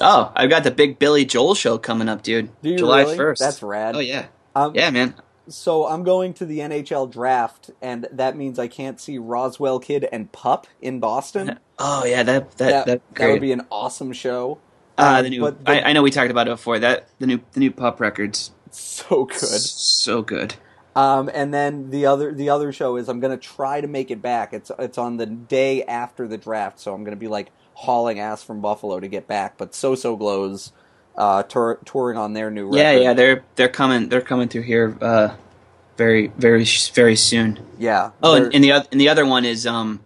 Oh, 0.00 0.32
I've 0.34 0.50
got 0.50 0.64
the 0.64 0.72
big 0.72 0.98
Billy 0.98 1.24
Joel 1.24 1.54
show 1.54 1.78
coming 1.78 2.08
up, 2.08 2.22
dude. 2.22 2.50
July 2.62 3.02
really? 3.02 3.16
first. 3.16 3.40
That's 3.40 3.62
rad. 3.62 3.94
Oh 3.94 4.00
yeah, 4.00 4.26
Um, 4.54 4.74
yeah, 4.74 4.90
man. 4.90 5.14
So 5.46 5.86
I'm 5.86 6.02
going 6.04 6.32
to 6.34 6.46
the 6.46 6.60
NHL 6.60 7.12
draft, 7.12 7.70
and 7.82 8.08
that 8.10 8.36
means 8.36 8.58
I 8.58 8.66
can't 8.66 8.98
see 8.98 9.18
Rozwell 9.18 9.82
Kid 9.82 10.08
and 10.10 10.32
Pup 10.32 10.66
in 10.80 11.00
Boston. 11.00 11.58
Oh 11.76 12.04
yeah, 12.04 12.22
that 12.22 12.52
that 12.58 12.68
that, 12.68 12.86
that, 12.86 13.14
that 13.16 13.30
would 13.30 13.40
be 13.40 13.50
an 13.50 13.66
awesome 13.68 14.12
show. 14.12 14.60
Uh, 14.96 15.16
Um, 15.18 15.22
the 15.24 15.30
new. 15.30 15.40
but 15.40 15.64
the- 15.64 15.70
I, 15.86 15.90
I 15.90 15.92
know 15.92 16.02
we 16.02 16.10
talked 16.10 16.30
about 16.30 16.46
it 16.46 16.50
before. 16.50 16.78
That 16.78 17.08
the 17.18 17.26
new 17.26 17.40
the 17.52 17.60
new 17.60 17.70
pup 17.70 18.00
records. 18.00 18.50
so 18.70 19.24
good. 19.24 19.38
So 19.38 20.22
good. 20.22 20.54
Um, 20.96 21.28
and 21.34 21.52
then 21.52 21.90
the 21.90 22.06
other 22.06 22.32
the 22.32 22.50
other 22.50 22.72
show 22.72 22.96
is 22.96 23.08
I'm 23.08 23.18
gonna 23.20 23.36
try 23.36 23.80
to 23.80 23.88
make 23.88 24.10
it 24.12 24.22
back. 24.22 24.52
It's 24.52 24.70
it's 24.78 24.96
on 24.98 25.16
the 25.16 25.26
day 25.26 25.82
after 25.84 26.28
the 26.28 26.38
draft, 26.38 26.78
so 26.78 26.94
I'm 26.94 27.02
gonna 27.02 27.16
be 27.16 27.26
like 27.28 27.50
hauling 27.74 28.20
ass 28.20 28.42
from 28.44 28.60
Buffalo 28.60 29.00
to 29.00 29.08
get 29.08 29.26
back. 29.26 29.58
But 29.58 29.74
So 29.74 29.96
So 29.96 30.16
Glos, 30.16 30.70
uh, 31.16 31.42
tour, 31.42 31.80
touring 31.84 32.16
on 32.16 32.32
their 32.34 32.48
new 32.50 32.66
record. 32.66 32.76
Yeah, 32.78 32.92
yeah, 32.92 33.12
they're 33.14 33.42
they're 33.56 33.68
coming 33.68 34.08
they're 34.08 34.20
coming 34.20 34.46
through 34.48 34.62
here 34.62 34.96
uh, 35.00 35.34
very 35.96 36.28
very 36.38 36.64
very 36.94 37.16
soon. 37.16 37.58
yeah. 37.78 38.10
Oh, 38.22 38.34
and, 38.36 38.54
and 38.54 38.62
the 38.62 38.72
oth- 38.74 38.88
and 38.92 39.00
the 39.00 39.08
other 39.08 39.26
one 39.26 39.44
is 39.44 39.66
um 39.66 39.98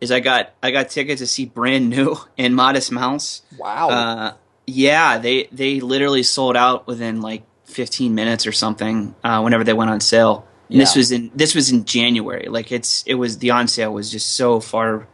is 0.00 0.10
I 0.10 0.20
got 0.20 0.52
I 0.62 0.70
got 0.70 0.90
tickets 0.90 1.20
to 1.20 1.26
see 1.26 1.46
brand 1.46 1.90
new 1.90 2.16
and 2.38 2.54
Modest 2.54 2.92
Mouse. 2.92 3.42
wow. 3.58 3.88
Uh, 3.88 4.32
yeah, 4.66 5.18
they 5.18 5.44
they 5.52 5.80
literally 5.80 6.22
sold 6.22 6.56
out 6.56 6.86
within 6.86 7.20
like 7.22 7.44
15 7.64 8.14
minutes 8.14 8.46
or 8.46 8.52
something. 8.52 9.14
Uh, 9.24 9.40
whenever 9.42 9.64
they 9.64 9.72
went 9.72 9.90
on 9.90 10.00
sale. 10.00 10.46
And 10.68 10.80
This 10.80 10.96
was 10.96 11.12
in 11.12 11.30
this 11.34 11.54
was 11.54 11.70
in 11.70 11.84
January. 11.84 12.48
Like 12.48 12.72
it's 12.72 13.04
it 13.06 13.14
was 13.14 13.38
the 13.38 13.50
on 13.52 13.68
sale 13.68 13.92
was 13.92 14.10
just 14.10 14.34
so 14.36 14.58
far 14.60 15.06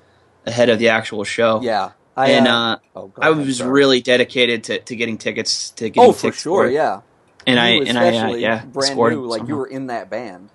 ahead 0.46 0.68
of 0.70 0.78
the 0.78 0.88
actual 0.88 1.24
show. 1.24 1.60
yeah. 1.62 1.92
I, 2.14 2.32
and 2.32 2.46
uh, 2.46 2.50
uh, 2.50 2.76
oh, 2.94 3.06
go 3.06 3.22
I 3.22 3.30
was 3.30 3.56
sorry. 3.58 3.70
really 3.70 4.02
dedicated 4.02 4.64
to, 4.64 4.80
to 4.80 4.96
getting 4.96 5.16
tickets 5.16 5.70
to 5.70 5.88
getting 5.88 6.10
Oh, 6.10 6.12
for 6.12 6.22
tickets 6.22 6.42
sure. 6.42 6.66
it. 6.66 6.74
Yeah. 6.74 7.00
and 7.46 7.58
I 7.58 7.70
You 7.72 7.82
and 7.86 7.98
I 7.98 8.08
uh, 8.18 8.34
yeah 8.34 8.64
brand 8.66 8.92
scored 8.92 9.14
new, 9.14 9.24
like 9.26 9.48
you 9.48 9.56
were 9.56 9.66
in 9.66 9.86
that 9.86 10.10
band. 10.10 10.50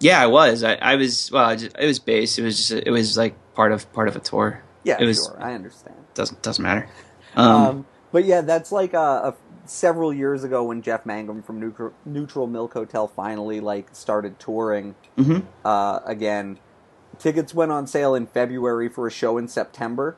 Yeah, 0.00 0.20
I 0.22 0.26
was. 0.26 0.62
I, 0.62 0.74
I 0.74 0.96
was. 0.96 1.30
Well, 1.32 1.44
I 1.44 1.56
just, 1.56 1.74
it 1.78 1.86
was 1.86 1.98
bass. 2.00 2.38
It 2.38 2.42
was 2.42 2.56
just. 2.58 2.72
It 2.72 2.90
was 2.90 3.16
like 3.16 3.34
part 3.54 3.72
of 3.72 3.90
part 3.92 4.08
of 4.08 4.16
a 4.16 4.20
tour. 4.20 4.62
Yeah, 4.82 4.96
It 5.00 5.06
was- 5.06 5.24
sure. 5.26 5.42
I 5.42 5.54
understand. 5.54 5.96
Doesn't 6.14 6.42
doesn't 6.42 6.62
matter. 6.62 6.88
Um, 7.36 7.46
Um, 7.50 7.86
but 8.12 8.24
yeah, 8.26 8.42
that's 8.42 8.70
like 8.70 8.94
uh, 8.94 9.32
a, 9.32 9.34
several 9.66 10.14
years 10.14 10.44
ago 10.44 10.62
when 10.62 10.82
Jeff 10.82 11.04
Mangum 11.04 11.42
from 11.42 11.58
Neutral, 11.58 11.92
Neutral 12.04 12.46
Milk 12.46 12.74
Hotel 12.74 13.08
finally 13.08 13.58
like 13.58 13.88
started 13.92 14.38
touring 14.38 14.94
mhm. 15.18 15.42
uh, 15.64 15.98
again. 16.06 16.60
Tickets 17.18 17.52
went 17.52 17.72
on 17.72 17.88
sale 17.88 18.14
in 18.14 18.28
February 18.28 18.88
for 18.88 19.08
a 19.08 19.10
show 19.10 19.36
in 19.36 19.48
September, 19.48 20.16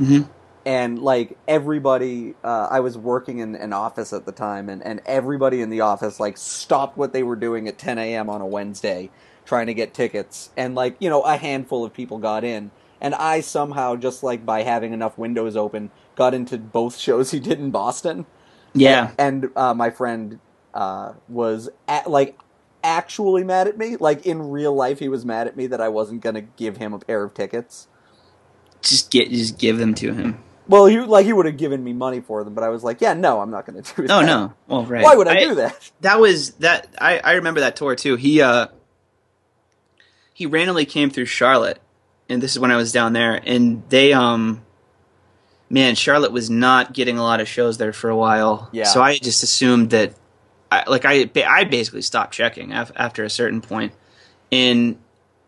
Mhm. 0.00 0.26
and 0.64 0.98
like 0.98 1.36
everybody, 1.46 2.34
uh, 2.42 2.68
I 2.70 2.80
was 2.80 2.96
working 2.96 3.40
in 3.40 3.54
an 3.54 3.74
office 3.74 4.14
at 4.14 4.24
the 4.24 4.32
time, 4.32 4.70
and, 4.70 4.82
and 4.82 5.02
everybody 5.04 5.60
in 5.60 5.68
the 5.68 5.82
office 5.82 6.18
like 6.18 6.38
stopped 6.38 6.96
what 6.96 7.12
they 7.12 7.22
were 7.22 7.36
doing 7.36 7.68
at 7.68 7.76
10 7.76 7.98
a.m. 7.98 8.30
on 8.30 8.40
a 8.40 8.46
Wednesday 8.46 9.10
trying 9.48 9.66
to 9.66 9.74
get 9.74 9.94
tickets, 9.94 10.50
and 10.56 10.74
like 10.74 10.96
you 11.00 11.08
know 11.08 11.22
a 11.22 11.36
handful 11.36 11.84
of 11.84 11.94
people 11.94 12.18
got 12.18 12.44
in, 12.44 12.70
and 13.00 13.14
I 13.14 13.40
somehow 13.40 13.96
just 13.96 14.22
like 14.22 14.44
by 14.44 14.62
having 14.62 14.92
enough 14.92 15.16
windows 15.16 15.56
open 15.56 15.90
got 16.14 16.34
into 16.34 16.58
both 16.58 16.96
shows 17.06 17.30
he 17.30 17.40
did 17.40 17.58
in 17.58 17.70
Boston. 17.70 18.26
Yeah. 18.74 19.12
and 19.18 19.48
uh, 19.56 19.72
my 19.74 19.90
friend 19.90 20.38
uh, 20.74 21.14
was 21.28 21.70
at, 21.88 22.08
like 22.08 22.38
actually 22.84 23.42
mad 23.42 23.66
at 23.66 23.78
me. 23.78 23.96
Like 23.96 24.26
in 24.26 24.50
real 24.50 24.74
life, 24.74 24.98
he 24.98 25.08
was 25.08 25.24
mad 25.24 25.48
at 25.48 25.56
me 25.56 25.66
that 25.68 25.80
I 25.80 25.88
wasn't 25.88 26.20
gonna 26.20 26.42
give 26.42 26.76
him 26.76 26.92
a 26.92 26.98
pair 26.98 27.24
of 27.24 27.34
tickets. 27.34 27.88
Just 28.82 29.10
get. 29.10 29.30
Just 29.30 29.58
give 29.58 29.78
them 29.78 29.94
to 29.94 30.12
him. 30.12 30.44
Well, 30.68 30.84
he 30.84 31.00
like 31.00 31.24
he 31.24 31.32
would 31.32 31.46
have 31.46 31.56
given 31.56 31.82
me 31.82 31.94
money 31.94 32.20
for 32.20 32.44
them, 32.44 32.54
but 32.54 32.62
I 32.62 32.68
was 32.68 32.84
like, 32.84 33.00
yeah, 33.00 33.14
no, 33.14 33.40
I'm 33.40 33.50
not 33.50 33.64
gonna 33.64 33.80
do 33.80 34.02
that. 34.02 34.08
No, 34.08 34.20
no. 34.20 34.52
Well, 34.66 34.84
right. 34.84 35.02
Why 35.02 35.16
would 35.16 35.26
I, 35.26 35.40
do 35.40 35.54
that? 35.56 35.90
That 36.02 36.20
was 36.20 36.52
that. 36.56 36.94
I 37.00 37.18
I 37.18 37.32
remember 37.32 37.60
that 37.60 37.74
tour 37.76 37.96
too. 37.96 38.16
He 38.16 38.42
uh. 38.42 38.68
He 40.38 40.46
randomly 40.46 40.86
came 40.86 41.10
through 41.10 41.24
Charlotte, 41.24 41.80
and 42.28 42.40
this 42.40 42.52
is 42.52 42.60
when 42.60 42.70
I 42.70 42.76
was 42.76 42.92
down 42.92 43.12
there, 43.12 43.40
and 43.44 43.82
they 43.88 44.12
um. 44.12 44.62
Man, 45.68 45.96
Charlotte 45.96 46.30
was 46.30 46.48
not 46.48 46.92
getting 46.92 47.18
a 47.18 47.24
lot 47.24 47.40
of 47.40 47.48
shows 47.48 47.76
there 47.76 47.92
for 47.92 48.08
a 48.08 48.16
while. 48.16 48.70
Yeah. 48.70 48.84
So 48.84 49.02
I 49.02 49.18
just 49.18 49.42
assumed 49.42 49.90
that, 49.90 50.14
I, 50.70 50.88
like 50.88 51.04
I 51.04 51.28
I 51.44 51.64
basically 51.64 52.02
stopped 52.02 52.32
checking 52.34 52.72
af- 52.72 52.92
after 52.94 53.24
a 53.24 53.28
certain 53.28 53.60
point, 53.60 53.94
and 54.52 54.96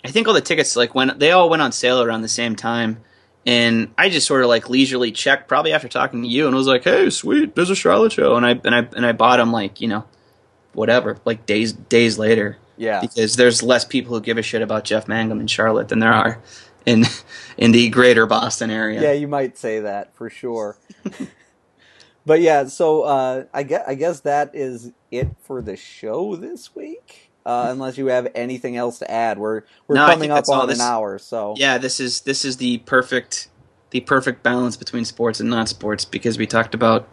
I 0.04 0.08
think 0.08 0.26
all 0.26 0.34
the 0.34 0.40
tickets 0.40 0.74
like 0.74 0.92
when 0.92 1.16
they 1.18 1.30
all 1.30 1.48
went 1.48 1.62
on 1.62 1.70
sale 1.70 2.02
around 2.02 2.22
the 2.22 2.28
same 2.28 2.56
time, 2.56 2.98
and 3.46 3.94
I 3.96 4.10
just 4.10 4.26
sort 4.26 4.42
of 4.42 4.48
like 4.48 4.68
leisurely 4.68 5.12
checked 5.12 5.46
probably 5.46 5.72
after 5.72 5.86
talking 5.86 6.22
to 6.22 6.28
you 6.28 6.48
and 6.48 6.56
was 6.56 6.66
like, 6.66 6.82
hey, 6.82 7.10
sweet, 7.10 7.54
there's 7.54 7.70
a 7.70 7.76
Charlotte 7.76 8.10
show, 8.10 8.34
and 8.34 8.44
I 8.44 8.60
and 8.64 8.74
I 8.74 8.88
and 8.96 9.06
I 9.06 9.12
bought 9.12 9.36
them 9.36 9.52
like 9.52 9.80
you 9.80 9.86
know, 9.86 10.04
whatever, 10.72 11.16
like 11.24 11.46
days 11.46 11.72
days 11.72 12.18
later 12.18 12.58
Yeah, 12.80 13.00
because 13.02 13.36
there's 13.36 13.62
less 13.62 13.84
people 13.84 14.14
who 14.14 14.20
give 14.22 14.38
a 14.38 14.42
shit 14.42 14.62
about 14.62 14.84
Jeff 14.84 15.06
Mangum 15.06 15.38
in 15.40 15.46
Charlotte 15.46 15.88
than 15.88 15.98
there 15.98 16.12
are 16.12 16.40
in 16.86 17.04
in 17.58 17.72
the 17.72 17.88
greater 17.90 18.24
Boston 18.26 18.70
area. 18.70 19.02
yeah, 19.02 19.12
you 19.12 19.28
might 19.28 19.58
say 19.58 19.80
that 19.80 20.14
for 20.14 20.30
sure. 20.30 20.78
but 22.26 22.40
yeah, 22.40 22.64
so 22.66 23.02
uh, 23.02 23.44
I 23.52 23.62
guess 23.64 23.84
I 23.86 23.94
guess 23.94 24.20
that 24.20 24.52
is 24.54 24.92
it 25.10 25.28
for 25.42 25.62
the 25.62 25.76
show 25.76 26.36
this 26.36 26.74
week. 26.74 27.26
Uh, 27.44 27.68
unless 27.70 27.96
you 27.96 28.06
have 28.06 28.28
anything 28.34 28.76
else 28.76 28.98
to 28.98 29.10
add, 29.10 29.38
we're 29.38 29.62
we're 29.86 29.96
No, 29.96 30.06
coming 30.06 30.30
up 30.30 30.48
on 30.48 30.68
this- 30.68 30.78
an 30.78 30.84
hour, 30.86 31.18
so 31.18 31.54
Yeah, 31.56 31.78
this 31.78 31.98
is 32.00 32.22
this 32.22 32.44
is 32.44 32.58
the 32.58 32.78
perfect 32.78 33.48
the 33.90 34.00
perfect 34.00 34.42
balance 34.42 34.76
between 34.76 35.04
sports 35.04 35.40
and 35.40 35.50
non 35.50 35.66
sports 35.66 36.04
because 36.04 36.38
we 36.38 36.46
talked 36.46 36.74
about 36.74 37.12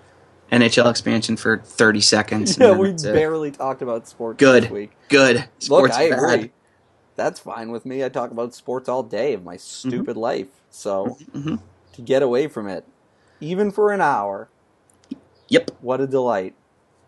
NHL 0.52 0.90
expansion 0.90 1.36
for 1.38 1.58
30 1.60 2.02
seconds. 2.02 2.58
Yeah, 2.58 2.72
we 2.74 2.92
that's 2.92 3.04
it. 3.04 3.14
barely 3.14 3.52
talked 3.52 3.82
about 3.82 4.08
sports 4.08 4.38
Good. 4.40 4.64
this 4.64 4.72
week. 4.72 4.92
Good. 5.10 5.48
Look, 5.70 5.92
I 5.92 6.10
bad. 6.10 6.20
agree. 6.20 6.52
That's 7.16 7.40
fine 7.40 7.72
with 7.72 7.86
me. 7.86 8.04
I 8.04 8.10
talk 8.10 8.32
about 8.32 8.54
sports 8.54 8.88
all 8.88 9.04
day 9.04 9.34
of 9.34 9.44
my 9.44 9.58
stupid 9.58 10.16
life. 10.18 10.48
So 10.70 11.18
Mhm. 11.36 11.60
to 11.94 12.02
get 12.02 12.22
away 12.22 12.48
from 12.48 12.68
it, 12.68 12.86
even 13.42 13.72
for 13.72 13.92
an 13.92 14.02
hour, 14.02 14.50
Yep. 15.50 15.72
what 15.82 16.00
a 16.02 16.08
delight. 16.08 16.54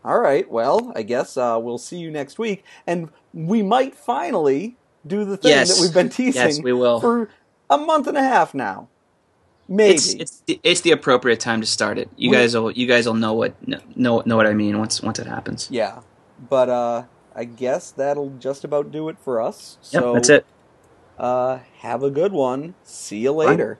All 0.03 0.19
right, 0.19 0.49
well, 0.49 0.91
I 0.95 1.01
guess 1.03 1.35
uh, 1.37 1.59
we'll 1.61 1.77
see 1.77 1.97
you 1.97 2.09
next 2.09 2.39
week, 2.39 2.63
and 2.87 3.09
we 3.33 3.61
might 3.61 3.95
finally 3.95 4.77
do 5.05 5.25
the 5.25 5.35
thing 5.37 5.51
Yes. 5.51 5.75
that 5.75 5.81
we've 5.81 5.93
been 5.93 6.09
teasing 6.09 6.41
Yes, 6.41 6.61
we 6.61 6.71
will. 6.73 6.99
for 7.01 7.29
a 7.69 7.77
month 7.77 8.07
and 8.07 8.17
a 8.17 8.23
half 8.23 8.53
now. 8.53 8.87
Maybe. 9.69 9.93
It's 9.95 10.13
it's 10.15 10.43
the, 10.47 10.59
it's 10.63 10.81
the 10.81 10.91
appropriate 10.91 11.39
time 11.39 11.61
to 11.61 11.67
start 11.67 11.97
it. 11.99 12.09
You 12.17 12.31
We- 12.31 12.35
guys 12.37 12.55
will 12.55 12.71
you 12.71 12.87
guys 12.87 13.05
will 13.05 13.13
know 13.13 13.33
what 13.33 13.53
know 13.95 14.23
know 14.25 14.35
what 14.35 14.47
I 14.47 14.53
mean 14.53 14.79
once 14.79 15.01
once 15.01 15.19
it 15.19 15.27
happens. 15.27 15.67
yeah, 15.71 16.01
but 16.49 16.69
uh, 16.69 17.03
I 17.35 17.43
guess 17.45 17.91
that'll 17.91 18.31
just 18.39 18.63
about 18.63 18.91
do 18.91 19.09
it 19.09 19.17
for 19.23 19.39
us. 19.41 19.77
Yep, 19.91 20.01
so 20.01 20.13
that's 20.13 20.29
it. 20.29 20.45
Uh, 21.19 21.59
have 21.79 22.01
a 22.01 22.09
good 22.09 22.31
one. 22.33 22.73
See 22.83 23.19
you 23.19 23.31
later. 23.33 23.77